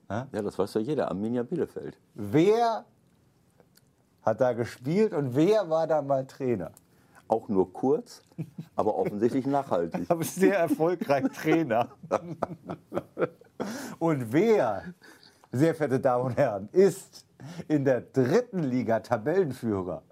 Ja, 0.09 0.26
das 0.30 0.59
weiß 0.59 0.74
ja 0.74 0.80
jeder. 0.80 1.09
Arminia 1.09 1.43
Bielefeld. 1.43 1.99
Wer 2.14 2.84
hat 4.22 4.41
da 4.41 4.53
gespielt 4.53 5.12
und 5.12 5.34
wer 5.34 5.68
war 5.68 5.87
da 5.87 6.03
mal 6.03 6.26
Trainer? 6.26 6.72
Auch 7.28 7.49
nur 7.49 7.72
kurz, 7.72 8.22
aber 8.76 8.97
offensichtlich 8.97 9.47
nachhaltig. 9.47 10.09
Aber 10.09 10.22
sehr 10.22 10.59
erfolgreich 10.59 11.24
Trainer. 11.32 11.89
und 13.99 14.32
wer, 14.32 14.95
sehr 15.51 15.74
verehrte 15.74 15.99
Damen 15.99 16.26
und 16.26 16.37
Herren, 16.37 16.68
ist 16.70 17.26
in 17.66 17.84
der 17.84 18.01
dritten 18.01 18.62
Liga 18.62 19.01
Tabellenführer? 19.01 20.03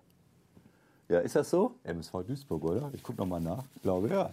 Ja, 1.08 1.18
ist 1.20 1.36
das 1.36 1.50
so? 1.50 1.74
MSV 1.84 2.12
Duisburg, 2.26 2.64
oder? 2.64 2.90
Ich 2.94 3.02
gucke 3.02 3.18
nochmal 3.18 3.40
nach. 3.40 3.62
Ich 3.76 3.82
glaube 3.82 4.08
ja. 4.08 4.32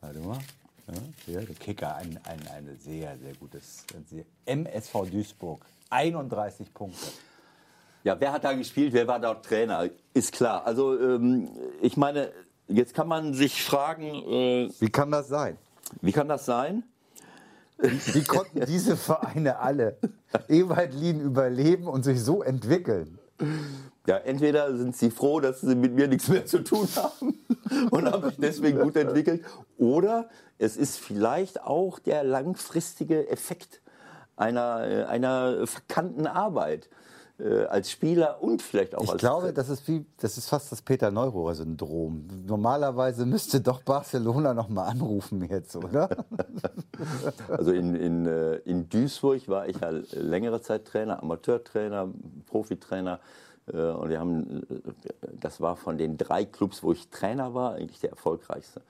Warte 0.00 0.18
mal. 0.20 0.38
Ja, 1.26 1.40
der 1.40 1.54
Kicker, 1.54 1.94
ein, 1.96 2.18
ein, 2.24 2.40
eine 2.48 2.74
sehr, 2.76 3.16
sehr 3.18 3.34
gutes. 3.34 3.84
Sehr, 4.08 4.24
MSV 4.44 5.08
Duisburg, 5.10 5.64
31 5.88 6.74
Punkte. 6.74 7.06
Ja, 8.02 8.18
wer 8.18 8.32
hat 8.32 8.44
da 8.44 8.52
gespielt? 8.54 8.92
Wer 8.92 9.06
war 9.06 9.20
dort 9.20 9.44
Trainer? 9.44 9.88
Ist 10.14 10.32
klar. 10.32 10.66
Also, 10.66 10.98
ähm, 10.98 11.48
ich 11.80 11.96
meine, 11.96 12.32
jetzt 12.66 12.94
kann 12.94 13.06
man 13.08 13.34
sich 13.34 13.62
fragen, 13.62 14.06
äh, 14.06 14.70
Wie 14.80 14.90
kann 14.90 15.10
das 15.10 15.28
sein? 15.28 15.58
wie 16.00 16.12
kann 16.12 16.28
das 16.28 16.46
sein? 16.46 16.82
Wie 17.78 18.24
konnten 18.24 18.64
diese 18.66 18.96
Vereine 18.96 19.58
alle 19.58 19.96
Ewaldlin 20.48 21.20
überleben 21.20 21.86
und 21.86 22.04
sich 22.04 22.22
so 22.22 22.42
entwickeln? 22.42 23.18
Ja, 24.06 24.16
entweder 24.16 24.76
sind 24.76 24.96
sie 24.96 25.10
froh, 25.10 25.40
dass 25.40 25.60
sie 25.60 25.74
mit 25.74 25.94
mir 25.94 26.08
nichts 26.08 26.28
mehr 26.28 26.46
zu 26.46 26.64
tun 26.64 26.88
haben 26.96 27.38
und 27.90 28.10
haben 28.10 28.24
sich 28.30 28.38
deswegen 28.38 28.80
gut 28.80 28.96
entwickelt, 28.96 29.44
oder 29.76 30.28
es 30.58 30.76
ist 30.76 30.98
vielleicht 30.98 31.62
auch 31.62 31.98
der 31.98 32.24
langfristige 32.24 33.28
Effekt 33.28 33.82
einer, 34.36 34.86
äh, 34.88 35.04
einer 35.04 35.66
verkannten 35.66 36.26
Arbeit 36.26 36.88
äh, 37.40 37.64
als 37.64 37.90
Spieler 37.90 38.42
und 38.42 38.62
vielleicht 38.62 38.94
auch 38.94 39.02
Ich 39.02 39.10
als 39.10 39.20
glaube, 39.20 39.52
das 39.52 39.68
ist, 39.68 39.86
wie, 39.88 40.04
das 40.18 40.36
ist 40.36 40.48
fast 40.48 40.70
das 40.72 40.82
Peter 40.82 41.10
Neurohrer-Syndrom. 41.10 42.26
Normalerweise 42.46 43.26
müsste 43.26 43.60
doch 43.60 43.82
Barcelona 43.82 44.54
noch 44.54 44.68
mal 44.68 44.86
anrufen 44.86 45.46
jetzt, 45.48 45.76
oder? 45.76 46.08
Also 47.48 47.72
in, 47.72 47.94
in, 47.94 48.26
äh, 48.26 48.56
in 48.56 48.90
Duisburg 48.90 49.48
war 49.48 49.66
ich 49.66 49.80
ja 49.80 49.90
längere 50.12 50.60
Zeit 50.60 50.84
Trainer, 50.84 51.22
Amateurtrainer, 51.22 52.08
Profitrainer. 52.46 53.20
Äh, 53.72 53.92
Und 53.92 54.08
wir 54.08 54.18
haben, 54.20 54.62
äh, 54.70 54.92
das 55.40 55.60
war 55.60 55.76
von 55.76 55.98
den 55.98 56.16
drei 56.16 56.44
Clubs, 56.44 56.82
wo 56.82 56.92
ich 56.92 57.08
Trainer 57.08 57.54
war, 57.54 57.74
eigentlich 57.74 58.00
der 58.00 58.10
erfolgreichste. 58.10 58.82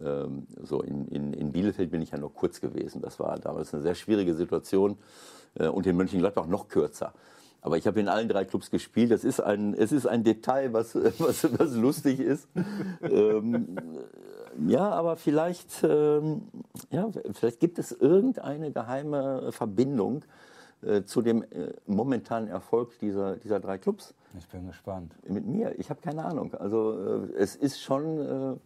Ähm, 0.00 0.46
So 0.62 0.80
in, 0.82 1.06
in, 1.08 1.32
in 1.32 1.52
Bielefeld 1.52 1.90
bin 1.90 2.02
ich 2.02 2.10
ja 2.10 2.18
nur 2.18 2.32
kurz 2.32 2.60
gewesen. 2.60 3.02
Das 3.02 3.18
war 3.20 3.38
damals 3.38 3.72
eine 3.74 3.82
sehr 3.82 3.94
schwierige 3.94 4.34
Situation. 4.34 4.96
Äh, 5.54 5.68
Und 5.68 5.86
in 5.86 5.96
Mönchengladbach 5.96 6.46
noch 6.46 6.68
kürzer. 6.68 7.12
Aber 7.64 7.76
ich 7.76 7.86
habe 7.86 8.00
in 8.00 8.08
allen 8.08 8.28
drei 8.28 8.44
Clubs 8.44 8.70
gespielt. 8.70 9.12
Das 9.12 9.22
ist 9.22 9.40
ein, 9.40 9.74
es 9.74 9.92
ist 9.92 10.06
ein 10.06 10.24
Detail, 10.24 10.72
was, 10.72 10.94
was, 11.18 11.46
was 11.58 11.74
lustig 11.74 12.18
ist. 12.20 12.48
ähm, 13.02 13.78
ja, 14.66 14.90
aber 14.90 15.16
vielleicht, 15.16 15.82
ähm, 15.84 16.42
ja, 16.90 17.08
vielleicht 17.32 17.60
gibt 17.60 17.78
es 17.78 17.92
irgendeine 17.92 18.72
geheime 18.72 19.52
Verbindung 19.52 20.24
äh, 20.82 21.04
zu 21.04 21.22
dem 21.22 21.42
äh, 21.42 21.72
momentanen 21.86 22.48
Erfolg 22.48 22.98
dieser, 22.98 23.36
dieser 23.36 23.60
drei 23.60 23.78
Clubs 23.78 24.14
Ich 24.36 24.48
bin 24.48 24.66
gespannt. 24.66 25.14
mit 25.28 25.46
mir. 25.46 25.78
Ich 25.78 25.90
habe 25.90 26.00
keine 26.00 26.24
Ahnung. 26.24 26.54
Also 26.54 27.24
äh, 27.28 27.32
es 27.36 27.54
ist 27.54 27.80
schon, 27.80 28.18
äh, 28.18 28.56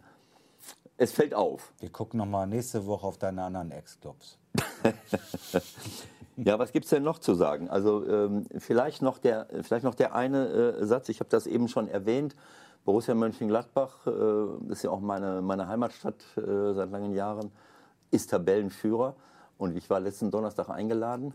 es 0.97 1.11
fällt 1.11 1.35
auf. 1.35 1.73
Wir 1.79 1.89
gucken 1.89 2.17
noch 2.17 2.25
mal 2.25 2.47
nächste 2.47 2.87
Woche 2.87 3.05
auf 3.05 3.17
deine 3.17 3.43
anderen 3.43 3.71
Ex-Clubs. 3.71 4.39
Ja, 6.39 6.59
was 6.59 6.71
gibt's 6.71 6.91
denn 6.91 7.01
noch 7.01 7.17
zu 7.17 7.33
sagen? 7.33 7.67
Also 7.67 8.07
ähm, 8.07 8.45
vielleicht, 8.59 9.01
noch 9.01 9.17
der, 9.17 9.47
vielleicht 9.63 9.83
noch 9.83 9.95
der 9.95 10.13
eine 10.13 10.45
äh, 10.47 10.85
Satz, 10.85 11.09
ich 11.09 11.19
habe 11.19 11.31
das 11.31 11.47
eben 11.47 11.67
schon 11.67 11.87
erwähnt. 11.87 12.35
Borussia 12.85 13.15
Mönchengladbach, 13.15 14.05
das 14.05 14.77
ist 14.77 14.83
ja 14.83 14.91
auch 14.91 14.99
meine, 14.99 15.41
meine 15.41 15.67
Heimatstadt 15.67 16.23
seit 16.35 16.91
langen 16.91 17.15
Jahren, 17.15 17.51
ist 18.11 18.29
Tabellenführer. 18.29 19.15
Und 19.57 19.75
ich 19.75 19.89
war 19.89 19.99
letzten 19.99 20.29
Donnerstag 20.29 20.69
eingeladen. 20.69 21.33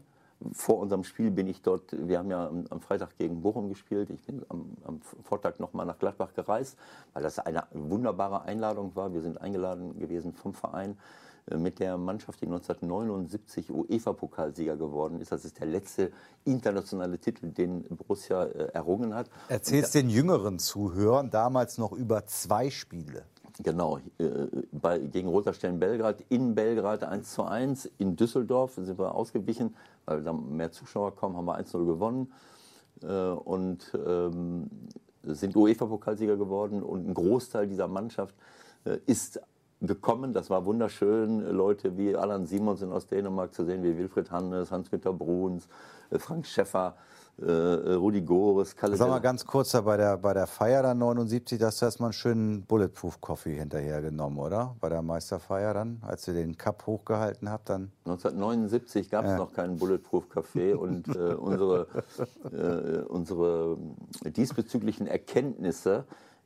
Vor 0.52 0.78
unserem 0.78 1.04
Spiel 1.04 1.30
bin 1.30 1.46
ich 1.46 1.62
dort, 1.62 1.84
wir 1.92 2.18
haben 2.18 2.30
ja 2.30 2.48
am, 2.48 2.80
Freitag 2.80 3.16
gegen 3.18 3.42
Bochum 3.42 3.68
gespielt. 3.68 4.10
Ich 4.10 4.22
bin 4.22 4.42
am, 4.48 4.76
am 4.84 5.00
Vortag 5.22 5.58
nochmal 5.58 5.86
nach 5.86 5.98
Gladbach 5.98 6.34
gereist, 6.34 6.76
weil 7.12 7.22
das 7.22 7.38
eine 7.38 7.64
wunderbare 7.72 8.42
Einladung 8.42 8.94
war. 8.94 9.12
Wir 9.12 9.20
sind 9.20 9.40
eingeladen 9.40 9.98
gewesen 9.98 10.32
vom 10.32 10.54
Verein 10.54 10.96
äh, 11.46 11.56
mit 11.56 11.78
der 11.78 11.96
Mannschaft, 11.96 12.40
die 12.40 12.46
1979 12.46 13.70
UEFA-Pokalsieger 13.70 14.76
geworden 14.76 15.20
ist. 15.20 15.32
Das 15.32 15.44
ist 15.44 15.58
der 15.60 15.66
letzte 15.66 16.12
internationale 16.44 17.18
Titel, 17.18 17.50
den 17.50 17.84
Borussia 17.84 18.44
äh, 18.44 18.72
errungen 18.72 19.14
hat. 19.14 19.28
Erzähl's 19.48 19.90
den 19.90 20.08
jüngeren 20.08 20.58
Zuhörern 20.58 21.30
damals 21.30 21.78
noch 21.78 21.92
über 21.92 22.26
zwei 22.26 22.70
Spiele. 22.70 23.24
Genau, 23.62 23.98
äh, 24.18 24.24
bei, 24.72 24.98
gegen 24.98 25.28
Roter 25.28 25.52
Stern 25.52 25.78
Belgrad, 25.78 26.24
in 26.30 26.54
Belgrad 26.54 27.04
1 27.04 27.32
zu 27.32 27.44
1, 27.44 27.90
in 27.98 28.16
Düsseldorf 28.16 28.74
sind 28.74 28.98
wir 28.98 29.14
ausgewichen, 29.14 29.76
weil 30.04 30.22
da 30.22 30.32
mehr 30.32 30.72
Zuschauer 30.72 31.14
kommen, 31.14 31.36
haben 31.36 31.44
wir 31.44 31.58
1-0 31.58 31.86
gewonnen 31.86 32.32
äh, 33.02 33.06
und 33.06 33.92
ähm, 34.06 34.68
sind 35.22 35.54
UEFA-Pokalsieger 35.54 36.36
geworden 36.36 36.82
und 36.82 37.08
ein 37.08 37.14
Großteil 37.14 37.68
dieser 37.68 37.86
Mannschaft 37.86 38.34
äh, 38.84 38.98
ist 39.06 39.40
gekommen. 39.80 40.32
Das 40.32 40.50
war 40.50 40.64
wunderschön, 40.64 41.40
Leute 41.40 41.96
wie 41.96 42.16
Alan 42.16 42.46
Simonsen 42.46 42.90
aus 42.90 43.06
Dänemark 43.06 43.54
zu 43.54 43.64
sehen, 43.64 43.84
wie 43.84 43.96
Wilfried 43.96 44.30
Hannes, 44.30 44.72
Hans-Günter 44.72 45.12
Bruns, 45.12 45.68
äh, 46.10 46.18
Frank 46.18 46.46
Schäffer, 46.46 46.96
äh, 47.40 47.92
Rudi 47.94 48.20
Gores, 48.20 48.76
Kalle 48.76 48.96
Sag 48.96 49.08
mal 49.08 49.18
ganz 49.20 49.44
kurz, 49.46 49.70
da 49.70 49.80
bei 49.80 49.96
der, 49.96 50.16
bei 50.18 50.32
der 50.34 50.46
Feier 50.46 50.82
dann 50.82 50.98
79, 50.98 51.58
da 51.58 51.66
hast 51.66 51.80
du 51.80 51.86
erstmal 51.86 52.08
einen 52.08 52.12
schönen 52.12 52.62
Bulletproof 52.62 53.20
Coffee 53.20 53.54
hinterher 53.58 54.02
genommen, 54.02 54.38
oder? 54.38 54.76
Bei 54.80 54.88
der 54.88 55.02
Meisterfeier 55.02 55.74
dann, 55.74 55.98
als 56.02 56.28
ihr 56.28 56.34
den 56.34 56.56
Cup 56.56 56.86
hochgehalten 56.86 57.48
habt, 57.50 57.70
dann. 57.70 57.90
1979 58.04 59.10
gab 59.10 59.24
es 59.24 59.36
noch 59.36 59.52
keinen 59.52 59.76
Bulletproof 59.78 60.24
Café 60.32 60.74
und 60.74 61.08
äh, 61.08 61.34
unsere, 61.34 61.86
äh, 62.52 63.02
unsere 63.08 63.76
diesbezüglichen 64.24 65.06
Erkenntnisse 65.06 66.04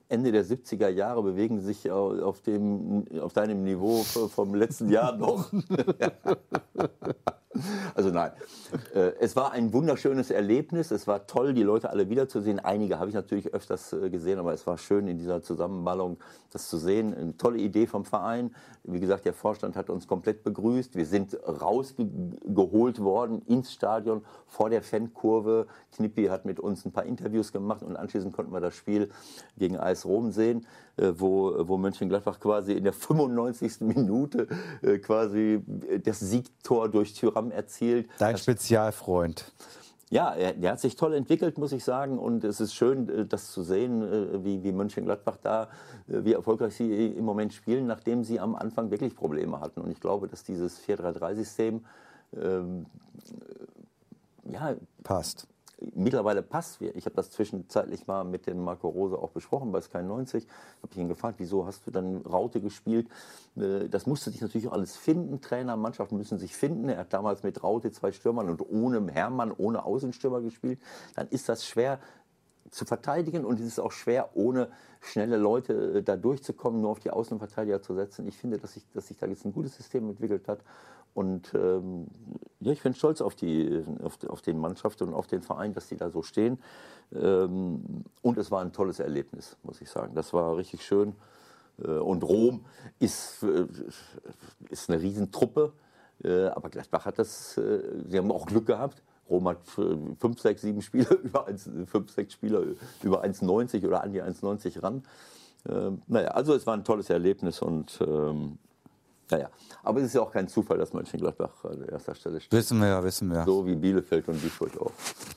Ende 0.09 0.31
der 0.31 0.45
70er 0.45 0.89
Jahre 0.89 1.21
bewegen 1.25 1.61
sich 1.61 1.91
au- 1.91 2.23
auf, 2.23 2.41
dem, 2.41 3.07
auf 3.21 3.33
deinem 3.33 3.65
Niveau 3.65 4.05
vom 4.05 4.55
letzten 4.55 4.89
Jahr 4.89 5.17
noch. 5.17 5.51
Also 7.95 8.11
nein, 8.11 8.33
äh, 8.95 9.13
es 9.21 9.37
war 9.37 9.53
ein 9.53 9.73
wunderschönes 9.73 10.31
Erlebnis. 10.31 10.91
Es 10.91 11.07
war 11.07 11.27
toll, 11.27 11.55
die 11.55 11.63
Leute 11.63 11.91
alle 11.91 12.09
wiederzusehen. 12.09 12.61
Einige 12.61 12.99
habe 12.99 13.09
ich 13.09 13.15
natürlich 13.15 13.53
öfters 13.55 13.93
äh, 13.93 14.11
gesehen, 14.11 14.39
aber 14.39 14.53
es 14.53 14.67
war 14.67 14.79
schön 14.79 15.09
in 15.09 15.19
dieser 15.19 15.43
Zusammenballung 15.43 16.19
das 16.53 16.69
zu 16.69 16.79
sehen. 16.79 17.15
Eine 17.15 17.37
tolle 17.37 17.59
Idee 17.59 17.87
vom 17.87 18.05
Verein. 18.05 18.55
Wie 18.85 19.01
gesagt, 19.01 19.25
der 19.25 19.35
Vorstand 19.35 19.77
hat 19.77 19.91
uns 19.91 20.07
komplett 20.07 20.45
begrüßt. 20.45 20.97
Wir 20.97 21.07
sind 21.07 21.37
rausgeholt 21.47 23.01
worden 23.01 23.43
ins 23.47 23.73
Stadion 23.73 24.25
vor 24.47 24.71
der 24.71 24.83
Fankurve. 24.83 25.67
Knippi 25.95 26.27
hat 26.27 26.45
mit 26.45 26.61
uns 26.61 26.85
ein 26.85 26.93
paar 26.93 27.05
Interviews 27.05 27.53
gemacht 27.53 27.83
und 27.83 27.97
anschließend 27.97 28.35
konnten 28.35 28.53
wir 28.53 28.61
das 28.61 28.75
Spiel 28.75 29.11
gegen 29.57 29.77
AS 29.79 30.05
Rom 30.05 30.31
sehen, 30.33 30.67
wo, 30.97 31.55
wo 31.69 31.77
Mönchengladbach 31.77 32.41
quasi 32.41 32.73
in 32.73 32.85
der 32.85 32.93
95. 32.93 33.81
Minute 33.81 34.49
äh, 34.83 34.99
quasi 34.99 35.63
das 36.03 36.21
Siegtor 36.21 36.89
durch 36.89 37.15
Thüram 37.15 37.51
erzielt. 37.51 38.09
Dein 38.19 38.39
Spezialfreund. 38.39 39.53
Ja, 40.09 40.33
er, 40.35 40.53
der 40.53 40.73
hat 40.73 40.81
sich 40.81 40.95
toll 40.95 41.15
entwickelt, 41.15 41.59
muss 41.59 41.73
ich 41.73 41.83
sagen. 41.83 42.19
Und 42.19 42.45
es 42.45 42.61
ist 42.61 42.75
schön, 42.75 43.09
äh, 43.09 43.27
das 43.27 43.51
zu 43.51 43.63
sehen, 43.63 44.03
äh, 44.03 44.45
wie, 44.45 44.63
wie 44.63 44.73
Mönchengladbach 44.73 45.37
da, 45.43 45.65
äh, 46.09 46.25
wie 46.25 46.33
erfolgreich 46.33 46.77
sie 46.77 47.07
im 47.09 47.25
Moment 47.25 47.53
spielen, 47.53 47.87
nachdem 47.87 48.23
sie 48.23 48.39
am 48.39 48.55
Anfang 48.55 48.91
wirklich 48.91 49.17
Probleme 49.17 49.61
hatten. 49.61 49.81
Und 49.81 49.91
ich 49.91 50.01
glaube, 50.01 50.29
dass 50.29 50.45
dieses 50.45 50.81
4-3-3-System 50.87 51.85
ähm, 52.41 52.87
ja, 54.45 54.77
Passt. 55.03 55.49
Mittlerweile 55.95 56.43
passt. 56.43 56.81
Ich 56.81 57.05
habe 57.05 57.17
das 57.17 57.31
zwischenzeitlich 57.31 58.07
mal 58.07 58.25
mit 58.25 58.47
dem 58.47 58.63
Marco 58.63 58.89
Rose 58.89 59.19
auch 59.19 59.31
besprochen 59.31 59.73
bei 59.73 59.81
Sky 59.81 60.03
90. 60.03 60.47
Habe 60.83 60.93
ich 60.93 60.99
ihn 60.99 61.09
gefragt, 61.09 61.37
wieso 61.39 61.67
hast 61.67 61.87
du 61.87 61.91
dann 61.91 62.19
Raute 62.23 62.61
gespielt? 62.61 63.09
Äh, 63.57 63.89
Das 63.89 64.07
musste 64.07 64.31
sich 64.31 64.41
natürlich 64.41 64.69
auch 64.69 64.73
alles 64.73 64.97
finden. 64.97 65.41
Trainer, 65.41 65.77
Mannschaften 65.77 66.17
müssen 66.17 66.39
sich 66.39 66.57
finden. 66.57 66.89
Er 66.89 66.99
hat 66.99 67.13
damals 67.13 67.43
mit 67.43 67.63
Raute 67.63 67.91
zwei 67.93 68.13
Stürmern 68.13 68.49
und 68.49 68.63
ohne 68.63 69.13
Hermann, 69.13 69.53
ohne 69.57 69.85
Außenstürmer 69.85 70.41
gespielt. 70.41 70.81
Dann 71.15 71.29
ist 71.29 71.49
das 71.49 71.67
schwer 71.67 72.01
zu 72.71 72.85
verteidigen 72.85 73.45
und 73.45 73.61
es 73.61 73.67
ist 73.67 73.79
auch 73.79 73.93
schwer, 73.93 74.31
ohne 74.35 74.69
schnelle 75.01 75.37
Leute 75.37 75.99
äh, 75.99 76.03
da 76.03 76.17
durchzukommen, 76.17 76.81
nur 76.81 76.91
auf 76.91 77.01
die 77.01 77.11
Außenverteidiger 77.11 77.83
zu 77.83 77.95
setzen. 77.95 78.27
Ich 78.27 78.39
finde, 78.39 78.59
dass 78.59 78.75
sich, 78.75 78.85
dass 78.93 79.09
sich 79.09 79.17
da 79.19 79.27
jetzt 79.27 79.45
ein 79.45 79.53
gutes 79.53 79.77
System 79.77 80.09
entwickelt 80.09 80.49
hat. 80.49 80.61
Und 81.17 81.55
ähm, 81.55 82.09
ja, 82.61 82.73
ich 82.73 82.83
bin 82.83 82.93
stolz 82.93 83.23
auf 83.23 83.35
die, 83.35 83.83
auf, 84.03 84.19
auf 84.29 84.43
den 84.43 84.59
Mannschaft 84.59 85.01
und 85.01 85.15
auf 85.15 85.27
den 85.27 85.41
Verein, 85.41 85.73
dass 85.73 85.89
die 85.89 85.97
da 85.97 86.11
so 86.11 86.23
stehen. 86.23 86.59
Ähm, 87.15 88.05
und 88.21 88.37
es 88.37 88.51
war 88.51 88.61
ein 88.61 88.75
tolles 88.75 89.01
Erlebnis, 89.01 89.57
muss 89.63 89.81
ich 89.81 89.89
sagen. 89.89 90.15
Das 90.15 90.35
war 90.35 90.59
richtig 90.59 90.85
schön. 90.85 91.15
Äh, 91.83 91.93
und 91.93 92.23
Rom 92.23 92.67
ist, 92.99 93.43
äh, 93.43 93.67
ist 94.69 94.91
eine 94.91 95.01
Riesentruppe. 95.01 95.73
Äh, 96.23 96.49
aber 96.49 96.69
Gladbach 96.69 97.07
hat 97.07 97.19
das, 97.19 97.55
sie 97.55 98.19
haben 98.19 98.31
auch 98.31 98.45
Glück 98.45 98.67
gehabt. 98.67 99.03
Rom 99.31 99.49
hat 99.49 99.67
fünf, 99.67 100.39
sechs, 100.39 100.61
sieben 100.61 100.83
Spieler 100.83 101.17
über 101.23 101.47
1, 101.47 101.71
fünf, 101.87 102.11
sechs 102.11 102.35
Spieler 102.35 102.61
über 103.03 103.25
1,90 103.25 103.87
oder 103.87 104.03
an 104.03 104.13
die 104.13 104.23
1,90 104.23 104.83
ran. 104.83 105.03
Ähm, 105.67 106.03
naja, 106.09 106.29
also 106.33 106.53
es 106.53 106.67
war 106.67 106.75
ein 106.75 106.85
tolles 106.85 107.09
Erlebnis 107.09 107.63
und 107.63 107.99
ähm, 108.07 108.59
naja, 109.31 109.51
aber 109.83 110.01
es 110.01 110.07
ist 110.07 110.15
ja 110.15 110.21
auch 110.23 110.33
kein 110.33 110.49
Zufall, 110.49 110.79
dass 110.79 110.93
Mönchengladbach 110.93 111.65
an 111.65 111.83
erster 111.89 112.15
Stelle 112.15 112.41
steht. 112.41 112.53
Wissen 112.53 112.81
wir 112.81 112.89
ja, 112.89 113.03
wissen 113.03 113.31
wir. 113.31 113.45
So 113.45 113.67
wie 113.67 113.75
Bielefeld 113.75 114.29
und 114.29 114.43
Duisburg 114.43 114.81
auch. 114.81 114.93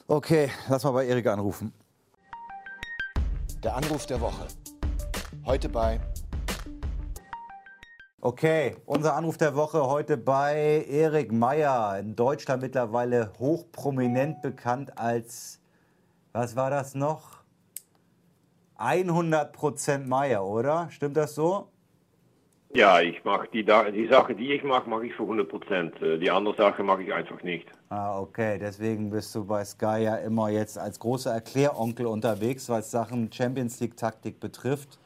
Okay, 0.08 0.52
lass 0.68 0.84
mal 0.84 0.92
bei 0.92 1.08
Erik 1.08 1.28
anrufen. 1.28 1.74
Der 3.64 3.76
Anruf 3.76 4.06
der 4.06 4.22
Woche. 4.22 4.48
Heute 5.46 5.70
bei 5.70 6.00
Okay, 8.22 8.76
unser 8.86 9.16
Anruf 9.16 9.38
der 9.38 9.56
Woche 9.56 9.88
heute 9.88 10.18
bei 10.18 10.86
Erik 10.90 11.32
Meyer, 11.32 11.98
in 12.00 12.18
Deutschland 12.18 12.62
mittlerweile 12.62 13.32
hochprominent 13.40 14.42
bekannt 14.42 14.98
als, 14.98 15.62
was 16.34 16.58
war 16.58 16.70
das 16.70 16.96
noch? 16.96 17.38
100% 18.78 20.00
Meyer, 20.00 20.44
oder? 20.46 20.90
Stimmt 20.92 21.16
das 21.16 21.34
so? 21.34 21.70
Ja, 22.72 23.01
ich 23.01 23.24
mache 23.24 23.47
die, 23.51 23.63
die 23.63 24.07
Sache, 24.07 24.36
die 24.36 24.53
ich 24.53 24.63
mache, 24.63 24.88
mache 24.88 25.07
ich 25.07 25.15
für 25.15 25.24
100%. 25.24 26.03
Äh, 26.03 26.20
die 26.20 26.30
andere 26.30 26.55
Sache 26.55 26.84
mache 26.84 27.01
ich 27.01 27.11
einfach 27.11 27.41
nicht. 27.41 27.67
Ah, 27.89 28.20
okay. 28.20 28.59
Deswegen 28.59 29.09
bist 29.09 29.34
du 29.34 29.43
bei 29.43 29.65
Sky 29.65 30.03
ja 30.03 30.15
immer 30.17 30.49
jetzt 30.49 30.78
als 30.78 30.99
großer 30.99 31.34
Erkläronkel 31.34 32.05
unterwegs, 32.05 32.70
was 32.70 32.91
Sachen 32.91 33.32
Champions 33.32 33.80
League-Taktik 33.80 34.39
betrifft. 34.39 34.99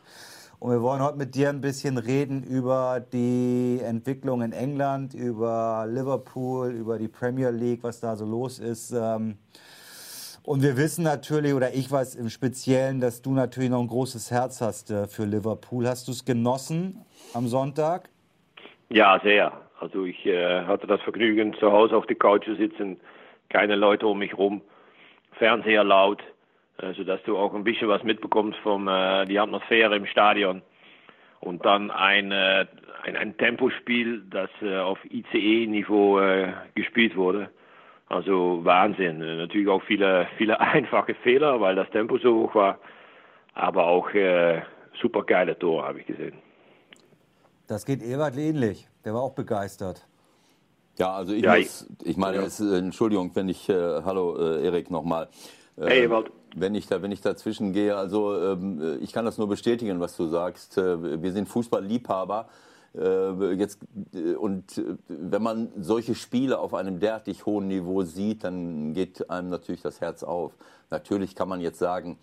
Und 0.59 0.71
wir 0.71 0.81
wollen 0.81 1.01
heute 1.01 1.17
mit 1.17 1.35
dir 1.35 1.49
ein 1.49 1.61
bisschen 1.61 1.97
reden 1.97 2.43
über 2.43 2.99
die 3.11 3.79
Entwicklung 3.81 4.41
in 4.41 4.51
England, 4.51 5.13
über 5.13 5.85
Liverpool, 5.89 6.71
über 6.71 6.97
die 6.97 7.07
Premier 7.07 7.49
League, 7.49 7.83
was 7.83 8.01
da 8.01 8.15
so 8.17 8.25
los 8.25 8.59
ist. 8.59 8.91
Ähm, 8.91 9.37
und 10.43 10.61
wir 10.61 10.77
wissen 10.77 11.03
natürlich, 11.03 11.53
oder 11.53 11.73
ich 11.73 11.91
weiß 11.91 12.15
im 12.15 12.29
Speziellen, 12.29 12.99
dass 12.99 13.21
du 13.21 13.31
natürlich 13.31 13.69
noch 13.69 13.81
ein 13.81 13.87
großes 13.87 14.31
Herz 14.31 14.61
hast 14.61 14.91
äh, 14.91 15.07
für 15.07 15.25
Liverpool. 15.25 15.87
Hast 15.87 16.07
du 16.07 16.11
es 16.11 16.25
genossen 16.25 17.05
am 17.33 17.47
Sonntag? 17.47 18.09
Ja, 18.89 19.19
sehr. 19.23 19.53
Also 19.79 20.05
ich 20.05 20.25
äh, 20.25 20.65
hatte 20.65 20.87
das 20.87 21.01
Vergnügen, 21.01 21.53
zu 21.59 21.71
Hause 21.71 21.97
auf 21.97 22.05
der 22.05 22.15
Couch 22.15 22.45
zu 22.45 22.55
sitzen, 22.55 22.99
keine 23.49 23.75
Leute 23.75 24.07
um 24.07 24.19
mich 24.19 24.37
rum, 24.37 24.61
Fernseher 25.37 25.83
laut 25.83 26.21
äh, 26.77 26.93
sodass 26.93 27.21
du 27.23 27.37
auch 27.37 27.53
ein 27.53 27.63
bisschen 27.63 27.87
was 27.87 28.03
mitbekommst 28.03 28.57
von 28.59 28.87
äh, 28.87 29.25
die 29.25 29.39
Atmosphäre 29.39 29.95
im 29.95 30.05
Stadion. 30.05 30.61
Und 31.39 31.65
dann 31.65 31.91
ein, 31.91 32.31
äh, 32.31 32.65
ein, 33.03 33.15
ein 33.15 33.37
Tempospiel, 33.37 34.23
das 34.29 34.49
äh, 34.61 34.77
auf 34.77 34.97
ICE-Niveau 35.05 36.19
gespielt 36.73 37.15
wurde. 37.15 37.49
Also 38.07 38.59
Wahnsinn. 38.63 39.21
Äh, 39.21 39.37
natürlich 39.37 39.67
auch 39.67 39.83
viele, 39.83 40.27
viele 40.37 40.59
einfache 40.59 41.15
Fehler, 41.15 41.59
weil 41.61 41.75
das 41.75 41.89
Tempo 41.91 42.17
so 42.17 42.43
hoch 42.43 42.55
war. 42.55 42.79
Aber 43.53 43.85
auch 43.85 44.09
äh, 44.11 44.61
super 45.01 45.23
geile 45.23 45.57
Tor, 45.57 45.85
habe 45.85 45.99
ich 45.99 46.07
gesehen. 46.07 46.33
Das 47.67 47.85
geht 47.85 48.01
Ewald 48.03 48.37
ähnlich. 48.37 48.87
Der 49.05 49.13
war 49.13 49.21
auch 49.21 49.35
begeistert. 49.35 50.07
Ja, 50.97 51.13
also 51.13 51.33
ich, 51.33 51.43
ja, 51.43 51.55
muss, 51.55 51.87
ich, 52.01 52.09
ich 52.09 52.17
meine, 52.17 52.37
ja. 52.37 52.43
es, 52.43 52.59
Entschuldigung, 52.59 53.31
wenn 53.35 53.49
ich, 53.49 53.67
äh, 53.69 53.73
hallo 53.73 54.37
äh, 54.37 54.65
Erik 54.65 54.91
nochmal. 54.91 55.27
hey 55.77 56.03
Ewald 56.03 56.31
wenn 56.55 56.75
ich 56.75 56.87
da, 56.87 57.01
wenn 57.01 57.11
ich 57.11 57.21
dazwischen 57.21 57.73
gehe, 57.73 57.95
also 57.95 58.37
ähm, 58.39 58.99
ich 59.01 59.11
kann 59.11 59.25
das 59.25 59.37
nur 59.37 59.47
bestätigen, 59.47 59.99
was 59.99 60.15
du 60.15 60.27
sagst. 60.27 60.77
Äh, 60.77 61.21
wir 61.21 61.31
sind 61.31 61.49
Fußballliebhaber. 61.49 62.47
Äh, 62.47 62.72
jetzt, 62.95 63.79
äh, 64.13 64.35
und 64.35 64.77
äh, 64.77 64.95
wenn 65.07 65.41
man 65.41 65.69
solche 65.77 66.15
Spiele 66.15 66.59
auf 66.59 66.73
einem 66.73 66.99
derartig 66.99 67.45
hohen 67.45 67.67
Niveau 67.67 68.03
sieht, 68.03 68.43
dann 68.43 68.93
geht 68.93 69.29
einem 69.29 69.49
natürlich 69.49 69.81
das 69.81 69.99
Herz 69.99 70.23
auf. 70.23 70.53
Natürlich 70.91 71.35
kann 71.35 71.49
man 71.49 71.59
jetzt 71.59 71.79
sagen, 71.79 72.19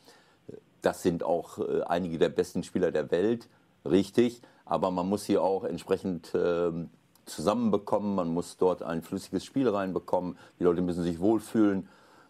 das 0.82 1.02
sind 1.02 1.24
auch 1.24 1.58
äh, 1.58 1.82
einige 1.82 2.18
der 2.18 2.28
besten 2.28 2.62
Spieler 2.62 2.92
der 2.92 3.10
Welt, 3.10 3.48
richtig. 3.84 4.42
Aber 4.64 4.92
man 4.92 5.08
muss 5.08 5.24
hier 5.24 5.42
auch 5.42 5.64
entsprechend 5.64 6.30
ähm, 6.34 6.90
zusammenbekommen. 7.26 8.14
Man 8.14 8.28
muss 8.28 8.56
dort 8.56 8.82
ein 8.82 9.02
flüssiges 9.02 9.44
Spiel 9.44 9.68
reinbekommen. 9.68 10.38
Die 10.60 10.64
Leute 10.64 10.82
müssen 10.82 11.02
sich 11.02 11.18
wohlfühlen. 11.18 11.88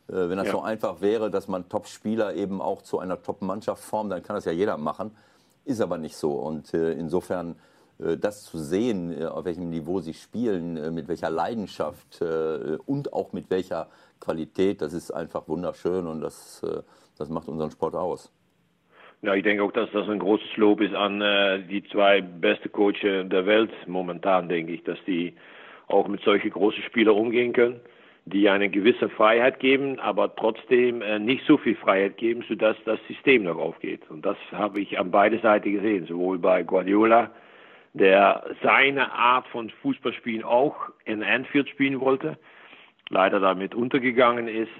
Äh, 0.09 0.31
wenn 0.31 0.39
das 0.39 0.47
ja. 0.47 0.53
so 0.53 0.63
einfach 0.63 1.03
wäre, 1.03 1.31
dass 1.31 1.49
man 1.49 1.69
Top-Spieler 1.69 2.35
eben 2.35 2.63
auch 2.63 2.81
zu 2.81 2.99
einer 2.99 3.23
Top-Mannschaft 3.23 3.85
formt, 3.85 4.11
dann 4.13 4.23
kann 4.23 4.35
das 4.35 4.47
ja 4.47 4.53
jeder 4.53 4.79
machen. 4.79 5.15
Ist 5.67 5.83
aber 5.83 5.99
nicht 5.99 6.17
so. 6.17 6.33
Und 6.33 6.73
äh, 6.73 6.93
insofern 6.93 7.53
äh, 7.53 7.55
das 8.19 8.45
zu 8.45 8.59
sehen, 8.59 9.25
auf 9.27 9.45
welchem 9.45 9.69
Niveau 9.71 10.01
sie 10.01 10.15
spielen, 10.15 10.95
mit 10.95 11.09
welcher 11.09 11.31
Leidenschaft 11.31 12.23
und 12.87 13.13
auch 13.13 13.33
mit 13.33 13.51
welcher 13.51 13.89
Qualität, 14.21 14.81
das 14.81 14.93
ist 14.93 15.11
einfach 15.11 15.49
wunderschön 15.49 16.07
und 16.07 16.21
das, 16.21 16.65
das 17.19 17.29
macht 17.29 17.49
unseren 17.49 17.71
Sport 17.71 17.95
aus. 17.95 18.33
Ja, 19.23 19.35
ich 19.35 19.43
denke 19.43 19.63
auch, 19.63 19.73
dass 19.73 19.91
das 19.93 20.09
ein 20.09 20.19
großes 20.19 20.57
Lob 20.57 20.81
ist 20.81 20.95
an 20.95 21.21
die 21.69 21.85
zwei 21.93 22.23
beste 22.23 22.71
Coaches 22.71 23.29
der 23.29 23.45
Welt 23.45 23.71
momentan, 23.87 24.49
denke 24.49 24.73
ich, 24.73 24.85
dass 24.85 24.99
die 25.07 25.35
auch 25.89 26.09
mit 26.09 26.23
solchen 26.23 26.51
großen 26.51 26.83
Spielern 26.85 27.17
umgehen 27.17 27.53
können 27.53 27.81
die 28.25 28.49
eine 28.49 28.69
gewisse 28.69 29.09
Freiheit 29.09 29.61
geben, 29.61 29.99
aber 29.99 30.35
trotzdem 30.35 31.03
äh, 31.03 31.19
nicht 31.19 31.45
so 31.47 31.57
viel 31.57 31.77
Freiheit 31.77 32.17
geben, 32.17 32.45
sodass 32.49 32.77
das 32.85 32.99
System 33.09 33.45
noch 33.45 33.59
aufgeht. 33.59 34.03
Und 34.11 34.25
das 34.25 34.37
habe 34.53 34.81
ich 34.81 34.99
an 34.99 35.11
beide 35.11 35.39
Seiten 35.41 35.73
gesehen, 35.73 36.07
sowohl 36.07 36.39
bei 36.39 36.63
Guardiola, 36.63 37.31
der 37.93 38.45
seine 38.63 39.13
Art 39.13 39.47
von 39.49 39.71
Fußballspielen 39.83 40.45
auch 40.45 40.77
in 41.05 41.23
Anfield 41.23 41.69
spielen 41.69 42.01
wollte, 42.01 42.39
leider 43.09 43.41
damit 43.41 43.75
untergegangen 43.75 44.49
ist, 44.49 44.71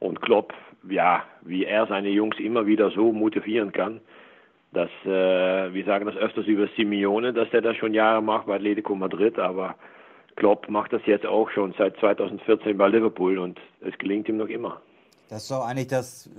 und 0.00 0.20
Klopp, 0.22 0.54
ja, 0.88 1.24
wie 1.42 1.64
er 1.64 1.86
seine 1.86 2.08
Jungs 2.10 2.38
immer 2.38 2.66
wieder 2.66 2.90
so 2.90 3.12
motivieren 3.12 3.72
kann, 3.72 4.00
dass, 4.72 4.90
äh, 5.04 5.72
wir 5.74 5.84
sagen 5.84 6.06
das 6.06 6.16
öfters 6.16 6.46
über 6.46 6.68
Simeone, 6.76 7.32
dass 7.32 7.48
er 7.52 7.62
das 7.62 7.76
schon 7.76 7.94
Jahre 7.94 8.22
macht 8.22 8.46
bei 8.46 8.56
Atletico 8.56 8.94
Madrid, 8.94 9.38
aber 9.38 9.74
Klopp 10.36 10.68
macht 10.68 10.92
das 10.92 11.04
jetzt 11.06 11.26
auch 11.26 11.50
schon 11.50 11.74
seit 11.78 11.96
2014 11.96 12.76
bei 12.76 12.88
Liverpool 12.88 13.38
und 13.38 13.58
es 13.80 13.96
gelingt 13.98 14.28
ihm 14.28 14.36
noch 14.36 14.48
immer. 14.48 14.80
Das 15.28 15.42
ist 15.42 15.50
doch 15.50 15.66
eigentlich 15.66 15.88
das, 15.88 16.30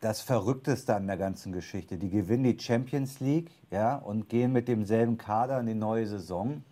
das 0.00 0.20
Verrückteste 0.20 0.94
an 0.94 1.06
der 1.06 1.16
ganzen 1.16 1.52
Geschichte. 1.52 1.96
Die 1.96 2.10
gewinnen 2.10 2.44
die 2.44 2.58
Champions 2.58 3.20
League 3.20 3.50
ja, 3.70 3.96
und 3.96 4.28
gehen 4.28 4.52
mit 4.52 4.68
demselben 4.68 5.16
Kader 5.16 5.60
in 5.60 5.66
die 5.66 5.74
neue 5.74 6.06
Saison. 6.06 6.62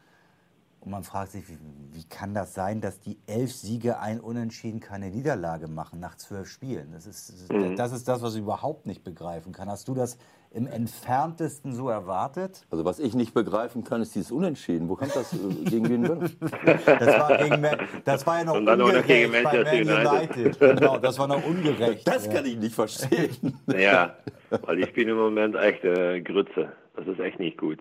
Und 0.84 0.90
man 0.90 1.04
fragt 1.04 1.30
sich, 1.30 1.48
wie, 1.48 1.56
wie, 1.92 2.02
kann 2.08 2.34
das 2.34 2.54
sein, 2.54 2.80
dass 2.80 2.98
die 2.98 3.16
elf 3.28 3.52
Siege 3.52 4.00
ein 4.00 4.18
Unentschieden 4.18 4.80
keine 4.80 5.10
Niederlage 5.10 5.68
machen 5.68 6.00
nach 6.00 6.16
zwölf 6.16 6.48
Spielen? 6.48 6.90
Das 6.92 7.06
ist, 7.06 7.52
mhm. 7.52 7.76
das 7.76 7.92
ist 7.92 8.08
das, 8.08 8.20
was 8.20 8.34
ich 8.34 8.40
überhaupt 8.40 8.86
nicht 8.86 9.04
begreifen 9.04 9.52
kann. 9.52 9.68
Hast 9.68 9.86
du 9.86 9.94
das 9.94 10.18
im 10.50 10.66
entferntesten 10.66 11.72
so 11.72 11.88
erwartet? 11.88 12.66
Also 12.70 12.84
was 12.84 12.98
ich 12.98 13.14
nicht 13.14 13.32
begreifen 13.32 13.84
kann, 13.84 14.02
ist 14.02 14.16
dieses 14.16 14.32
Unentschieden. 14.32 14.88
Wo 14.88 14.96
kommt 14.96 15.14
das 15.14 15.32
äh, 15.32 15.36
gegen 15.70 15.88
wen? 15.88 16.02
das, 16.84 17.18
war 17.20 17.38
gegen, 17.38 17.66
das 18.04 18.26
war 18.26 18.38
ja 18.38 18.44
noch 18.44 18.56
ungerecht 18.56 19.06
gegen 19.06 19.32
bei 19.32 19.42
Man 19.44 19.66
United. 19.66 20.36
United. 20.36 20.58
Genau, 20.58 20.98
das 20.98 21.16
war 21.16 21.28
noch 21.28 21.46
ungerecht. 21.46 22.08
Das 22.08 22.26
ja. 22.26 22.32
kann 22.32 22.44
ich 22.44 22.56
nicht 22.56 22.74
verstehen. 22.74 23.56
Ja, 23.68 24.16
weil 24.50 24.80
ich 24.80 24.92
bin 24.92 25.08
im 25.08 25.16
Moment 25.16 25.54
echt 25.54 25.84
äh, 25.84 26.20
Grütze. 26.20 26.72
Das 26.96 27.06
ist 27.06 27.20
echt 27.20 27.38
nicht 27.38 27.56
gut. 27.56 27.78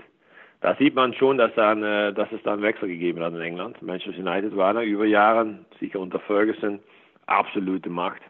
Da 0.62 0.76
sieht 0.76 0.94
man 0.94 1.14
schon, 1.16 1.40
dass, 1.40 1.54
dann, 1.56 1.84
äh, 1.84 2.14
dass 2.14 2.32
es 2.32 2.42
da 2.44 2.54
einen 2.54 2.62
Wechsel 2.62 2.88
gegeben 2.88 3.20
hat 3.22 3.34
in 3.34 3.42
England. 3.42 3.82
Manchester 3.82 4.22
United 4.22 4.56
war 4.56 4.74
da 4.74 4.84
über 4.84 5.06
Jahre, 5.06 5.58
sicher 5.80 6.00
unter 6.00 6.20
Ferguson, 6.20 6.80
absolute 7.26 7.90
Macht. 7.90 8.22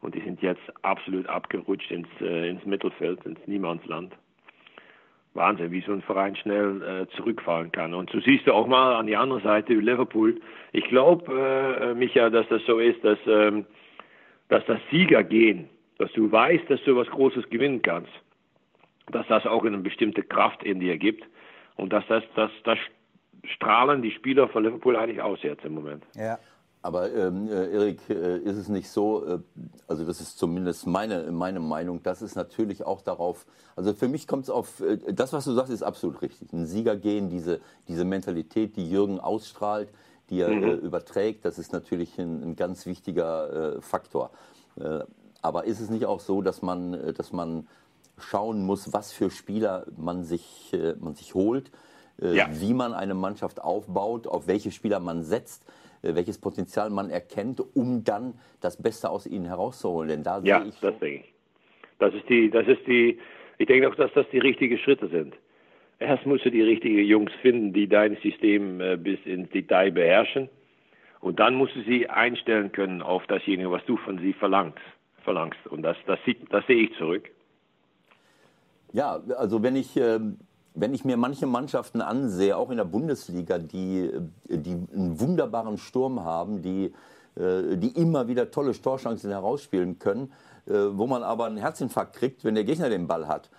Und 0.00 0.14
die 0.14 0.20
sind 0.20 0.40
jetzt 0.40 0.62
absolut 0.82 1.26
abgerutscht 1.28 1.90
ins, 1.90 2.08
äh, 2.20 2.48
ins 2.48 2.64
Mittelfeld, 2.64 3.26
ins 3.26 3.44
Niemandsland. 3.48 4.14
Wahnsinn, 5.34 5.72
wie 5.72 5.80
so 5.80 5.92
ein 5.92 6.02
Verein 6.02 6.36
schnell 6.36 6.80
äh, 6.82 7.16
zurückfallen 7.16 7.72
kann. 7.72 7.92
Und 7.92 8.08
so 8.10 8.20
siehst 8.20 8.46
du 8.46 8.52
auch 8.52 8.68
mal 8.68 8.94
an 8.94 9.08
die 9.08 9.16
andere 9.16 9.40
Seite 9.40 9.74
Liverpool. 9.74 10.40
Ich 10.72 10.84
glaube, 10.84 11.32
äh, 11.80 11.94
Micha, 11.94 12.30
dass 12.30 12.46
das 12.48 12.64
so 12.66 12.78
ist, 12.78 13.02
dass, 13.04 13.18
ähm, 13.26 13.66
dass 14.48 14.64
das 14.66 14.78
Sieger 14.92 15.24
gehen, 15.24 15.68
dass 15.98 16.12
du 16.12 16.30
weißt, 16.30 16.70
dass 16.70 16.82
du 16.84 16.94
was 16.94 17.08
Großes 17.08 17.50
gewinnen 17.50 17.82
kannst, 17.82 18.12
dass 19.10 19.26
das 19.26 19.44
auch 19.44 19.64
eine 19.64 19.78
bestimmte 19.78 20.22
Kraft 20.22 20.62
in 20.62 20.78
dir 20.78 20.96
gibt 20.96 21.24
und 21.78 21.92
dass 21.92 22.04
das, 22.08 22.22
das, 22.36 22.50
das 22.64 22.78
strahlen 23.54 24.02
die 24.02 24.10
Spieler 24.10 24.48
von 24.48 24.64
Liverpool 24.64 24.96
eigentlich 24.96 25.22
aus 25.22 25.38
jetzt 25.42 25.64
im 25.64 25.74
Moment. 25.74 26.04
Ja. 26.14 26.38
Aber 26.80 27.12
ähm, 27.12 27.48
äh, 27.48 27.72
Erik, 27.72 27.98
äh, 28.08 28.38
ist 28.38 28.56
es 28.56 28.68
nicht 28.68 28.88
so, 28.88 29.24
äh, 29.26 29.38
also 29.88 30.04
das 30.04 30.20
ist 30.20 30.38
zumindest 30.38 30.86
meine, 30.86 31.30
meine 31.32 31.58
Meinung, 31.58 32.02
dass 32.04 32.22
es 32.22 32.36
natürlich 32.36 32.84
auch 32.86 33.02
darauf, 33.02 33.46
also 33.74 33.92
für 33.94 34.06
mich 34.06 34.28
kommt 34.28 34.44
es 34.44 34.50
auf, 34.50 34.80
äh, 34.80 34.98
das, 35.12 35.32
was 35.32 35.44
du 35.44 35.52
sagst, 35.52 35.72
ist 35.72 35.82
absolut 35.82 36.22
richtig. 36.22 36.52
Ein 36.52 36.66
Sieger 36.66 36.96
gehen, 36.96 37.30
diese, 37.30 37.60
diese 37.88 38.04
Mentalität, 38.04 38.76
die 38.76 38.88
Jürgen 38.88 39.18
ausstrahlt, 39.18 39.90
die 40.30 40.40
er 40.40 40.50
mhm. 40.50 40.62
äh, 40.62 40.72
überträgt, 40.74 41.44
das 41.44 41.58
ist 41.58 41.72
natürlich 41.72 42.16
ein, 42.18 42.42
ein 42.42 42.56
ganz 42.56 42.86
wichtiger 42.86 43.76
äh, 43.76 43.80
Faktor. 43.80 44.30
aber 45.42 45.64
ist 45.64 45.80
es 45.80 45.90
nicht 45.90 46.06
auch 46.06 46.20
so, 46.20 46.42
dass 46.42 46.62
man, 46.62 47.14
dass 47.14 47.32
man 47.32 47.66
schauen 48.22 48.64
muss, 48.64 48.92
was 48.92 49.12
für 49.12 49.30
Spieler 49.30 49.86
man 49.96 50.24
sich, 50.24 50.72
man 51.00 51.14
sich 51.14 51.34
holt, 51.34 51.70
ja. 52.20 52.48
wie 52.50 52.74
man 52.74 52.94
eine 52.94 53.14
Mannschaft 53.14 53.60
aufbaut, 53.60 54.26
auf 54.26 54.46
welche 54.46 54.70
Spieler 54.70 55.00
man 55.00 55.22
setzt? 55.22 55.64
Äh, 56.02 56.14
welches 56.14 56.40
Potenzial 56.40 56.90
man 56.90 57.10
erkennt, 57.10 57.60
um 57.74 58.04
dann 58.04 58.34
das 58.60 58.80
Beste 58.80 59.10
aus 59.10 59.26
ihnen 59.26 59.46
herauszuholen. 59.46 60.08
Denn 60.08 60.22
da 60.22 60.40
ja, 60.42 60.60
sehe 60.60 60.68
ich 60.68 60.80
das 60.80 60.98
denke 60.98 61.24
ich. 61.24 61.34
Das 61.98 62.14
ist 62.14 62.28
die, 62.28 62.50
das 62.50 62.66
ist 62.68 62.86
die, 62.86 63.18
ich 63.58 63.66
denke 63.66 63.88
auch, 63.88 63.94
dass 63.96 64.12
das 64.12 64.26
die 64.30 64.38
richtigen 64.38 64.78
Schritte 64.78 65.08
sind. 65.08 65.34
Erst 65.98 66.26
musst 66.26 66.44
du 66.44 66.50
die 66.50 66.62
richtigen 66.62 66.98
Jungs 66.98 67.32
finden, 67.42 67.72
die 67.72 67.88
dein 67.88 68.16
System 68.22 68.80
äh, 68.80 68.96
bis 68.96 69.18
ins 69.24 69.50
Detail 69.50 69.90
beherrschen. 69.90 70.48
Und 71.20 71.40
dann 71.40 71.56
musst 71.56 71.74
du 71.74 71.82
sie 71.82 72.08
einstellen 72.08 72.70
können 72.70 73.02
auf 73.02 73.26
dasjenige, 73.26 73.72
was 73.72 73.84
du 73.86 73.96
von 73.96 74.18
sie 74.18 74.32
verlangst. 74.32 74.78
verlangst. 75.24 75.58
Und 75.66 75.82
das, 75.82 75.96
das, 76.06 76.20
sieht, 76.24 76.52
das 76.52 76.64
sehe 76.68 76.84
ich 76.84 76.94
zurück. 76.96 77.28
Ja, 78.92 79.20
also 79.36 79.62
wenn 79.62 79.76
ich, 79.76 79.96
ähm, 79.96 80.38
wenn 80.74 80.94
ich 80.94 81.04
mir 81.04 81.16
manche 81.16 81.46
Mannschaften 81.46 82.00
ansehe, 82.00 82.56
auch 82.56 82.70
in 82.70 82.78
der 82.78 82.84
Bundesliga, 82.84 83.58
die, 83.58 84.10
die 84.48 84.72
einen 84.94 85.20
wunderbaren 85.20 85.76
Sturm 85.76 86.24
haben, 86.24 86.62
die, 86.62 86.94
äh, 87.36 87.76
die 87.76 87.88
immer 87.88 88.28
wieder 88.28 88.50
tolle 88.50 88.72
Torchancen 88.72 89.30
herausspielen 89.30 89.98
können, 89.98 90.32
äh, 90.66 90.72
wo 90.92 91.06
man 91.06 91.22
aber 91.22 91.46
einen 91.46 91.58
Herzinfarkt 91.58 92.16
kriegt, 92.16 92.44
wenn 92.44 92.54
der 92.54 92.64
Gegner 92.64 92.88
den 92.88 93.06
Ball 93.06 93.28
hat. 93.28 93.50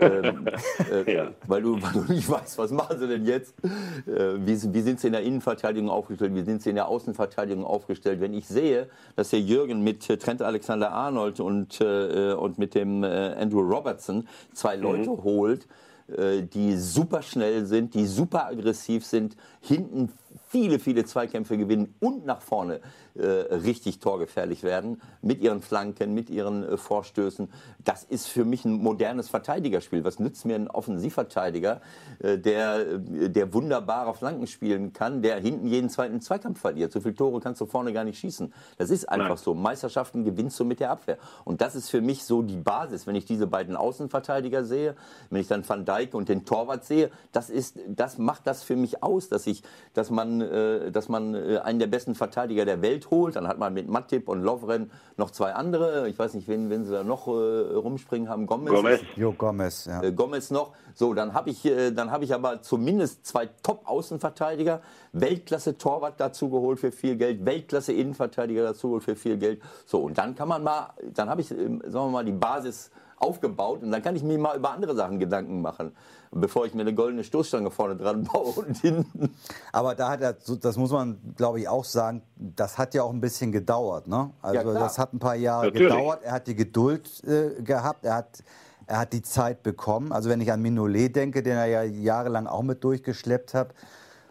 Ähm, 0.00 0.46
äh, 1.06 1.14
ja. 1.14 1.30
weil, 1.46 1.62
du, 1.62 1.74
weil 1.82 1.92
du 1.92 2.12
nicht 2.12 2.28
weißt, 2.28 2.58
was 2.58 2.70
machen 2.70 2.98
sie 2.98 3.08
denn 3.08 3.24
jetzt? 3.24 3.54
Äh, 3.62 4.34
wie, 4.44 4.74
wie, 4.74 4.80
sind 4.80 5.00
sie 5.00 5.08
in 5.08 5.12
der 5.12 5.22
Innenverteidigung 5.22 5.90
aufgestellt? 5.90 6.34
Wie 6.34 6.42
sind 6.42 6.62
sie 6.62 6.70
in 6.70 6.76
der 6.76 6.88
Außenverteidigung 6.88 7.64
aufgestellt? 7.64 8.20
Wenn 8.20 8.34
ich 8.34 8.46
sehe, 8.46 8.88
dass 9.16 9.30
der 9.30 9.40
Jürgen 9.40 9.82
mit 9.82 10.06
Trent 10.20 10.42
Alexander-Arnold 10.42 11.40
und, 11.40 11.80
äh, 11.80 12.32
und 12.32 12.58
mit 12.58 12.74
dem 12.74 13.04
äh, 13.04 13.06
Andrew 13.06 13.60
Robertson 13.60 14.26
zwei 14.52 14.76
Leute 14.76 15.10
mhm. 15.10 15.22
holt, 15.24 15.66
äh, 16.08 16.42
die 16.42 16.76
super 16.76 17.22
schnell 17.22 17.66
sind, 17.66 17.94
die 17.94 18.06
super 18.06 18.46
aggressiv 18.46 19.04
sind, 19.04 19.36
hinten 19.60 20.10
viele, 20.48 20.78
viele 20.78 21.04
Zweikämpfe 21.04 21.58
gewinnen 21.58 21.94
und 22.00 22.24
nach 22.24 22.40
vorne 22.40 22.76
äh, 22.76 22.80
richtig 23.18 24.00
torgefährlich 24.00 24.62
werden 24.62 25.00
mit 25.22 25.40
ihren 25.40 25.60
Flanken, 25.60 26.14
mit 26.14 26.30
ihren 26.30 26.64
äh, 26.64 26.76
Vorstößen. 26.76 27.48
Das 27.84 28.04
ist 28.04 28.26
für 28.26 28.44
mich 28.44 28.64
ein 28.64 28.72
modernes 28.72 29.28
Verteidigerspiel. 29.28 30.04
Was 30.04 30.18
nützt 30.18 30.44
mir 30.44 30.56
ein 30.56 30.68
Offensivverteidiger, 30.68 31.80
äh, 32.20 32.38
der, 32.38 32.80
äh, 32.80 33.30
der 33.30 33.52
wunderbare 33.52 34.14
Flanken 34.14 34.46
spielen 34.46 34.92
kann, 34.92 35.22
der 35.22 35.36
hinten 35.40 35.66
jeden 35.66 35.90
zweiten 35.90 36.20
Zweikampf 36.20 36.60
verliert? 36.60 36.92
So 36.92 37.00
viele 37.00 37.14
Tore 37.14 37.40
kannst 37.40 37.60
du 37.60 37.66
vorne 37.66 37.92
gar 37.92 38.04
nicht 38.04 38.18
schießen. 38.18 38.52
Das 38.76 38.90
ist 38.90 39.08
einfach 39.08 39.28
Nein. 39.28 39.36
so. 39.38 39.54
Meisterschaften 39.54 40.24
gewinnst 40.24 40.58
du 40.60 40.64
mit 40.64 40.80
der 40.80 40.90
Abwehr. 40.90 41.18
Und 41.44 41.60
das 41.60 41.74
ist 41.74 41.90
für 41.90 42.00
mich 42.00 42.24
so 42.24 42.42
die 42.42 42.56
Basis. 42.56 43.06
Wenn 43.06 43.16
ich 43.16 43.24
diese 43.24 43.46
beiden 43.46 43.76
Außenverteidiger 43.76 44.64
sehe, 44.64 44.94
wenn 45.30 45.40
ich 45.40 45.48
dann 45.48 45.68
Van 45.68 45.84
Dijk 45.84 46.14
und 46.14 46.28
den 46.28 46.44
Torwart 46.44 46.84
sehe, 46.84 47.10
das 47.32 47.50
ist, 47.50 47.78
das 47.88 48.18
macht 48.18 48.46
das 48.46 48.62
für 48.62 48.76
mich 48.76 49.02
aus, 49.02 49.28
dass 49.28 49.46
ich, 49.46 49.62
dass 49.94 50.10
man, 50.10 50.40
äh, 50.40 50.90
dass 50.90 51.08
man 51.08 51.34
äh, 51.34 51.58
einen 51.58 51.78
der 51.78 51.86
besten 51.86 52.14
Verteidiger 52.14 52.64
der 52.64 52.82
Welt 52.82 53.07
holt. 53.10 53.36
Dann 53.36 53.48
hat 53.48 53.58
man 53.58 53.74
mit 53.74 53.88
Matip 53.88 54.28
und 54.28 54.42
Lovren 54.42 54.90
noch 55.16 55.30
zwei 55.30 55.54
andere. 55.54 56.08
Ich 56.08 56.18
weiß 56.18 56.34
nicht, 56.34 56.48
wen, 56.48 56.70
wen 56.70 56.84
sie 56.84 56.92
da 56.92 57.04
noch 57.04 57.26
äh, 57.28 57.30
rumspringen 57.30 58.28
haben. 58.28 58.46
Gomez. 58.46 58.72
Gomez. 58.72 59.00
Jo, 59.16 59.32
Gomez, 59.32 59.86
ja. 59.86 60.02
Äh, 60.02 60.12
Gomez 60.12 60.50
noch. 60.50 60.72
So, 60.94 61.14
dann 61.14 61.34
habe 61.34 61.50
ich, 61.50 61.64
äh, 61.64 61.90
dann 61.90 62.10
ich 62.22 62.34
aber 62.34 62.62
zumindest 62.62 63.26
zwei 63.26 63.48
Top-Außenverteidiger, 63.62 64.80
Weltklasse-Torwart 65.12 66.18
dazu 66.18 66.50
geholt 66.50 66.80
für 66.80 66.92
viel 66.92 67.16
Geld, 67.16 67.44
Weltklasse-Innenverteidiger 67.44 68.62
dazu 68.62 68.88
geholt 68.88 69.04
für 69.04 69.16
viel 69.16 69.36
Geld. 69.36 69.62
So, 69.86 70.00
und 70.00 70.18
dann 70.18 70.34
kann 70.34 70.48
man 70.48 70.62
mal, 70.62 70.90
dann 71.14 71.28
habe 71.28 71.40
ich, 71.40 71.50
ähm, 71.50 71.82
sagen 71.86 72.06
wir 72.06 72.10
mal, 72.10 72.24
die 72.24 72.32
Basis 72.32 72.90
aufgebaut 73.20 73.82
und 73.82 73.90
dann 73.90 74.02
kann 74.02 74.16
ich 74.16 74.22
mir 74.22 74.38
mal 74.38 74.56
über 74.56 74.70
andere 74.70 74.94
Sachen 74.94 75.18
Gedanken 75.18 75.60
machen, 75.60 75.92
bevor 76.30 76.66
ich 76.66 76.74
mir 76.74 76.82
eine 76.82 76.94
goldene 76.94 77.24
Stoßstange 77.24 77.70
vorne 77.70 77.96
dran 77.96 78.24
baue 78.24 78.52
und 78.52 78.76
hinten. 78.78 79.34
Aber 79.72 79.94
da 79.94 80.10
hat 80.10 80.20
er, 80.20 80.34
das 80.34 80.76
muss 80.76 80.90
man 80.90 81.18
glaube 81.36 81.60
ich 81.60 81.68
auch 81.68 81.84
sagen, 81.84 82.22
das 82.36 82.78
hat 82.78 82.94
ja 82.94 83.02
auch 83.02 83.12
ein 83.12 83.20
bisschen 83.20 83.52
gedauert. 83.52 84.06
Ne? 84.06 84.30
Also 84.42 84.72
ja, 84.72 84.78
das 84.78 84.98
hat 84.98 85.12
ein 85.12 85.18
paar 85.18 85.36
Jahre 85.36 85.66
Natürlich. 85.66 85.88
gedauert. 85.88 86.22
Er 86.22 86.32
hat 86.32 86.46
die 86.46 86.54
Geduld 86.54 87.22
äh, 87.24 87.62
gehabt, 87.62 88.04
er 88.04 88.14
hat 88.14 88.42
er 88.88 89.00
hat 89.00 89.12
die 89.12 89.22
Zeit 89.22 89.62
bekommen. 89.62 90.12
Also 90.12 90.30
wenn 90.30 90.40
ich 90.40 90.50
an 90.50 90.62
Minolet 90.62 91.14
denke, 91.14 91.42
den 91.42 91.56
er 91.56 91.66
ja 91.66 91.82
jahrelang 91.82 92.46
auch 92.46 92.62
mit 92.62 92.82
durchgeschleppt 92.82 93.52
hat. 93.52 93.74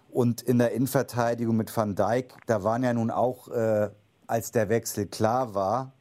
Und 0.10 0.42
in 0.42 0.58
der 0.58 0.72
Innenverteidigung 0.72 1.56
mit 1.56 1.76
Van 1.76 1.94
Dijk, 1.96 2.34
da 2.48 2.64
waren 2.64 2.84
ja 2.84 2.92
nun 2.92 3.12
auch, 3.12 3.50
äh, 3.50 3.90
als 4.26 4.52
der 4.52 4.68
Wechsel 4.68 5.06
klar 5.06 5.54
war, 5.54 5.92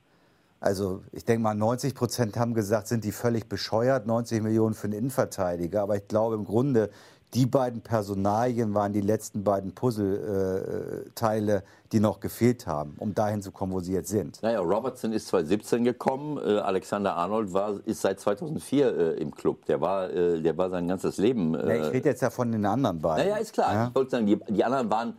also 0.66 1.02
ich 1.12 1.24
denke 1.24 1.42
mal, 1.42 1.54
90 1.54 1.94
Prozent 1.94 2.36
haben 2.36 2.52
gesagt, 2.52 2.88
sind 2.88 3.04
die 3.04 3.12
völlig 3.12 3.48
bescheuert, 3.48 4.06
90 4.06 4.42
Millionen 4.42 4.74
für 4.74 4.88
einen 4.88 4.94
Innenverteidiger. 4.94 5.80
Aber 5.82 5.96
ich 5.96 6.08
glaube 6.08 6.34
im 6.34 6.44
Grunde, 6.44 6.90
die 7.34 7.46
beiden 7.46 7.82
Personalien 7.82 8.74
waren 8.74 8.92
die 8.92 9.00
letzten 9.00 9.44
beiden 9.44 9.74
Puzzleteile, 9.74 11.62
die 11.92 12.00
noch 12.00 12.18
gefehlt 12.18 12.66
haben, 12.66 12.96
um 12.98 13.14
dahin 13.14 13.42
zu 13.42 13.52
kommen, 13.52 13.72
wo 13.72 13.80
sie 13.80 13.92
jetzt 13.92 14.08
sind. 14.08 14.42
Naja, 14.42 14.58
Robertson 14.58 15.12
ist 15.12 15.28
2017 15.28 15.84
gekommen, 15.84 16.38
äh, 16.38 16.58
Alexander 16.58 17.14
Arnold 17.14 17.52
war, 17.52 17.74
ist 17.84 18.02
seit 18.02 18.18
2004 18.18 18.86
äh, 18.86 19.10
im 19.20 19.32
Club. 19.32 19.66
Der 19.66 19.80
war, 19.80 20.10
äh, 20.10 20.40
der 20.40 20.56
war 20.58 20.70
sein 20.70 20.88
ganzes 20.88 21.16
Leben. 21.18 21.54
Ja, 21.54 21.86
ich 21.86 21.92
rede 21.92 22.08
jetzt 22.08 22.22
ja 22.22 22.30
von 22.30 22.50
den 22.50 22.66
anderen 22.66 23.00
beiden. 23.00 23.28
Naja, 23.28 23.40
ist 23.40 23.52
klar. 23.52 23.72
Ja? 23.72 23.88
Ich 23.88 23.94
wollte 23.94 24.10
sagen, 24.10 24.26
die, 24.26 24.40
die 24.48 24.64
anderen 24.64 24.90
waren 24.90 25.14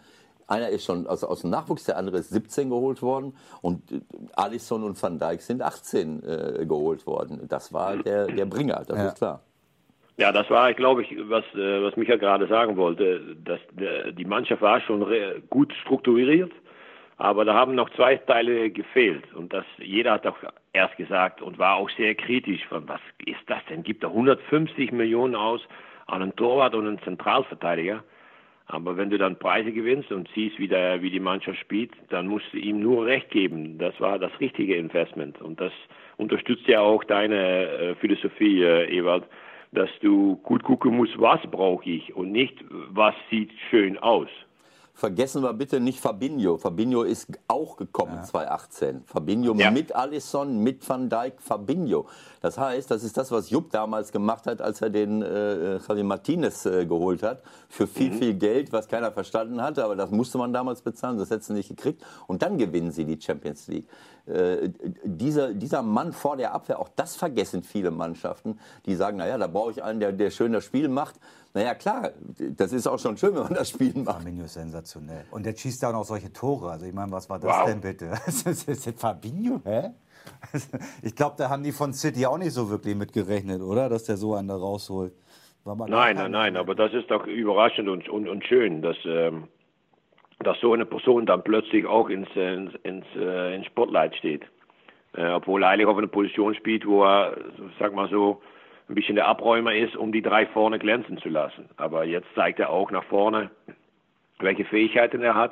einer 0.48 0.70
ist 0.70 0.86
schon 0.86 1.08
aus, 1.08 1.24
aus 1.24 1.42
dem 1.42 1.50
Nachwuchs, 1.50 1.84
der 1.84 1.98
andere 1.98 2.18
ist 2.18 2.30
17 2.30 2.70
geholt 2.70 3.02
worden 3.02 3.36
und 3.62 3.92
äh, 3.92 4.00
Alisson 4.36 4.84
und 4.84 5.02
Van 5.02 5.20
Dijk 5.20 5.42
sind 5.42 5.62
18 5.62 6.24
äh, 6.24 6.66
geholt 6.66 7.06
worden. 7.06 7.48
Das 7.48 7.74
war 7.74 7.98
der, 7.98 8.28
der 8.28 8.46
Bringer, 8.46 8.84
das 8.88 8.98
ja. 8.98 9.08
ist 9.08 9.18
klar. 9.18 9.42
Ja, 10.18 10.32
das 10.32 10.50
war, 10.50 10.74
glaube 10.74 11.04
ich, 11.04 11.16
was, 11.30 11.44
äh, 11.54 11.84
was 11.84 11.96
Micha 11.96 12.16
gerade 12.16 12.48
sagen 12.48 12.76
wollte. 12.78 13.36
Dass 13.44 13.60
die 14.18 14.26
Mannschaft 14.26 14.62
war 14.62 14.82
schon 14.82 15.06
gut 15.50 15.74
strukturiert, 15.84 16.52
aber 17.18 17.46
da 17.46 17.54
haben 17.54 17.76
noch 17.76 17.90
zwei 17.92 18.16
Teile 18.16 18.72
gefehlt. 18.72 19.32
Und 19.36 19.54
das, 19.54 19.66
jeder 19.78 20.14
hat 20.14 20.26
auch 20.26 20.38
erst 20.74 20.98
gesagt 20.98 21.42
und 21.42 21.60
war 21.60 21.76
auch 21.76 21.90
sehr 21.98 22.16
kritisch 22.16 22.66
von, 22.68 22.88
was 22.88 23.02
ist 23.26 23.42
das 23.48 23.60
denn? 23.70 23.84
Gibt 23.84 24.04
er 24.04 24.10
150 24.10 24.92
Millionen 24.92 25.36
aus 25.36 25.62
an 26.06 26.22
einen 26.22 26.36
Torwart 26.36 26.74
und 26.74 26.88
einen 26.88 27.02
Zentralverteidiger? 27.02 28.04
Aber 28.68 28.98
wenn 28.98 29.10
du 29.10 29.18
dann 29.18 29.40
Preise 29.40 29.72
gewinnst 29.72 30.12
und 30.12 30.30
siehst, 30.36 30.60
wie, 30.60 30.68
der, 30.68 31.02
wie 31.02 31.10
die 31.10 31.22
Mannschaft 31.22 31.58
spielt, 31.60 31.92
dann 32.10 32.28
musst 32.28 32.46
du 32.52 32.58
ihm 32.58 32.82
nur 32.82 33.06
recht 33.06 33.30
geben. 33.32 33.78
Das 33.78 34.00
war 34.02 34.20
das 34.20 34.32
richtige 34.42 34.76
Investment. 34.76 35.42
Und 35.42 35.62
das 35.62 35.72
unterstützt 36.18 36.68
ja 36.68 36.82
auch 36.82 37.04
deine 37.06 37.68
äh, 37.68 37.96
Philosophie, 37.96 38.62
äh, 38.62 38.94
Ewald, 38.98 39.24
dass 39.72 39.90
du 40.02 40.36
gut 40.44 40.64
gucken 40.64 40.98
musst, 40.98 41.18
was 41.20 41.40
brauche 41.50 41.90
ich 41.90 42.14
und 42.16 42.32
nicht, 42.32 42.58
was 42.70 43.16
sieht 43.30 43.52
schön 43.70 43.98
aus. 44.00 44.30
Vergessen 44.98 45.44
wir 45.44 45.54
bitte 45.54 45.80
nicht 45.80 46.00
Fabinho. 46.00 46.58
Fabinho 46.58 47.04
ist 47.04 47.28
auch 47.48 47.78
gekommen 47.78 48.16
ja. 48.16 48.24
2018. 48.24 49.04
Fabinho 49.06 49.54
ja. 49.54 49.70
mit 49.70 49.96
Alisson, 49.96 50.64
mit 50.64 50.90
Van 50.90 51.08
Dijk, 51.08 51.40
Fabinho. 51.40 52.08
Das 52.42 52.58
heißt, 52.58 52.90
das 52.90 53.04
ist 53.04 53.16
das, 53.16 53.32
was 53.32 53.52
Jupp 53.52 53.70
damals 53.70 54.12
gemacht 54.12 54.48
hat, 54.48 54.60
als 54.60 54.82
er 54.82 54.90
den 54.90 55.22
äh, 55.22 55.78
Javi 55.78 56.02
Martinez 56.02 56.66
äh, 56.66 56.88
geholt 56.88 57.22
hat. 57.22 57.44
Für 57.70 57.86
viel, 57.86 58.10
mhm. 58.10 58.18
viel 58.18 58.34
Geld, 58.34 58.72
was 58.72 58.88
keiner 58.88 59.12
verstanden 59.12 59.62
hatte. 59.62 59.86
Aber 59.86 59.96
das 59.96 60.10
musste 60.10 60.40
man 60.40 60.52
damals 60.52 60.82
bezahlen, 60.82 61.20
das 61.20 61.30
hätten 61.30 61.44
sie 61.44 61.54
nicht 61.54 61.70
gekriegt. 61.70 62.04
Und 62.26 62.42
dann 62.42 62.58
gewinnen 62.58 62.90
sie 62.90 63.06
die 63.06 63.22
Champions 63.22 63.68
League. 63.68 63.86
Äh, 64.28 64.70
dieser, 65.04 65.54
dieser 65.54 65.82
Mann 65.82 66.12
vor 66.12 66.36
der 66.36 66.54
Abwehr, 66.54 66.80
auch 66.80 66.90
das 66.96 67.16
vergessen 67.16 67.64
viele 67.64 67.92
Mannschaften, 67.92 68.60
die 68.86 68.96
sagen, 68.96 69.18
naja, 69.18 69.38
da 69.38 69.48
brauche 69.48 69.72
ich 69.72 69.84
einen, 69.84 70.00
der, 70.00 70.12
der 70.12 70.32
schön 70.32 70.52
das 70.52 70.66
Spiel 70.66 70.90
macht. 70.90 71.16
Naja, 71.54 71.74
klar, 71.76 72.12
das 72.38 72.74
ist 72.74 72.88
auch 72.88 73.00
schon 73.00 73.18
schön, 73.18 73.34
wenn 73.36 73.44
man 73.44 73.54
das 73.54 73.70
Spiel 73.70 73.94
macht. 73.96 74.24
Fabinho 74.24 74.44
ist 74.44 74.56
sensationell. 74.56 75.26
Und 75.32 75.46
der 75.46 75.56
schießt 75.56 75.82
ja 75.82 75.90
auch 75.90 75.94
noch 75.94 76.04
solche 76.04 76.32
Tore. 76.34 76.72
Also 76.72 76.86
ich 76.86 76.94
meine, 76.94 77.12
was 77.12 77.30
war 77.30 77.40
das 77.40 77.50
wow. 77.58 77.66
denn 77.66 77.82
bitte? 77.82 78.12
Das 78.26 78.44
ist 78.44 79.00
Fabinho, 79.00 79.62
hä? 79.64 79.92
Ich 81.02 81.16
glaube, 81.16 81.36
da 81.38 81.50
haben 81.50 81.64
die 81.64 81.72
von 81.72 81.94
City 81.94 82.26
auch 82.26 82.38
nicht 82.38 82.52
so 82.52 82.70
wirklich 82.70 82.96
mitgerechnet, 82.96 83.62
oder? 83.62 83.88
Dass 83.88 84.04
der 84.04 84.18
so 84.18 84.36
einen 84.36 84.50
da 84.50 84.56
rausholt. 84.56 85.14
Nein, 85.64 86.16
nein, 86.16 86.32
nein, 86.32 86.56
aber 86.56 86.76
das 86.76 86.94
ist 86.94 87.12
doch 87.12 87.28
überraschend 87.28 87.90
und, 87.90 88.08
und, 88.08 88.30
und 88.30 88.46
schön, 88.46 88.82
dass, 88.82 88.96
ähm, 89.06 89.50
dass 90.40 90.60
so 90.60 90.74
eine 90.74 90.86
Person 90.86 91.26
dann 91.26 91.44
plötzlich 91.44 91.86
auch 91.86 92.10
ins, 92.10 92.30
ins, 92.36 92.74
ins, 92.84 93.06
äh, 93.16 93.56
ins 93.56 93.66
Spotlight 93.66 94.16
steht. 94.16 94.44
Äh, 95.16 95.28
obwohl 95.30 95.64
er 95.64 95.70
eigentlich 95.70 95.88
auf 95.88 95.98
einer 95.98 96.08
Position 96.08 96.54
spielt, 96.54 96.86
wo 96.86 97.04
er, 97.04 97.38
sag 97.80 97.94
mal 97.94 98.10
so, 98.10 98.42
ein 98.90 98.96
bisschen 98.96 99.16
der 99.16 99.28
Abräumer 99.28 99.74
ist, 99.74 99.96
um 99.96 100.12
die 100.12 100.22
drei 100.22 100.46
vorne 100.46 100.80
glänzen 100.80 101.18
zu 101.18 101.30
lassen. 101.30 101.68
Aber 101.78 102.06
jetzt 102.06 102.28
zeigt 102.36 102.60
er 102.60 102.70
auch 102.70 102.92
nach 102.92 103.04
vorne, 103.06 103.50
welche 104.40 104.64
Fähigkeiten 104.66 105.22
er 105.22 105.36
hat. 105.36 105.52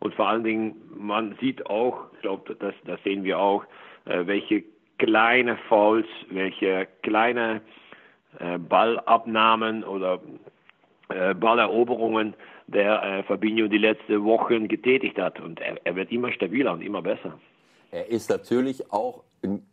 Und 0.00 0.14
vor 0.14 0.28
allen 0.28 0.44
Dingen, 0.44 0.74
man 0.94 1.36
sieht 1.40 1.66
auch, 1.66 2.08
ich 2.14 2.20
glaube, 2.20 2.56
das, 2.56 2.74
das 2.84 3.02
sehen 3.04 3.24
wir 3.24 3.38
auch, 3.38 3.64
äh, 4.04 4.26
welche 4.26 4.64
kleine 4.98 5.56
Fouls, 5.68 6.06
welche 6.28 6.86
kleine 7.02 7.62
äh, 8.38 8.58
Ballabnahmen 8.58 9.84
oder 9.84 10.20
äh, 11.08 11.34
Balleroberungen 11.34 12.34
der 12.66 13.02
äh, 13.02 13.22
Fabinho 13.24 13.68
die 13.68 13.78
letzten 13.78 14.24
Wochen 14.24 14.68
getätigt 14.68 15.18
hat. 15.18 15.40
Und 15.40 15.60
er, 15.60 15.78
er 15.84 15.96
wird 15.96 16.10
immer 16.10 16.32
stabiler 16.32 16.72
und 16.72 16.82
immer 16.82 17.02
besser. 17.02 17.38
Er 17.90 18.08
ist 18.08 18.30
natürlich 18.30 18.90
auch 18.92 19.22
ein, 19.42 19.64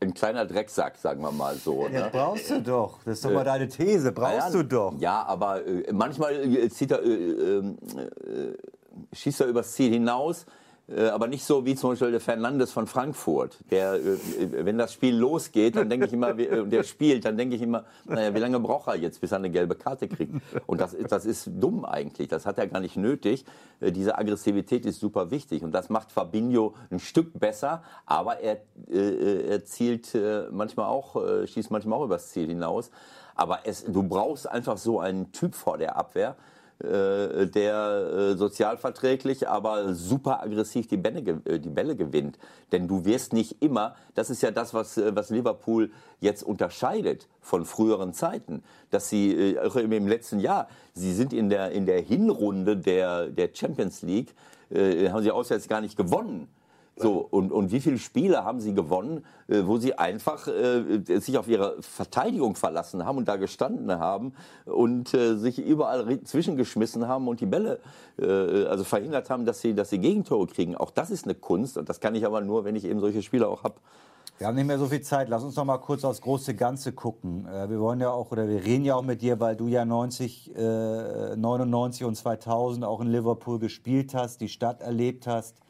ein 0.00 0.14
kleiner 0.14 0.44
Drecksack, 0.46 0.96
sagen 0.96 1.20
wir 1.22 1.32
mal 1.32 1.54
so. 1.54 1.88
Ja, 1.88 2.06
ne? 2.06 2.10
brauchst 2.12 2.50
du 2.50 2.62
doch. 2.62 2.98
Das 3.04 3.14
ist 3.14 3.24
doch 3.24 3.32
mal 3.32 3.44
deine 3.44 3.68
These. 3.68 4.12
Brauchst 4.12 4.54
Ja, 4.54 4.62
du 4.62 4.64
doch. 4.64 4.94
Ja, 4.98 5.24
aber 5.26 5.66
äh, 5.66 5.92
manchmal 5.92 6.34
äh, 6.34 6.68
zieht 6.68 6.90
er, 6.92 7.02
äh, 7.02 7.08
äh, 7.08 7.58
äh, 7.58 8.56
schießt 9.12 9.40
er 9.42 9.46
übers 9.48 9.72
Ziel 9.72 9.92
hinaus. 9.92 10.46
Äh, 10.86 11.06
aber 11.08 11.28
nicht 11.28 11.44
so 11.44 11.64
wie 11.64 11.74
zum 11.74 11.90
Beispiel 11.90 12.10
der 12.10 12.20
Fernandes 12.20 12.70
von 12.70 12.86
Frankfurt. 12.86 13.56
Der, 13.70 13.94
äh, 13.94 14.18
wenn 14.66 14.76
das 14.76 14.92
Spiel 14.92 15.16
losgeht, 15.16 15.76
dann 15.76 15.88
denke 15.88 16.04
ich 16.06 16.12
immer, 16.12 16.38
äh, 16.38 16.66
der 16.66 16.82
spielt, 16.82 17.24
dann 17.24 17.38
denke 17.38 17.56
ich 17.56 17.62
immer, 17.62 17.84
naja, 18.04 18.34
wie 18.34 18.38
lange 18.38 18.60
braucht 18.60 18.88
er 18.88 18.96
jetzt, 18.96 19.20
bis 19.22 19.32
er 19.32 19.38
eine 19.38 19.48
gelbe 19.50 19.76
Karte 19.76 20.08
kriegt? 20.08 20.34
Und 20.66 20.82
das, 20.82 20.92
ist- 20.92 21.10
das 21.10 21.24
ist 21.24 21.48
dumm 21.54 21.86
eigentlich. 21.86 22.28
Das 22.28 22.44
hat 22.44 22.58
er 22.58 22.66
gar 22.66 22.80
nicht 22.80 22.96
nötig. 22.98 23.46
Äh, 23.80 23.92
Diese 23.92 24.18
Aggressivität 24.18 24.84
ist 24.84 25.00
super 25.00 25.30
wichtig. 25.30 25.62
Und 25.62 25.72
das 25.72 25.88
macht 25.88 26.12
Fabinho 26.12 26.74
ein 26.90 26.98
Stück 27.00 27.38
besser, 27.40 27.82
aber 28.04 28.40
er, 28.40 28.58
äh, 28.90 29.46
er 29.48 29.64
zielt 29.64 30.14
äh, 30.14 30.48
manchmal 30.50 30.86
auch, 30.86 31.16
äh, 31.16 31.46
schießt 31.46 31.70
manchmal 31.70 31.98
auch 31.98 32.04
übers 32.04 32.28
Ziel 32.28 32.46
hinaus. 32.48 32.90
Aber 33.34 33.60
es, 33.64 33.84
du 33.84 34.02
brauchst 34.02 34.48
einfach 34.48 34.76
so 34.76 35.00
einen 35.00 35.32
Typ 35.32 35.54
vor 35.54 35.78
der 35.78 35.96
Abwehr, 35.96 36.36
äh, 36.80 37.46
der 37.46 38.32
äh, 38.34 38.36
sozialverträglich, 38.36 39.48
aber 39.48 39.94
super 39.94 40.42
aggressiv 40.42 40.88
die 40.88 40.96
Bälle, 40.96 41.40
äh, 41.44 41.60
die 41.60 41.68
Bälle 41.68 41.94
gewinnt. 41.94 42.36
Denn 42.72 42.88
du 42.88 43.04
wirst 43.04 43.32
nicht 43.32 43.62
immer, 43.62 43.94
das 44.16 44.28
ist 44.28 44.42
ja 44.42 44.50
das, 44.50 44.74
was, 44.74 44.96
was 44.96 45.30
Liverpool 45.30 45.92
jetzt 46.20 46.42
unterscheidet 46.42 47.28
von 47.40 47.64
früheren 47.64 48.12
Zeiten, 48.12 48.64
dass 48.90 49.08
sie 49.08 49.56
auch 49.64 49.76
im 49.76 50.08
letzten 50.08 50.40
Jahr, 50.40 50.66
sie 50.94 51.14
sind 51.14 51.32
in 51.32 51.48
der, 51.48 51.70
in 51.70 51.86
der 51.86 52.00
Hinrunde 52.00 52.76
der, 52.76 53.28
der 53.28 53.50
Champions 53.52 54.02
League, 54.02 54.34
haben 54.70 55.22
sie 55.22 55.30
auswärts 55.30 55.68
gar 55.68 55.80
nicht 55.80 55.96
gewonnen. 55.96 56.48
So, 56.96 57.26
und, 57.28 57.50
und 57.50 57.72
wie 57.72 57.80
viele 57.80 57.98
Spiele 57.98 58.44
haben 58.44 58.60
sie 58.60 58.72
gewonnen, 58.72 59.24
äh, 59.48 59.62
wo 59.64 59.78
sie 59.78 59.98
einfach 59.98 60.46
äh, 60.46 61.00
sich 61.18 61.36
auf 61.36 61.48
ihre 61.48 61.82
Verteidigung 61.82 62.54
verlassen 62.54 63.04
haben 63.04 63.18
und 63.18 63.26
da 63.26 63.36
gestanden 63.36 63.98
haben 63.98 64.34
und 64.64 65.12
äh, 65.12 65.36
sich 65.36 65.58
überall 65.58 66.22
zwischengeschmissen 66.22 67.08
haben 67.08 67.26
und 67.26 67.40
die 67.40 67.46
Bälle 67.46 67.80
äh, 68.18 68.66
also 68.66 68.84
verhindert 68.84 69.28
haben, 69.28 69.44
dass 69.44 69.60
sie, 69.60 69.74
dass 69.74 69.90
sie 69.90 69.98
Gegentore 69.98 70.46
kriegen. 70.46 70.76
Auch 70.76 70.92
das 70.92 71.10
ist 71.10 71.24
eine 71.24 71.34
Kunst 71.34 71.76
und 71.76 71.88
das 71.88 71.98
kann 71.98 72.14
ich 72.14 72.24
aber 72.24 72.40
nur, 72.42 72.64
wenn 72.64 72.76
ich 72.76 72.84
eben 72.84 73.00
solche 73.00 73.22
Spieler 73.22 73.48
auch 73.48 73.64
habe. 73.64 73.74
Wir 74.38 74.48
haben 74.48 74.56
nicht 74.56 74.66
mehr 74.66 74.80
so 74.80 74.86
viel 74.86 75.00
Zeit. 75.00 75.28
Lass 75.28 75.44
uns 75.44 75.54
noch 75.54 75.64
mal 75.64 75.78
kurz 75.78 76.04
aufs 76.04 76.20
große 76.20 76.54
Ganze 76.54 76.92
gucken. 76.92 77.46
Äh, 77.46 77.70
wir 77.70 77.80
wollen 77.80 78.00
ja 78.00 78.10
auch, 78.10 78.30
oder 78.30 78.48
wir 78.48 78.64
reden 78.64 78.84
ja 78.84 78.94
auch 78.94 79.02
mit 79.02 79.20
dir, 79.22 79.40
weil 79.40 79.56
du 79.56 79.66
ja 79.66 79.84
90, 79.84 80.56
äh, 80.56 81.36
99 81.36 82.04
und 82.04 82.14
2000 82.14 82.84
auch 82.84 83.00
in 83.00 83.08
Liverpool 83.08 83.58
gespielt 83.58 84.14
hast, 84.14 84.40
die 84.40 84.48
Stadt 84.48 84.80
erlebt 84.80 85.26
hast, 85.26 85.63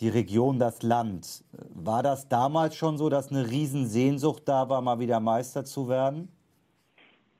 die 0.00 0.08
Region, 0.08 0.58
das 0.58 0.82
Land. 0.82 1.44
War 1.74 2.02
das 2.02 2.28
damals 2.28 2.76
schon 2.76 2.96
so, 2.96 3.08
dass 3.08 3.30
eine 3.30 3.50
Riesensehnsucht 3.50 4.48
da 4.48 4.68
war, 4.68 4.80
mal 4.80 4.98
wieder 4.98 5.20
Meister 5.20 5.64
zu 5.64 5.88
werden? 5.88 6.28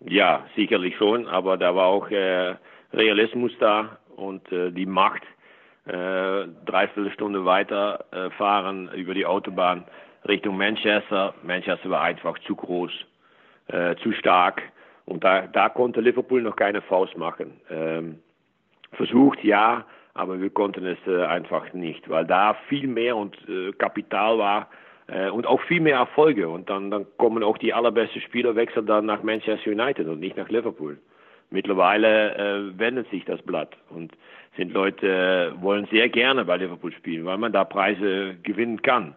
Ja, 0.01 0.45
sicherlich 0.57 0.97
schon, 0.97 1.27
aber 1.27 1.57
da 1.57 1.75
war 1.75 1.87
auch 1.87 2.09
äh, 2.11 2.57
Realismus 2.93 3.53
da 3.61 3.99
und 4.17 4.51
äh, 4.53 4.71
die 4.71 4.87
Macht. 4.87 5.23
Äh, 5.87 6.47
dreiviertel 6.67 7.11
Stunde 7.13 7.45
weiter 7.45 8.05
äh, 8.13 8.31
fahren 8.31 8.91
über 8.95 9.15
die 9.15 9.27
Autobahn 9.27 9.85
Richtung 10.29 10.57
Manchester. 10.57 11.35
Manchester 11.43 11.91
war 11.91 12.03
einfach 12.03 12.39
zu 12.41 12.55
groß, 12.55 12.93
äh, 13.69 13.97
zu 13.97 14.13
stark 14.13 14.63
und 15.07 15.25
da, 15.25 15.47
da 15.47 15.69
konnte 15.69 16.01
Liverpool 16.01 16.43
noch 16.43 16.57
keine 16.57 16.83
Faust 16.83 17.17
machen. 17.17 17.61
Ähm, 17.71 18.21
versucht, 18.93 19.43
ja, 19.43 19.85
aber 20.15 20.41
wir 20.41 20.51
konnten 20.51 20.87
es 20.87 20.99
äh, 21.07 21.25
einfach 21.25 21.73
nicht, 21.73 22.09
weil 22.09 22.27
da 22.27 22.55
viel 22.69 22.87
mehr 22.87 23.17
und 23.17 23.37
äh, 23.49 23.73
Kapital 23.73 24.39
war 24.39 24.69
äh, 25.07 25.31
und 25.31 25.47
auch 25.47 25.61
viel 25.63 25.81
mehr 25.81 25.97
Erfolge. 25.97 26.49
Und 26.49 26.69
dann, 26.69 26.91
dann 26.91 27.07
kommen 27.17 27.43
auch 27.43 27.59
die 27.59 27.73
allerbesten 27.73 28.21
Spieler 28.23 28.57
wechseln 28.57 28.87
dann 28.87 29.07
nach 29.07 29.23
Manchester 29.23 29.71
United 29.71 30.07
und 30.09 30.21
nicht 30.21 30.37
nach 30.37 30.49
Liverpool. 30.49 30.99
Mittlerweile 31.53 32.73
wendet 32.77 33.11
sich 33.11 33.25
das 33.25 33.43
Blatt 33.43 33.77
und 33.89 34.13
sind 34.57 34.73
Leute 34.73 35.53
wollen 35.61 35.89
sehr 35.91 36.09
gerne 36.09 36.45
bei 36.45 36.57
Liverpool 36.57 36.93
spielen, 36.93 37.25
weil 37.25 37.39
man 37.39 37.53
da 37.53 37.65
Preise 37.65 38.37
gewinnen 38.45 38.81
kann. 38.83 39.17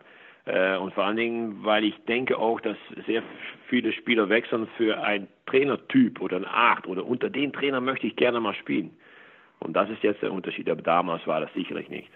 Und 0.82 0.96
vor 0.96 1.04
allen 1.04 1.18
Dingen, 1.18 1.60
weil 1.62 1.84
ich 1.84 1.94
denke 2.06 2.40
auch, 2.40 2.60
dass 2.60 2.76
sehr 3.06 3.22
viele 3.68 3.94
Spieler 3.94 4.30
wechseln 4.30 4.68
für 4.78 5.00
einen 5.04 5.28
Trainertyp 5.46 6.20
oder 6.22 6.38
eine 6.38 6.50
Art 6.50 6.88
oder 6.88 7.06
unter 7.06 7.30
den 7.30 7.54
Trainer 7.54 7.82
möchte 7.82 8.08
ich 8.08 8.16
gerne 8.16 8.40
mal 8.40 8.56
spielen. 8.56 8.98
Und 9.64 9.74
das 9.74 9.90
ist 9.90 10.04
jetzt 10.04 10.22
der 10.22 10.32
Unterschied. 10.32 10.70
Aber 10.70 10.82
damals 10.82 11.26
war 11.26 11.42
das 11.42 11.50
sicherlich 11.54 11.90
nicht. 11.90 12.10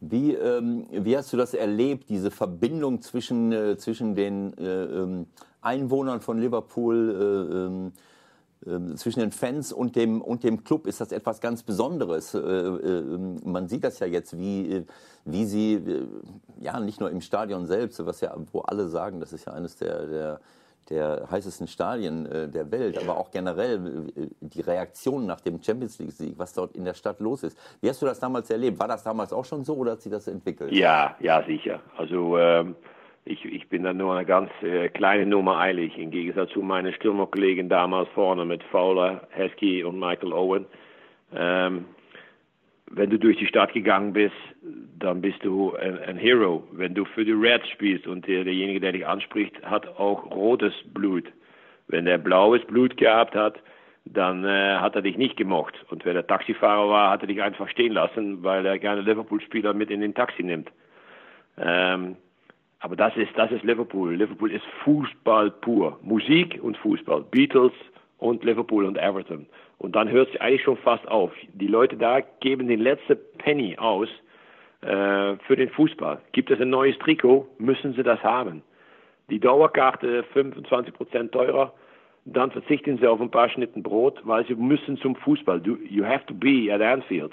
Wie, 0.00 0.32
ähm, 0.32 0.86
wie 0.90 1.16
hast 1.16 1.32
du 1.32 1.36
das 1.36 1.52
erlebt, 1.52 2.08
diese 2.08 2.30
Verbindung 2.30 3.02
zwischen, 3.02 3.52
äh, 3.52 3.76
zwischen 3.76 4.14
den 4.14 4.56
äh, 4.56 4.84
ähm, 4.84 5.26
Einwohnern 5.60 6.22
von 6.22 6.38
Liverpool, 6.38 7.10
äh, 7.10 7.56
ähm, 7.56 7.92
ähm, 8.66 8.96
zwischen 8.96 9.20
den 9.20 9.30
Fans 9.30 9.74
und 9.74 9.96
dem, 9.96 10.22
und 10.22 10.42
dem 10.42 10.64
Club? 10.64 10.86
Ist 10.86 11.02
das 11.02 11.12
etwas 11.12 11.42
ganz 11.42 11.62
Besonderes? 11.62 12.32
Äh, 12.34 12.38
äh, 12.38 13.18
man 13.44 13.68
sieht 13.68 13.84
das 13.84 13.98
ja 13.98 14.06
jetzt, 14.06 14.38
wie, 14.38 14.72
äh, 14.72 14.84
wie 15.26 15.44
sie, 15.44 15.82
ja, 16.60 16.80
nicht 16.80 17.00
nur 17.00 17.10
im 17.10 17.20
Stadion 17.20 17.66
selbst, 17.66 18.04
was 18.06 18.22
ja, 18.22 18.34
wo 18.52 18.60
alle 18.60 18.88
sagen, 18.88 19.20
das 19.20 19.34
ist 19.34 19.44
ja 19.44 19.52
eines 19.52 19.76
der, 19.76 20.06
der, 20.06 20.40
der 20.88 21.28
heißesten 21.30 21.66
Stadien 21.66 22.26
äh, 22.26 22.48
der 22.48 22.70
Welt, 22.70 22.98
aber 22.98 23.16
auch 23.16 23.30
generell 23.30 24.08
äh, 24.16 24.26
die 24.40 24.60
Reaktion 24.60 25.26
nach 25.26 25.40
dem 25.40 25.62
Champions 25.62 25.98
League-Sieg, 25.98 26.34
was 26.38 26.52
dort 26.52 26.74
in 26.74 26.84
der 26.84 26.94
Stadt 26.94 27.20
los 27.20 27.42
ist. 27.42 27.58
Wie 27.80 27.88
hast 27.88 28.02
du 28.02 28.06
das 28.06 28.18
damals 28.18 28.50
erlebt? 28.50 28.78
War 28.78 28.88
das 28.88 29.04
damals 29.04 29.32
auch 29.32 29.44
schon 29.44 29.64
so 29.64 29.74
oder 29.74 29.92
hat 29.92 30.02
sich 30.02 30.12
das 30.12 30.26
entwickelt? 30.26 30.72
Ja, 30.72 31.16
ja, 31.20 31.42
sicher. 31.44 31.80
Also 31.96 32.38
ähm, 32.38 32.74
ich, 33.24 33.44
ich 33.44 33.68
bin 33.68 33.84
da 33.84 33.92
nur 33.92 34.14
eine 34.14 34.24
ganz 34.24 34.50
äh, 34.62 34.88
kleine 34.88 35.26
Nummer 35.26 35.58
eilig, 35.58 35.96
im 35.98 36.10
Gegensatz 36.10 36.50
zu 36.50 36.60
meinen 36.60 36.92
Stürmerkollegen 36.92 37.68
damals 37.68 38.08
vorne 38.10 38.44
mit 38.44 38.62
Fowler, 38.64 39.28
Heskey 39.30 39.84
und 39.84 39.98
Michael 39.98 40.32
Owen. 40.32 40.66
Ähm, 41.32 41.84
wenn 42.90 43.08
du 43.08 43.18
durch 43.18 43.38
die 43.38 43.46
Stadt 43.46 43.72
gegangen 43.72 44.12
bist, 44.12 44.34
dann 44.98 45.20
bist 45.20 45.44
du 45.44 45.74
ein, 45.76 45.98
ein 46.00 46.16
Hero. 46.16 46.66
Wenn 46.72 46.94
du 46.94 47.04
für 47.04 47.24
die 47.24 47.32
Reds 47.32 47.68
spielst 47.68 48.06
und 48.06 48.26
der, 48.26 48.44
derjenige, 48.44 48.80
der 48.80 48.92
dich 48.92 49.06
anspricht, 49.06 49.62
hat 49.62 49.86
auch 49.98 50.30
rotes 50.30 50.74
Blut. 50.92 51.24
Wenn 51.86 52.06
er 52.06 52.18
blaues 52.18 52.64
Blut 52.66 52.96
gehabt 52.96 53.34
hat, 53.34 53.60
dann 54.04 54.44
äh, 54.44 54.76
hat 54.76 54.96
er 54.96 55.02
dich 55.02 55.16
nicht 55.16 55.36
gemocht. 55.36 55.74
Und 55.88 56.04
wenn 56.04 56.16
er 56.16 56.26
Taxifahrer 56.26 56.88
war, 56.88 57.10
hat 57.10 57.22
er 57.22 57.28
dich 57.28 57.42
einfach 57.42 57.68
stehen 57.68 57.92
lassen, 57.92 58.42
weil 58.42 58.66
er 58.66 58.78
gerne 58.78 59.02
Liverpool-Spieler 59.02 59.72
mit 59.72 59.90
in 59.90 60.00
den 60.00 60.14
Taxi 60.14 60.42
nimmt. 60.42 60.70
Ähm, 61.58 62.16
aber 62.80 62.96
das 62.96 63.16
ist, 63.16 63.30
das 63.36 63.52
ist 63.52 63.62
Liverpool. 63.62 64.14
Liverpool 64.14 64.50
ist 64.50 64.64
Fußball 64.84 65.50
pur. 65.50 65.98
Musik 66.02 66.58
und 66.62 66.76
Fußball. 66.78 67.24
Beatles 67.30 67.72
und 68.20 68.44
Liverpool 68.44 68.84
und 68.84 68.96
Everton. 68.96 69.46
Und 69.78 69.96
dann 69.96 70.08
hört 70.10 70.32
es 70.32 70.40
eigentlich 70.40 70.62
schon 70.62 70.76
fast 70.76 71.06
auf. 71.08 71.32
Die 71.54 71.66
Leute 71.66 71.96
da 71.96 72.20
geben 72.40 72.68
den 72.68 72.80
letzten 72.80 73.16
Penny 73.38 73.76
aus 73.78 74.08
äh, 74.82 75.36
für 75.46 75.56
den 75.56 75.70
Fußball. 75.70 76.20
Gibt 76.32 76.50
es 76.50 76.60
ein 76.60 76.70
neues 76.70 76.98
Trikot, 76.98 77.48
müssen 77.58 77.94
sie 77.94 78.02
das 78.02 78.22
haben. 78.22 78.62
Die 79.30 79.40
Dauerkarte 79.40 80.24
25% 80.34 81.30
teurer, 81.30 81.72
dann 82.26 82.50
verzichten 82.50 82.98
sie 82.98 83.06
auf 83.06 83.20
ein 83.20 83.30
paar 83.30 83.48
Schnitten 83.48 83.82
Brot, 83.82 84.20
weil 84.24 84.46
sie 84.46 84.54
müssen 84.54 84.98
zum 84.98 85.16
Fußball. 85.16 85.60
Du, 85.60 85.76
you 85.88 86.04
have 86.04 86.26
to 86.26 86.34
be 86.34 86.72
at 86.72 86.82
Anfield. 86.82 87.32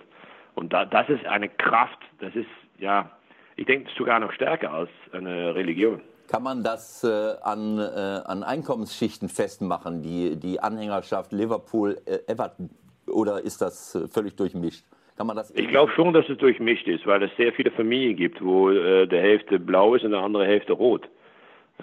Und 0.55 0.71
da, 0.73 0.85
das 0.85 1.09
ist 1.09 1.25
eine 1.25 1.49
Kraft, 1.49 1.99
das 2.19 2.35
ist, 2.35 2.47
ja, 2.79 3.11
ich 3.57 3.65
denke, 3.65 3.89
sogar 3.97 4.19
noch 4.19 4.31
stärker 4.31 4.71
als 4.71 4.89
eine 5.11 5.53
Religion. 5.53 6.01
Kann 6.27 6.43
man 6.43 6.63
das 6.63 7.03
äh, 7.03 7.35
an, 7.41 7.79
äh, 7.79 7.81
an 8.25 8.43
Einkommensschichten 8.43 9.29
festmachen, 9.29 10.01
die, 10.01 10.35
die 10.35 10.59
Anhängerschaft 10.59 11.31
Liverpool, 11.31 11.97
äh, 12.05 12.31
Everton? 12.31 12.69
Oder 13.07 13.41
ist 13.41 13.61
das 13.61 13.95
äh, 13.95 14.07
völlig 14.07 14.35
durchmischt? 14.35 14.83
Kann 15.15 15.27
man 15.27 15.35
das 15.35 15.51
Ich 15.55 15.69
glaube 15.69 15.91
schon, 15.93 16.13
dass 16.13 16.27
es 16.29 16.37
durchmischt 16.37 16.87
ist, 16.87 17.07
weil 17.07 17.23
es 17.23 17.31
sehr 17.37 17.53
viele 17.53 17.71
Familien 17.71 18.15
gibt, 18.15 18.43
wo 18.43 18.69
äh, 18.69 19.07
der 19.07 19.21
Hälfte 19.21 19.57
blau 19.57 19.95
ist 19.95 20.03
und 20.03 20.11
der 20.11 20.19
andere 20.19 20.45
Hälfte 20.45 20.73
rot. 20.73 21.07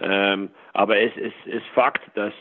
Ähm, 0.01 0.51
aber 0.73 0.99
es 0.99 1.17
ist, 1.17 1.47
ist 1.47 1.67
Fakt, 1.75 2.03
dass 2.15 2.33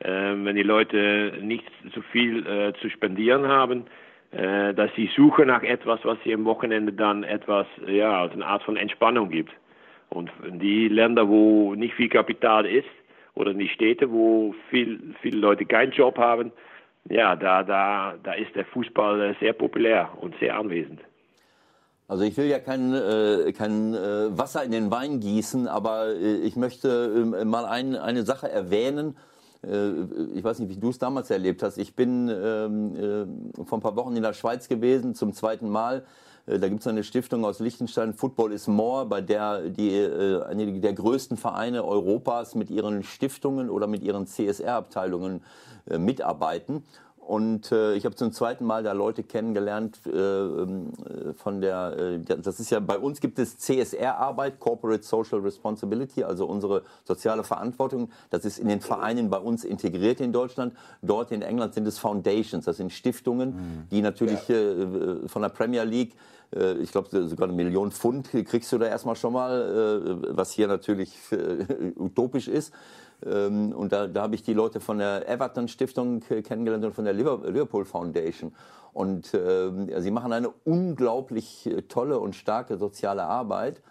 ähm, 0.00 0.44
wenn 0.44 0.56
die 0.56 0.62
Leute 0.62 1.38
nicht 1.40 1.64
so 1.94 2.00
viel 2.12 2.46
äh, 2.46 2.72
zu 2.80 2.88
spendieren 2.88 3.48
haben, 3.48 3.86
äh, 4.30 4.74
dass 4.74 4.90
sie 4.94 5.10
suchen 5.16 5.48
nach 5.48 5.62
etwas, 5.62 6.00
was 6.04 6.18
sie 6.22 6.32
am 6.32 6.44
Wochenende 6.44 6.92
dann 6.92 7.24
etwas, 7.24 7.66
ja, 7.86 8.20
als 8.20 8.32
eine 8.32 8.46
Art 8.46 8.62
von 8.62 8.76
Entspannung 8.76 9.30
gibt. 9.30 9.52
Und 10.10 10.30
die 10.60 10.88
Länder, 10.88 11.28
wo 11.28 11.74
nicht 11.74 11.94
viel 11.94 12.08
Kapital 12.08 12.66
ist, 12.66 12.88
oder 13.34 13.52
in 13.52 13.58
die 13.58 13.68
Städte, 13.68 14.10
wo 14.10 14.54
viel, 14.70 15.14
viele 15.22 15.38
Leute 15.38 15.64
keinen 15.64 15.92
Job 15.92 16.18
haben, 16.18 16.50
ja, 17.08 17.36
da, 17.36 17.62
da, 17.62 18.14
da 18.22 18.32
ist 18.32 18.54
der 18.54 18.64
Fußball 18.66 19.20
äh, 19.20 19.34
sehr 19.40 19.52
populär 19.52 20.10
und 20.20 20.34
sehr 20.40 20.58
anwesend. 20.58 21.00
Also 22.06 22.24
ich 22.24 22.36
will 22.36 22.46
ja 22.46 22.58
kein, 22.58 22.94
äh, 22.94 23.52
kein 23.52 23.94
äh, 23.94 24.36
Wasser 24.36 24.64
in 24.64 24.72
den 24.72 24.90
Wein 24.90 25.20
gießen, 25.20 25.68
aber 25.68 26.14
ich 26.16 26.56
möchte 26.56 27.32
äh, 27.38 27.44
mal 27.44 27.64
ein, 27.66 27.94
eine 27.96 28.24
Sache 28.24 28.50
erwähnen. 28.50 29.16
Äh, 29.62 29.90
ich 30.34 30.42
weiß 30.42 30.58
nicht, 30.60 30.70
wie 30.70 30.80
du 30.80 30.90
es 30.90 30.98
damals 30.98 31.30
erlebt 31.30 31.62
hast. 31.62 31.78
Ich 31.78 31.94
bin 31.94 32.28
ähm, 32.28 32.96
äh, 32.96 33.64
vor 33.64 33.78
ein 33.78 33.82
paar 33.82 33.96
Wochen 33.96 34.16
in 34.16 34.22
der 34.22 34.32
Schweiz 34.32 34.68
gewesen, 34.68 35.14
zum 35.14 35.32
zweiten 35.32 35.68
Mal. 35.68 36.04
Äh, 36.48 36.58
da 36.58 36.68
gibt 36.68 36.80
es 36.80 36.86
eine 36.86 37.04
Stiftung 37.04 37.44
aus 37.44 37.60
Liechtenstein, 37.60 38.14
Football 38.14 38.52
is 38.52 38.66
More, 38.66 39.06
bei 39.06 39.20
der 39.20 39.68
die, 39.68 39.94
äh, 39.94 40.42
eine 40.42 40.80
der 40.80 40.92
größten 40.92 41.36
Vereine 41.36 41.84
Europas 41.84 42.54
mit 42.54 42.70
ihren 42.70 43.02
Stiftungen 43.02 43.70
oder 43.70 43.86
mit 43.86 44.02
ihren 44.02 44.26
CSR-Abteilungen 44.26 45.42
äh, 45.88 45.98
mitarbeiten. 45.98 46.84
Und 47.28 47.72
äh, 47.72 47.92
ich 47.92 48.06
habe 48.06 48.14
zum 48.14 48.32
zweiten 48.32 48.64
Mal 48.64 48.82
da 48.82 48.92
Leute 48.92 49.22
kennengelernt 49.22 49.98
äh, 50.06 50.18
ähm, 50.18 50.92
von 51.36 51.60
der, 51.60 51.94
äh, 51.98 52.20
das 52.20 52.58
ist 52.58 52.70
ja, 52.70 52.80
bei 52.80 52.98
uns 52.98 53.20
gibt 53.20 53.38
es 53.38 53.58
CSR-Arbeit, 53.58 54.58
Corporate 54.58 55.02
Social 55.02 55.40
Responsibility, 55.40 56.24
also 56.24 56.46
unsere 56.46 56.84
soziale 57.04 57.44
Verantwortung. 57.44 58.08
Das 58.30 58.46
ist 58.46 58.58
in 58.58 58.66
den 58.66 58.80
Vereinen 58.80 59.28
bei 59.28 59.36
uns 59.36 59.64
integriert 59.64 60.22
in 60.22 60.32
Deutschland. 60.32 60.72
Dort 61.02 61.30
in 61.30 61.42
England 61.42 61.74
sind 61.74 61.86
es 61.86 61.98
Foundations, 61.98 62.64
das 62.64 62.78
sind 62.78 62.94
Stiftungen, 62.94 63.50
mhm. 63.50 63.88
die 63.90 64.00
natürlich 64.00 64.48
äh, 64.48 65.28
von 65.28 65.42
der 65.42 65.50
Premier 65.50 65.84
League 65.84 66.14
ich 66.50 66.92
glaube, 66.92 67.28
sogar 67.28 67.48
eine 67.48 67.56
Million 67.56 67.90
Pfund 67.90 68.30
kriegst 68.30 68.72
du 68.72 68.78
da 68.78 68.86
erstmal 68.86 69.16
schon 69.16 69.34
mal, 69.34 70.22
äh, 70.22 70.36
was 70.36 70.50
hier 70.52 70.66
natürlich 70.66 71.14
utopisch 71.96 72.48
ist. 72.48 72.72
Ähm, 73.24 73.72
und 73.72 73.92
da, 73.92 74.06
da 74.06 74.22
habe 74.22 74.34
ich 74.34 74.42
die 74.42 74.54
Leute 74.54 74.80
von 74.80 74.98
der 74.98 75.28
Everton 75.28 75.68
Stiftung 75.68 76.20
kennengelernt 76.20 76.84
und 76.84 76.94
von 76.94 77.04
der 77.04 77.14
Liverpool 77.14 77.84
Foundation. 77.84 78.54
Und 78.92 79.34
äh, 79.34 80.00
sie 80.00 80.10
machen 80.10 80.32
eine 80.32 80.50
unglaublich 80.64 81.68
tolle 81.88 82.18
und 82.18 82.34
starke 82.34 82.78
soziale 82.78 83.24
Arbeit. 83.24 83.82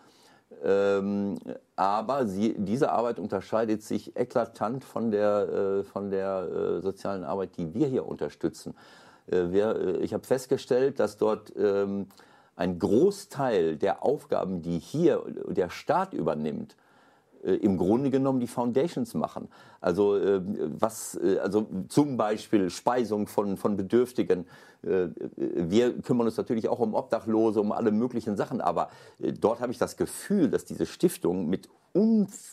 Ähm, 0.64 1.36
aber 1.76 2.26
sie, 2.26 2.56
diese 2.58 2.92
Arbeit 2.92 3.20
unterscheidet 3.20 3.84
sich 3.84 4.16
eklatant 4.16 4.84
von 4.84 5.12
der, 5.12 5.50
äh, 5.50 5.84
von 5.84 6.10
der 6.10 6.48
äh, 6.50 6.82
sozialen 6.82 7.24
Arbeit, 7.24 7.58
die 7.58 7.74
wir 7.74 7.88
hier 7.88 8.08
unterstützen. 8.08 8.74
Äh, 9.28 9.52
wir, 9.52 9.76
äh, 9.76 9.98
ich 9.98 10.14
habe 10.14 10.26
festgestellt, 10.26 11.00
dass 11.00 11.18
dort 11.18 11.54
ähm, 11.58 12.08
ein 12.58 12.80
Großteil 12.80 13.78
der 13.78 14.04
Aufgaben, 14.04 14.62
die 14.62 14.80
hier 14.80 15.24
der 15.48 15.70
Staat 15.70 16.14
übernimmt, 16.14 16.76
äh, 17.44 17.54
im 17.54 17.78
Grunde 17.78 18.10
genommen 18.10 18.40
die 18.40 18.48
Foundations 18.48 19.14
machen. 19.14 19.48
Also, 19.80 20.18
äh, 20.18 20.42
was, 20.44 21.16
äh, 21.16 21.38
also 21.38 21.68
zum 21.88 22.18
Beispiel 22.18 22.70
Speisung 22.70 23.28
von, 23.28 23.58
von 23.58 23.78
Bedürftigen. 23.78 24.46
wir 24.84 26.02
kümmern 26.02 26.28
uns 26.28 26.38
natürlich 26.38 26.70
auch 26.70 26.80
um 26.80 26.94
Obdachlose, 26.94 27.60
um 27.60 27.72
alle 27.72 27.92
möglichen 27.92 28.38
Sachen, 28.38 28.62
aber 28.62 28.90
dort 29.20 29.60
habe 29.60 29.72
ich 29.72 29.80
das 29.80 29.98
Gefühl, 29.98 30.50
dass 30.52 30.66
diese 30.66 30.86
Stiftung 30.86 31.50
mit 31.50 31.68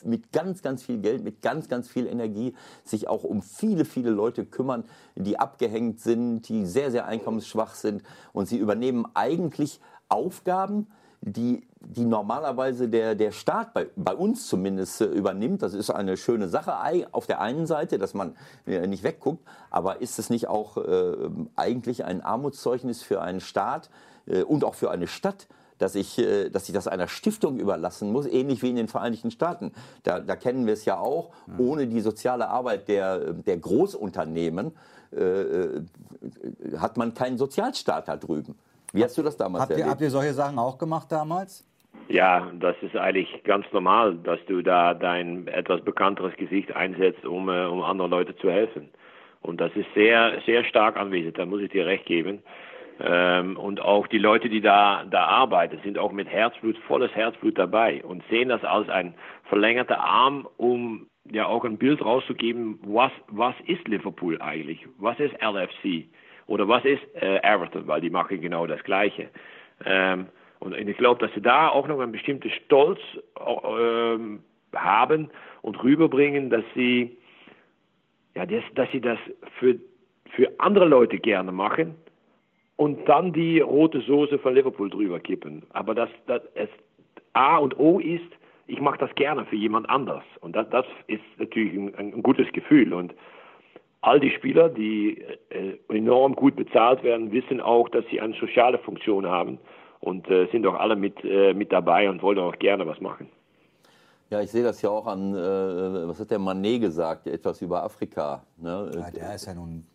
mit 0.04 0.32
ganz, 0.32 0.62
ganz 0.62 0.82
viel 0.82 0.98
Geld, 0.98 1.22
mit 1.22 1.42
ganz, 1.42 1.68
ganz 1.68 1.88
viel 1.88 2.06
Energie 2.06 2.54
sich 2.82 3.08
auch 3.08 3.24
um 3.24 3.42
viele, 3.42 3.84
viele 3.84 4.10
Leute 4.10 4.46
kümmern, 4.46 4.84
die 5.16 5.38
abgehängt 5.38 6.00
sind, 6.00 6.48
die 6.48 6.64
sehr, 6.64 6.90
sehr 6.90 7.04
einkommensschwach 7.06 7.74
sind. 7.74 8.02
Und 8.32 8.48
sie 8.48 8.56
übernehmen 8.56 9.06
eigentlich 9.12 9.80
Aufgaben, 10.08 10.86
die, 11.26 11.66
die 11.80 12.04
normalerweise 12.04 12.88
der, 12.88 13.14
der 13.14 13.32
Staat 13.32 13.72
bei, 13.72 13.86
bei 13.96 14.14
uns 14.14 14.46
zumindest 14.46 15.00
äh, 15.00 15.06
übernimmt. 15.06 15.62
Das 15.62 15.72
ist 15.72 15.90
eine 15.90 16.16
schöne 16.16 16.48
Sache 16.48 16.74
auf 17.12 17.26
der 17.26 17.40
einen 17.40 17.66
Seite, 17.66 17.98
dass 17.98 18.14
man 18.14 18.36
äh, 18.66 18.86
nicht 18.86 19.02
wegguckt, 19.02 19.42
aber 19.70 20.02
ist 20.02 20.18
es 20.18 20.28
nicht 20.28 20.48
auch 20.48 20.76
äh, 20.76 21.14
eigentlich 21.56 22.04
ein 22.04 22.20
Armutszeugnis 22.20 23.02
für 23.02 23.22
einen 23.22 23.40
Staat 23.40 23.88
äh, 24.26 24.42
und 24.42 24.64
auch 24.64 24.74
für 24.74 24.90
eine 24.90 25.06
Stadt, 25.06 25.46
dass 25.78 25.94
ich, 25.94 26.18
äh, 26.18 26.50
dass 26.50 26.68
ich 26.68 26.74
das 26.74 26.88
einer 26.88 27.08
Stiftung 27.08 27.58
überlassen 27.58 28.12
muss, 28.12 28.26
ähnlich 28.26 28.62
wie 28.62 28.70
in 28.70 28.76
den 28.76 28.88
Vereinigten 28.88 29.30
Staaten. 29.30 29.72
Da, 30.02 30.20
da 30.20 30.36
kennen 30.36 30.66
wir 30.66 30.74
es 30.74 30.84
ja 30.84 30.98
auch, 30.98 31.30
mhm. 31.46 31.60
ohne 31.60 31.86
die 31.86 32.02
soziale 32.02 32.48
Arbeit 32.48 32.88
der, 32.88 33.32
der 33.32 33.56
Großunternehmen 33.56 34.72
hat 36.76 36.96
man 36.96 37.14
keinen 37.14 37.38
Sozialstaat 37.38 38.08
da 38.08 38.16
drüben. 38.16 38.56
Wie 38.94 39.02
hast 39.02 39.18
du 39.18 39.22
das 39.22 39.36
damals 39.36 39.64
habt 39.64 39.76
ihr, 39.76 39.86
habt 39.86 40.00
ihr 40.00 40.10
solche 40.10 40.32
Sachen 40.32 40.56
auch 40.56 40.78
gemacht 40.78 41.10
damals? 41.10 41.68
Ja, 42.08 42.48
das 42.60 42.76
ist 42.80 42.96
eigentlich 42.96 43.42
ganz 43.42 43.66
normal, 43.72 44.14
dass 44.22 44.38
du 44.46 44.62
da 44.62 44.94
dein 44.94 45.48
etwas 45.48 45.80
bekannteres 45.80 46.34
Gesicht 46.36 46.74
einsetzt, 46.76 47.26
um, 47.26 47.48
äh, 47.48 47.66
um 47.66 47.82
anderen 47.82 48.12
Leuten 48.12 48.36
zu 48.38 48.50
helfen. 48.50 48.90
Und 49.40 49.60
das 49.60 49.72
ist 49.74 49.86
sehr, 49.94 50.40
sehr 50.46 50.64
stark 50.64 50.96
anwesend, 50.96 51.38
da 51.38 51.44
muss 51.44 51.60
ich 51.60 51.70
dir 51.70 51.86
recht 51.86 52.06
geben. 52.06 52.42
Ähm, 53.00 53.56
und 53.56 53.80
auch 53.80 54.06
die 54.06 54.18
Leute, 54.18 54.48
die 54.48 54.60
da, 54.60 55.04
da 55.10 55.24
arbeiten, 55.24 55.80
sind 55.82 55.98
auch 55.98 56.12
mit 56.12 56.28
Herzblut, 56.28 56.78
volles 56.86 57.12
Herzblut 57.16 57.58
dabei 57.58 58.04
und 58.04 58.22
sehen 58.30 58.48
das 58.48 58.62
als 58.62 58.88
ein 58.88 59.14
verlängerter 59.48 59.98
Arm, 59.98 60.46
um 60.56 61.08
ja 61.28 61.46
auch 61.46 61.64
ein 61.64 61.78
Bild 61.78 62.04
rauszugeben, 62.04 62.78
was, 62.84 63.10
was 63.26 63.54
ist 63.66 63.88
Liverpool 63.88 64.40
eigentlich? 64.40 64.86
Was 64.98 65.18
ist 65.18 65.34
LFC? 65.42 66.06
Oder 66.46 66.68
was 66.68 66.84
ist 66.84 67.02
äh, 67.14 67.38
Everton, 67.42 67.86
weil 67.86 68.00
die 68.00 68.10
machen 68.10 68.40
genau 68.40 68.66
das 68.66 68.82
Gleiche. 68.84 69.28
Ähm, 69.84 70.26
und 70.60 70.76
ich 70.76 70.96
glaube, 70.96 71.24
dass 71.24 71.34
sie 71.34 71.42
da 71.42 71.68
auch 71.68 71.86
noch 71.88 72.00
einen 72.00 72.12
bestimmten 72.12 72.50
Stolz 72.50 72.98
ähm, 73.38 74.40
haben 74.74 75.30
und 75.62 75.82
rüberbringen, 75.82 76.50
dass 76.50 76.64
sie, 76.74 77.16
ja, 78.34 78.46
das, 78.46 78.62
dass 78.74 78.90
sie 78.90 79.00
das 79.00 79.18
für, 79.58 79.76
für 80.30 80.50
andere 80.58 80.86
Leute 80.86 81.18
gerne 81.18 81.52
machen 81.52 81.94
und 82.76 83.08
dann 83.08 83.32
die 83.32 83.60
rote 83.60 84.00
Soße 84.00 84.38
von 84.38 84.54
Liverpool 84.54 84.90
drüber 84.90 85.20
kippen. 85.20 85.62
Aber 85.70 85.94
dass, 85.94 86.10
dass 86.26 86.42
es 86.54 86.68
A 87.34 87.58
und 87.58 87.78
O 87.78 87.98
ist, 87.98 88.24
ich 88.66 88.80
mache 88.80 88.98
das 88.98 89.14
gerne 89.14 89.44
für 89.44 89.56
jemand 89.56 89.88
anders. 89.90 90.24
Und 90.40 90.56
das, 90.56 90.68
das 90.70 90.86
ist 91.06 91.22
natürlich 91.38 91.74
ein, 91.74 91.94
ein 91.94 92.22
gutes 92.22 92.50
Gefühl. 92.52 92.94
Und 92.94 93.14
all 94.06 94.20
die 94.20 94.30
Spieler, 94.30 94.68
die 94.68 95.24
äh, 95.48 95.78
enorm 95.88 96.34
gut 96.36 96.56
bezahlt 96.56 97.02
werden, 97.02 97.32
wissen 97.32 97.60
auch, 97.60 97.88
dass 97.88 98.04
sie 98.10 98.20
eine 98.20 98.34
soziale 98.34 98.78
Funktion 98.78 99.26
haben 99.26 99.58
und 100.00 100.28
äh, 100.28 100.46
sind 100.52 100.66
auch 100.66 100.74
alle 100.74 100.96
mit, 100.96 101.24
äh, 101.24 101.54
mit 101.54 101.72
dabei 101.72 102.08
und 102.10 102.22
wollen 102.22 102.38
auch 102.38 102.58
gerne 102.58 102.86
was 102.86 103.00
machen. 103.00 103.28
Ja, 104.30 104.40
ich 104.40 104.50
sehe 104.50 104.62
das 104.62 104.82
ja 104.82 104.90
auch 104.90 105.06
an, 105.06 105.34
äh, 105.34 106.08
was 106.08 106.20
hat 106.20 106.30
der 106.30 106.38
Manet 106.38 106.80
gesagt, 106.80 107.26
etwas 107.26 107.62
über 107.62 107.82
Afrika. 107.82 108.42
Ne? 108.56 108.90
Ja, 108.94 109.10
der 109.10 109.34
ist 109.34 109.46
ja 109.46 109.54
nun 109.54 109.86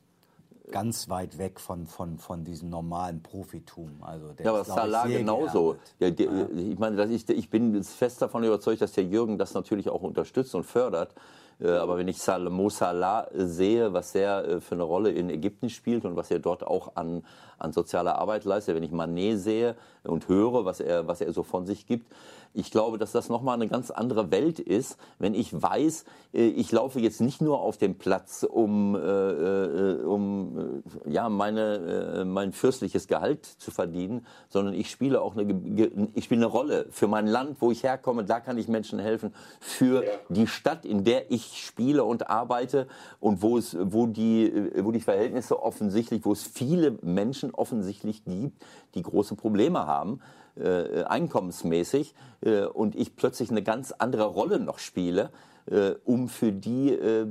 ganz 0.72 1.10
weit 1.10 1.38
weg 1.38 1.60
von, 1.60 1.88
von, 1.88 2.18
von 2.18 2.44
diesem 2.44 2.70
normalen 2.70 3.22
Profitum. 3.22 4.02
Also 4.02 4.34
der 4.34 4.46
ja, 4.46 4.52
aber 4.52 4.62
ist, 4.62 4.68
Salah 4.68 5.08
genauso. 5.08 5.76
Ja, 6.00 6.10
der, 6.10 6.26
ja. 6.26 6.48
Ich 6.56 6.80
meine, 6.80 7.06
ich, 7.06 7.28
ich 7.30 7.50
bin 7.50 7.84
fest 7.84 8.22
davon 8.22 8.44
überzeugt, 8.44 8.82
dass 8.82 8.94
der 8.94 9.04
Jürgen 9.04 9.38
das 9.38 9.54
natürlich 9.54 9.90
auch 9.90 10.02
unterstützt 10.02 10.54
und 10.56 10.64
fördert. 10.64 11.14
Äh, 11.62 11.72
aber 11.72 11.98
wenn 11.98 12.08
ich 12.08 12.20
Mo 12.50 12.70
Salah 12.70 13.28
sehe, 13.34 13.94
was 13.94 14.16
er 14.16 14.48
äh, 14.48 14.62
für 14.62 14.76
eine 14.76 14.84
Rolle 14.84 15.12
in 15.12 15.30
Ägypten 15.30 15.70
spielt 15.70 16.06
und 16.06 16.16
was 16.16 16.32
er 16.32 16.40
dort 16.40 16.66
auch 16.66 16.96
an, 16.96 17.24
an 17.58 17.74
sozialer 17.74 18.16
Arbeit 18.18 18.46
leistet, 18.46 18.76
wenn 18.76 18.84
ich 18.84 18.92
Manet 18.92 19.40
sehe 19.40 19.76
und 20.04 20.28
höre, 20.28 20.66
was 20.66 20.80
er, 20.80 21.08
was 21.08 21.22
er 21.22 21.34
so 21.34 21.44
von 21.44 21.66
sich 21.66 21.86
gibt, 21.86 22.12
ich 22.54 22.72
glaube, 22.72 22.98
dass 22.98 23.12
das 23.12 23.30
nochmal 23.30 23.56
eine 23.56 23.68
ganz 23.68 23.92
andere 23.92 24.32
Welt 24.32 24.60
ist, 24.60 24.98
wenn 25.20 25.34
ich 25.34 25.60
weiß, 25.60 26.06
äh, 26.34 26.48
ich 26.48 26.72
laufe 26.72 27.00
jetzt 27.00 27.22
nicht 27.22 27.42
nur 27.42 27.62
auf 27.62 27.78
dem 27.78 27.96
Platz, 27.96 28.46
um, 28.50 28.96
äh, 28.96 29.00
äh 29.00 30.04
um 30.04 30.84
äh, 31.06 31.12
ja, 31.12 31.30
meine, 31.30 32.22
äh, 32.22 32.26
mein 32.26 32.52
fürstliches 32.52 33.08
Gehalt 33.08 33.46
zu 33.46 33.72
verdienen, 33.72 34.26
sondern 34.50 34.74
ich 34.74 34.90
spiele 34.90 35.22
auch 35.22 35.36
eine, 35.36 36.10
ich 36.16 36.24
spiele 36.26 36.46
eine 36.46 36.52
Rolle 36.52 36.88
für 36.92 37.08
mein 37.08 37.28
Land, 37.28 37.58
wo 37.60 37.72
ich 37.72 37.84
herkomme, 37.84 38.24
da 38.24 38.40
kann 38.40 38.58
ich 38.58 38.68
Menschen 38.68 39.00
helfen, 39.00 39.34
für 39.60 40.04
die 40.30 40.48
Stadt, 40.48 40.86
in 40.86 41.04
der 41.04 41.32
ich 41.32 41.64
spiele 41.66 42.04
und 42.04 42.30
arbeite 42.30 42.88
und 43.20 43.42
wo, 43.42 43.58
es, 43.58 43.78
wo, 43.80 44.08
die, 44.08 44.72
wo 44.78 44.92
die 44.92 45.02
Verhältnisse 45.02 45.62
offensichtlich, 45.62 46.26
wo 46.26 46.32
es 46.32 46.44
viele 46.44 46.92
Menschen 47.02 47.54
offensichtlich 47.54 48.24
gibt, 48.24 48.64
die 48.96 49.04
große 49.04 49.36
Probleme 49.36 49.86
haben 49.86 50.22
äh, 50.56 51.04
einkommensmäßig 51.04 52.16
äh, 52.42 52.64
und 52.64 52.96
ich 52.96 53.16
plötzlich 53.16 53.52
eine 53.52 53.64
ganz 53.64 53.92
andere 53.92 54.26
Rolle 54.26 54.60
noch 54.60 54.80
spiele, 54.80 55.32
äh, 55.70 55.92
um 56.06 56.28
für 56.28 56.52
die, 56.52 56.94
äh, 56.94 57.28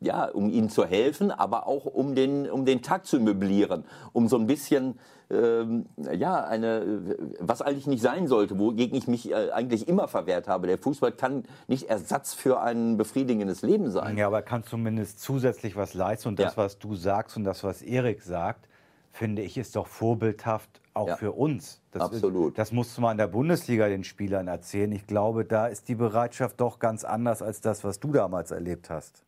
ja, 0.00 0.24
um 0.26 0.50
ihnen 0.50 0.70
zu 0.70 0.84
helfen, 0.84 1.30
aber 1.30 1.66
auch 1.66 1.84
um 1.84 2.14
den, 2.14 2.50
um 2.50 2.64
den 2.64 2.82
Tag 2.82 3.06
zu 3.06 3.20
möblieren, 3.20 3.84
um 4.12 4.28
so 4.28 4.36
ein 4.36 4.46
bisschen, 4.46 4.98
ähm, 5.30 5.86
ja, 6.12 6.42
eine, 6.42 7.02
was 7.38 7.62
eigentlich 7.62 7.86
nicht 7.86 8.02
sein 8.02 8.26
sollte, 8.26 8.58
wogegen 8.58 8.96
ich 8.96 9.06
mich 9.06 9.30
äh, 9.30 9.50
eigentlich 9.52 9.86
immer 9.86 10.08
verwehrt 10.08 10.48
habe. 10.48 10.66
Der 10.66 10.78
Fußball 10.78 11.12
kann 11.12 11.44
nicht 11.68 11.88
Ersatz 11.88 12.34
für 12.34 12.60
ein 12.60 12.96
befriedigendes 12.96 13.62
Leben 13.62 13.90
sein. 13.90 14.16
Ja, 14.16 14.26
aber 14.26 14.38
er 14.38 14.42
kann 14.42 14.64
zumindest 14.64 15.20
zusätzlich 15.20 15.76
was 15.76 15.94
leisten 15.94 16.28
und 16.28 16.38
das, 16.38 16.56
ja. 16.56 16.64
was 16.64 16.78
du 16.78 16.96
sagst 16.96 17.36
und 17.36 17.44
das, 17.44 17.62
was 17.62 17.82
Erik 17.82 18.22
sagt, 18.22 18.69
finde 19.10 19.42
ich, 19.42 19.56
ist 19.58 19.76
doch 19.76 19.86
vorbildhaft 19.86 20.80
auch 20.94 21.08
ja, 21.08 21.16
für 21.16 21.32
uns. 21.32 21.82
Das 21.92 22.02
absolut. 22.02 22.48
Ist, 22.48 22.58
das 22.58 22.72
musst 22.72 22.96
du 22.96 23.02
mal 23.02 23.12
in 23.12 23.18
der 23.18 23.26
Bundesliga 23.26 23.88
den 23.88 24.04
Spielern 24.04 24.48
erzählen. 24.48 24.90
Ich 24.92 25.06
glaube, 25.06 25.44
da 25.44 25.66
ist 25.66 25.88
die 25.88 25.94
Bereitschaft 25.94 26.60
doch 26.60 26.78
ganz 26.78 27.04
anders 27.04 27.42
als 27.42 27.60
das, 27.60 27.84
was 27.84 28.00
du 28.00 28.12
damals 28.12 28.50
erlebt 28.50 28.90
hast. 28.90 29.24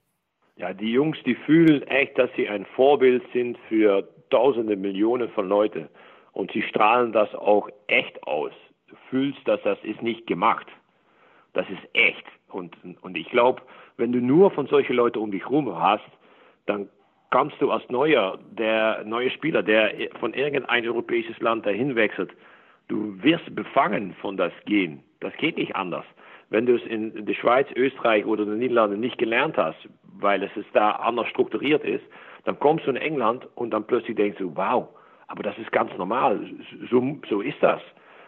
Ja, 0.56 0.72
die 0.72 0.92
Jungs, 0.92 1.18
die 1.24 1.34
fühlen 1.34 1.82
echt, 1.82 2.18
dass 2.18 2.30
sie 2.36 2.48
ein 2.48 2.66
Vorbild 2.76 3.22
sind 3.32 3.58
für 3.68 4.08
Tausende, 4.30 4.76
Millionen 4.76 5.28
von 5.30 5.48
Leuten. 5.48 5.88
Und 6.32 6.52
sie 6.52 6.62
strahlen 6.62 7.12
das 7.12 7.34
auch 7.34 7.68
echt 7.86 8.22
aus. 8.24 8.52
Du 8.88 8.96
fühlst, 9.10 9.40
dass 9.46 9.60
das 9.62 9.78
ist 9.82 10.02
nicht 10.02 10.26
gemacht. 10.26 10.66
Das 11.52 11.66
ist 11.68 11.82
echt. 11.92 12.24
Und, 12.48 12.76
und 13.02 13.16
ich 13.16 13.28
glaube, 13.30 13.62
wenn 13.96 14.12
du 14.12 14.20
nur 14.20 14.50
von 14.50 14.66
solchen 14.66 14.96
Leuten 14.96 15.18
um 15.18 15.30
dich 15.30 15.42
herum 15.42 15.74
hast, 15.74 16.08
dann 16.66 16.88
kannst 17.32 17.60
du 17.60 17.70
als 17.70 17.82
neuer, 17.88 18.38
der 18.52 19.02
neue 19.04 19.30
Spieler, 19.30 19.62
der 19.62 19.92
von 20.20 20.34
irgendein 20.34 20.86
europäisches 20.86 21.40
Land 21.40 21.66
dahin 21.66 21.96
wechselt, 21.96 22.30
du 22.88 23.20
wirst 23.22 23.52
befangen 23.54 24.14
von 24.20 24.36
das 24.36 24.52
Gehen. 24.66 25.02
Das 25.20 25.32
geht 25.38 25.56
nicht 25.56 25.74
anders. 25.74 26.04
Wenn 26.50 26.66
du 26.66 26.76
es 26.76 26.82
in 26.84 27.24
der 27.24 27.34
Schweiz, 27.34 27.66
Österreich 27.74 28.26
oder 28.26 28.44
den 28.44 28.58
Niederlanden 28.58 29.00
nicht 29.00 29.16
gelernt 29.16 29.56
hast, 29.56 29.78
weil 30.20 30.42
es 30.42 30.50
da 30.74 30.90
anders 30.90 31.26
strukturiert 31.28 31.82
ist, 31.84 32.04
dann 32.44 32.58
kommst 32.60 32.86
du 32.86 32.90
in 32.90 32.96
England 32.96 33.48
und 33.54 33.70
dann 33.70 33.84
plötzlich 33.86 34.16
denkst 34.16 34.38
du, 34.38 34.54
wow, 34.54 34.88
aber 35.28 35.42
das 35.42 35.56
ist 35.56 35.72
ganz 35.72 35.90
normal, 35.96 36.38
so, 36.90 37.18
so 37.30 37.40
ist 37.40 37.62
das. 37.62 37.80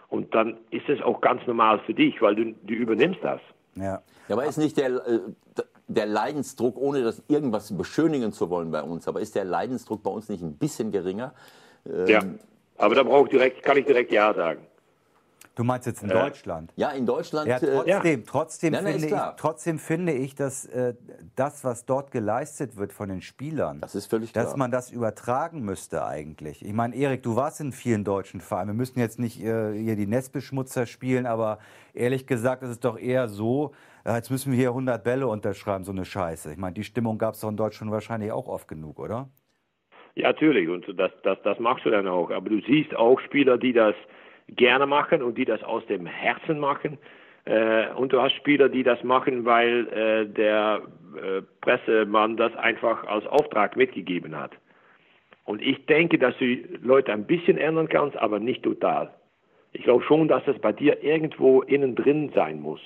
Und 0.09 0.35
dann 0.35 0.57
ist 0.71 0.89
es 0.89 1.03
auch 1.03 1.21
ganz 1.21 1.47
normal 1.47 1.79
für 1.81 1.93
dich, 1.93 2.23
weil 2.23 2.35
du, 2.37 2.55
du 2.63 2.73
übernimmst 2.73 3.23
das. 3.23 3.41
Ja. 3.75 4.01
ja, 4.29 4.35
aber 4.35 4.47
ist 4.47 4.57
nicht 4.57 4.79
der, 4.79 4.87
äh, 4.87 5.21
der 5.87 6.07
Leidensdruck, 6.07 6.77
ohne 6.77 7.03
das 7.03 7.23
irgendwas 7.29 7.77
beschönigen 7.77 8.33
zu 8.33 8.51
wollen 8.51 8.71
bei 8.71 8.83
uns, 8.83 9.07
aber 9.07 9.21
ist 9.21 9.35
der 9.35 9.45
Leidensdruck 9.45 10.03
bei 10.03 10.11
uns 10.11 10.29
nicht 10.29 10.43
ein 10.43 10.57
bisschen 10.57 10.93
geringer? 10.93 11.35
Ähm, 11.87 12.07
ja, 12.07 12.23
aber 12.79 12.95
da 12.95 13.03
brauche 13.03 13.29
direkt, 13.29 13.63
kann 13.63 13.77
ich 13.77 13.85
direkt 13.85 14.11
Ja 14.13 14.33
sagen. 14.33 14.67
Du 15.55 15.63
meinst 15.63 15.87
jetzt 15.87 16.03
in 16.03 16.11
äh, 16.11 16.15
Deutschland? 16.15 16.73
Ja, 16.75 16.91
in 16.91 17.07
Deutschland. 17.07 17.47
Ja, 17.47 17.61
trotzdem, 17.61 17.87
ja. 17.87 18.27
trotzdem, 18.27 18.73
nein, 18.73 18.85
nein, 18.85 19.01
finde 19.01 19.15
ich, 19.15 19.37
trotzdem 19.37 19.79
finde 19.79 20.13
ich, 20.13 20.35
dass 20.35 20.67
äh, 20.67 20.95
das, 21.37 21.63
was 21.63 21.87
dort 21.87 22.11
geleistet 22.11 22.77
wird 22.77 22.93
von 22.93 23.09
den 23.09 23.23
Spielern, 23.23 23.81
das 23.81 23.95
ist 23.95 24.07
völlig 24.07 24.33
dass 24.33 24.57
man 24.57 24.73
das 24.73 24.91
übertragen 24.91 25.61
müsste 25.61 26.05
eigentlich. 26.05 26.65
Ich 26.65 26.73
meine, 26.73 26.97
Erik, 26.97 27.23
du 27.23 27.37
warst 27.37 27.61
in 27.61 27.71
vielen 27.71 28.03
deutschen 28.03 28.41
Vereinen. 28.41 28.71
Wir 28.71 28.75
müssen 28.75 28.99
jetzt 28.99 29.21
nicht 29.21 29.41
äh, 29.41 29.73
hier 29.81 29.95
die 29.95 30.09
Nestbeschmutzer 30.09 30.87
spielen, 30.87 31.25
aber 31.25 31.59
ehrlich 31.93 32.27
gesagt 32.27 32.65
ist 32.65 32.71
es 32.71 32.81
doch 32.81 32.99
eher 32.99 33.29
so, 33.29 33.73
äh, 34.05 34.15
jetzt 34.15 34.31
müssen 34.31 34.53
wir 34.53 34.59
hier 34.59 34.69
100 34.69 35.03
Bälle 35.03 35.27
unterschreiben, 35.27 35.85
so 35.85 35.93
eine 35.93 36.05
Scheiße. 36.05 36.53
Ich 36.53 36.59
meine, 36.59 36.75
die 36.75 36.85
Stimmung 36.85 37.19
gab 37.19 37.35
es 37.35 37.41
doch 37.41 37.49
in 37.49 37.57
Deutschland 37.57 37.93
wahrscheinlich 37.93 38.33
auch 38.33 38.49
oft 38.49 38.69
genug, 38.69 38.99
oder? 38.99 39.29
Ja, 40.15 40.29
natürlich. 40.29 40.69
Und 40.69 40.87
das, 40.99 41.11
das, 41.23 41.39
das 41.43 41.59
machst 41.59 41.85
du 41.85 41.91
dann 41.91 42.07
auch. 42.07 42.31
Aber 42.31 42.49
du 42.51 42.61
siehst 42.61 42.95
auch 42.95 43.21
Spieler, 43.21 43.59
die 43.59 43.73
das 43.73 43.95
gerne 44.49 44.87
machen 44.87 45.23
und 45.23 45.39
die 45.39 45.45
das 45.45 45.63
aus 45.63 45.85
dem 45.87 46.07
Herzen 46.07 46.59
machen. 46.59 46.99
Äh, 47.45 47.93
und 47.95 48.13
du 48.13 48.21
hast 48.21 48.35
Spieler, 48.35 48.69
die 48.69 48.83
das 48.83 49.03
machen, 49.03 49.45
weil 49.45 49.89
äh, 49.89 50.27
der 50.27 50.83
Pressemann 51.61 52.37
das 52.37 52.55
einfach 52.57 53.07
als 53.07 53.25
Auftrag 53.27 53.77
mitgegeben 53.77 54.37
hat. 54.37 54.51
Und 55.45 55.61
ich 55.61 55.87
denke, 55.87 56.19
dass 56.19 56.37
du 56.39 56.45
Leute 56.83 57.13
ein 57.13 57.27
bisschen 57.27 57.59
ändern 57.59 57.89
kannst, 57.89 58.17
aber 58.17 58.39
nicht 58.39 58.63
total. 58.63 59.15
Ich 59.73 59.83
glaube 59.83 60.05
schon, 60.05 60.29
dass 60.29 60.45
das 60.45 60.59
bei 60.59 60.73
dir 60.73 61.03
irgendwo 61.03 61.63
innen 61.63 61.95
drin 61.95 62.33
sein 62.35 62.61
muss. 62.61 62.81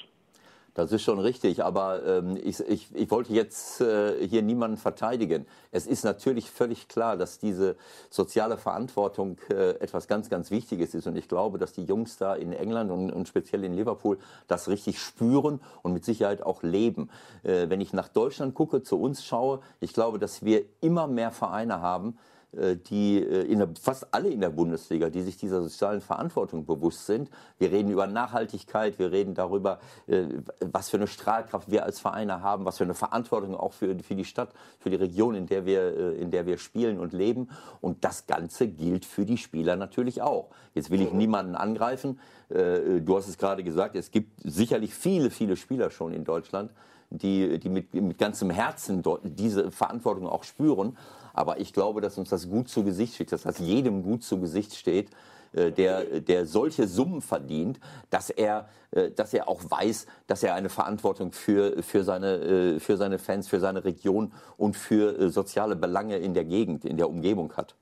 Das 0.78 0.92
ist 0.92 1.02
schon 1.02 1.18
richtig, 1.18 1.64
aber 1.64 2.06
ähm, 2.06 2.38
ich, 2.40 2.60
ich, 2.60 2.86
ich 2.94 3.10
wollte 3.10 3.32
jetzt 3.32 3.80
äh, 3.80 4.24
hier 4.24 4.42
niemanden 4.42 4.76
verteidigen. 4.76 5.44
Es 5.72 5.88
ist 5.88 6.04
natürlich 6.04 6.52
völlig 6.52 6.86
klar, 6.86 7.16
dass 7.16 7.40
diese 7.40 7.74
soziale 8.10 8.56
Verantwortung 8.56 9.38
äh, 9.50 9.70
etwas 9.80 10.06
ganz, 10.06 10.30
ganz 10.30 10.52
Wichtiges 10.52 10.94
ist. 10.94 11.08
Und 11.08 11.16
ich 11.16 11.26
glaube, 11.26 11.58
dass 11.58 11.72
die 11.72 11.82
Jungs 11.82 12.16
da 12.16 12.36
in 12.36 12.52
England 12.52 12.92
und, 12.92 13.10
und 13.10 13.26
speziell 13.26 13.64
in 13.64 13.74
Liverpool 13.74 14.18
das 14.46 14.68
richtig 14.68 15.00
spüren 15.00 15.60
und 15.82 15.94
mit 15.94 16.04
Sicherheit 16.04 16.44
auch 16.44 16.62
leben. 16.62 17.10
Äh, 17.42 17.68
wenn 17.68 17.80
ich 17.80 17.92
nach 17.92 18.06
Deutschland 18.06 18.54
gucke, 18.54 18.80
zu 18.80 19.00
uns 19.00 19.24
schaue, 19.24 19.58
ich 19.80 19.92
glaube, 19.92 20.20
dass 20.20 20.44
wir 20.44 20.62
immer 20.80 21.08
mehr 21.08 21.32
Vereine 21.32 21.80
haben, 21.80 22.16
die 22.52 23.22
äh, 23.22 23.42
in 23.42 23.58
der, 23.58 23.68
fast 23.80 24.06
alle 24.12 24.30
in 24.30 24.40
der 24.40 24.48
Bundesliga, 24.48 25.10
die 25.10 25.22
sich 25.22 25.36
dieser 25.36 25.62
sozialen 25.62 26.00
Verantwortung 26.00 26.64
bewusst 26.64 27.04
sind. 27.04 27.28
Wir 27.58 27.70
reden 27.70 27.90
über 27.90 28.06
Nachhaltigkeit, 28.06 28.98
wir 28.98 29.12
reden 29.12 29.34
darüber, 29.34 29.80
äh, 30.06 30.24
was 30.60 30.88
für 30.88 30.96
eine 30.96 31.06
Strahlkraft 31.06 31.70
wir 31.70 31.84
als 31.84 32.00
Vereine 32.00 32.40
haben, 32.42 32.64
was 32.64 32.78
für 32.78 32.84
eine 32.84 32.94
Verantwortung 32.94 33.54
auch 33.54 33.74
für, 33.74 33.98
für 33.98 34.14
die 34.14 34.24
Stadt, 34.24 34.50
für 34.78 34.88
die 34.88 34.96
Region, 34.96 35.34
in 35.34 35.46
der, 35.46 35.66
wir, 35.66 36.16
in 36.16 36.30
der 36.30 36.46
wir 36.46 36.56
spielen 36.56 36.98
und 36.98 37.12
leben. 37.12 37.50
Und 37.82 38.04
das 38.04 38.26
Ganze 38.26 38.68
gilt 38.68 39.04
für 39.04 39.26
die 39.26 39.36
Spieler 39.36 39.76
natürlich 39.76 40.22
auch. 40.22 40.48
Jetzt 40.74 40.90
will 40.90 41.02
ich 41.02 41.12
niemanden 41.12 41.54
angreifen. 41.54 42.18
Du 42.48 43.16
hast 43.16 43.28
es 43.28 43.36
gerade 43.36 43.62
gesagt, 43.62 43.94
es 43.96 44.10
gibt 44.10 44.40
sicherlich 44.42 44.94
viele, 44.94 45.30
viele 45.30 45.56
Spieler 45.56 45.90
schon 45.90 46.14
in 46.14 46.24
Deutschland, 46.24 46.70
die, 47.10 47.58
die 47.58 47.68
mit, 47.68 47.94
mit 47.94 48.18
ganzem 48.18 48.50
Herzen 48.50 49.02
diese 49.22 49.70
Verantwortung 49.70 50.26
auch 50.26 50.44
spüren. 50.44 50.96
Aber 51.38 51.60
ich 51.60 51.72
glaube, 51.72 52.00
dass 52.00 52.18
uns 52.18 52.30
das 52.30 52.50
gut 52.50 52.68
zu 52.68 52.82
Gesicht 52.82 53.14
steht, 53.14 53.30
dass 53.30 53.42
das 53.42 53.60
jedem 53.60 54.02
gut 54.02 54.24
zu 54.24 54.40
Gesicht 54.40 54.74
steht, 54.74 55.08
äh, 55.52 55.70
der, 55.70 56.20
der 56.20 56.46
solche 56.46 56.88
Summen 56.88 57.22
verdient, 57.22 57.78
dass 58.10 58.28
er, 58.28 58.68
äh, 58.90 59.12
dass 59.12 59.32
er 59.32 59.48
auch 59.48 59.60
weiß, 59.62 60.06
dass 60.26 60.42
er 60.42 60.56
eine 60.56 60.68
Verantwortung 60.68 61.30
für, 61.30 61.80
für, 61.84 62.02
seine, 62.02 62.34
äh, 62.38 62.80
für 62.80 62.96
seine 62.96 63.20
Fans, 63.20 63.46
für 63.46 63.60
seine 63.60 63.84
Region 63.84 64.32
und 64.56 64.76
für 64.76 65.30
soziale 65.30 65.76
Belange 65.76 66.16
in 66.16 66.34
der 66.34 66.44
Gegend, 66.44 66.84
in 66.84 66.96
der 66.96 67.08
Umgebung 67.08 67.52
hat. 67.52 67.76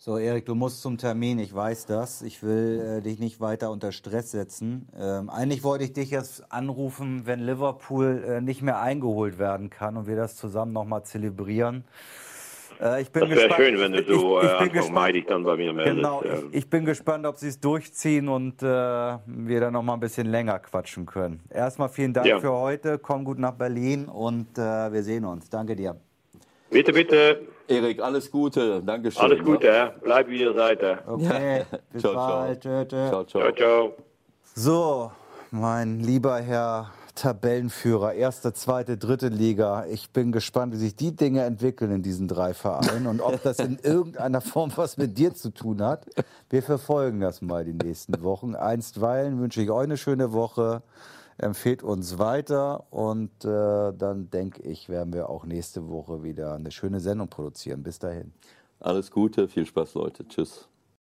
So, 0.00 0.16
Erik, 0.16 0.46
du 0.46 0.54
musst 0.54 0.80
zum 0.80 0.96
Termin, 0.96 1.40
ich 1.40 1.52
weiß 1.52 1.86
das. 1.86 2.22
Ich 2.22 2.44
will 2.44 2.98
äh, 2.98 3.02
dich 3.02 3.18
nicht 3.18 3.40
weiter 3.40 3.72
unter 3.72 3.90
Stress 3.90 4.30
setzen. 4.30 4.88
Ähm, 4.96 5.28
eigentlich 5.28 5.64
wollte 5.64 5.82
ich 5.82 5.92
dich 5.92 6.12
jetzt 6.12 6.52
anrufen, 6.52 7.22
wenn 7.24 7.40
Liverpool 7.40 8.24
äh, 8.24 8.40
nicht 8.40 8.62
mehr 8.62 8.80
eingeholt 8.80 9.40
werden 9.40 9.70
kann 9.70 9.96
und 9.96 10.06
wir 10.06 10.14
das 10.14 10.36
zusammen 10.36 10.72
nochmal 10.72 11.02
zelebrieren. 11.02 11.82
Äh, 12.80 13.02
ich 13.02 13.10
bin 13.10 13.22
das 13.22 13.30
wäre 13.30 13.54
schön, 13.54 13.80
wenn 13.80 13.90
du 13.90 14.04
so 14.04 14.40
ich, 14.40 14.46
ich, 14.46 14.74
ich 14.74 14.88
äh, 14.88 15.12
dich 15.14 15.26
dann 15.26 15.42
bei 15.42 15.56
mir 15.56 15.72
meldest. 15.72 15.96
Genau, 15.96 16.22
ich, 16.22 16.58
ich, 16.58 16.70
bin 16.70 16.84
gespannt, 16.84 17.26
ob 17.26 17.36
sie 17.36 17.48
es 17.48 17.58
durchziehen 17.58 18.28
und 18.28 18.62
äh, 18.62 18.66
wir 18.66 19.60
dann 19.60 19.72
nochmal 19.72 19.96
ein 19.96 20.00
bisschen 20.00 20.28
länger 20.28 20.60
quatschen 20.60 21.06
können. 21.06 21.40
Erstmal 21.50 21.88
vielen 21.88 22.12
Dank 22.12 22.28
ja. 22.28 22.38
für 22.38 22.52
heute. 22.52 23.00
Komm 23.00 23.24
gut 23.24 23.40
nach 23.40 23.54
Berlin 23.54 24.04
und 24.04 24.58
äh, 24.58 24.92
wir 24.92 25.02
sehen 25.02 25.24
uns. 25.24 25.50
Danke 25.50 25.74
dir. 25.74 25.96
Bitte, 26.70 26.92
bitte. 26.92 27.48
Erik, 27.68 28.00
alles 28.00 28.30
Gute. 28.30 28.82
Dankeschön. 28.82 29.22
Alles 29.22 29.44
Gute, 29.44 29.66
ja. 29.66 29.92
bleib 30.02 30.28
wie 30.28 30.40
ihr 30.40 30.54
seid. 30.54 30.82
Okay, 31.06 31.64
bis 31.92 32.02
ciao, 32.02 32.14
bald. 32.14 32.62
Ciao. 32.62 32.84
Ciao, 32.86 33.24
ciao. 33.24 33.24
ciao, 33.24 33.52
ciao. 33.52 33.92
So, 34.54 35.12
mein 35.50 36.00
lieber 36.00 36.38
Herr 36.38 36.90
Tabellenführer, 37.14 38.14
erste, 38.14 38.52
zweite, 38.54 38.96
dritte 38.96 39.28
Liga. 39.28 39.84
Ich 39.86 40.12
bin 40.12 40.32
gespannt, 40.32 40.72
wie 40.72 40.78
sich 40.78 40.96
die 40.96 41.14
Dinge 41.14 41.42
entwickeln 41.42 41.90
in 41.90 42.02
diesen 42.02 42.26
drei 42.26 42.54
Vereinen 42.54 43.06
und 43.06 43.20
ob 43.20 43.42
das 43.42 43.58
in 43.58 43.78
irgendeiner 43.82 44.40
Form 44.40 44.72
was 44.76 44.96
mit 44.96 45.18
dir 45.18 45.34
zu 45.34 45.50
tun 45.50 45.82
hat. 45.82 46.06
Wir 46.48 46.62
verfolgen 46.62 47.20
das 47.20 47.42
mal 47.42 47.64
die 47.64 47.74
nächsten 47.74 48.22
Wochen. 48.22 48.54
Einstweilen 48.54 49.40
wünsche 49.40 49.60
ich 49.60 49.70
euch 49.70 49.84
eine 49.84 49.96
schöne 49.96 50.32
Woche 50.32 50.82
empfehlt 51.38 51.82
uns 51.82 52.18
weiter 52.18 52.84
und 52.90 53.44
äh, 53.44 53.92
dann 53.92 54.28
denke 54.30 54.62
ich, 54.62 54.88
werden 54.88 55.12
wir 55.12 55.28
auch 55.28 55.44
nächste 55.44 55.88
Woche 55.88 56.22
wieder 56.22 56.54
eine 56.54 56.70
schöne 56.70 57.00
Sendung 57.00 57.28
produzieren. 57.28 57.82
Bis 57.82 57.98
dahin. 57.98 58.32
Alles 58.80 59.10
Gute, 59.10 59.48
viel 59.48 59.66
Spaß, 59.66 59.94
Leute. 59.94 60.26
Tschüss. 60.28 60.67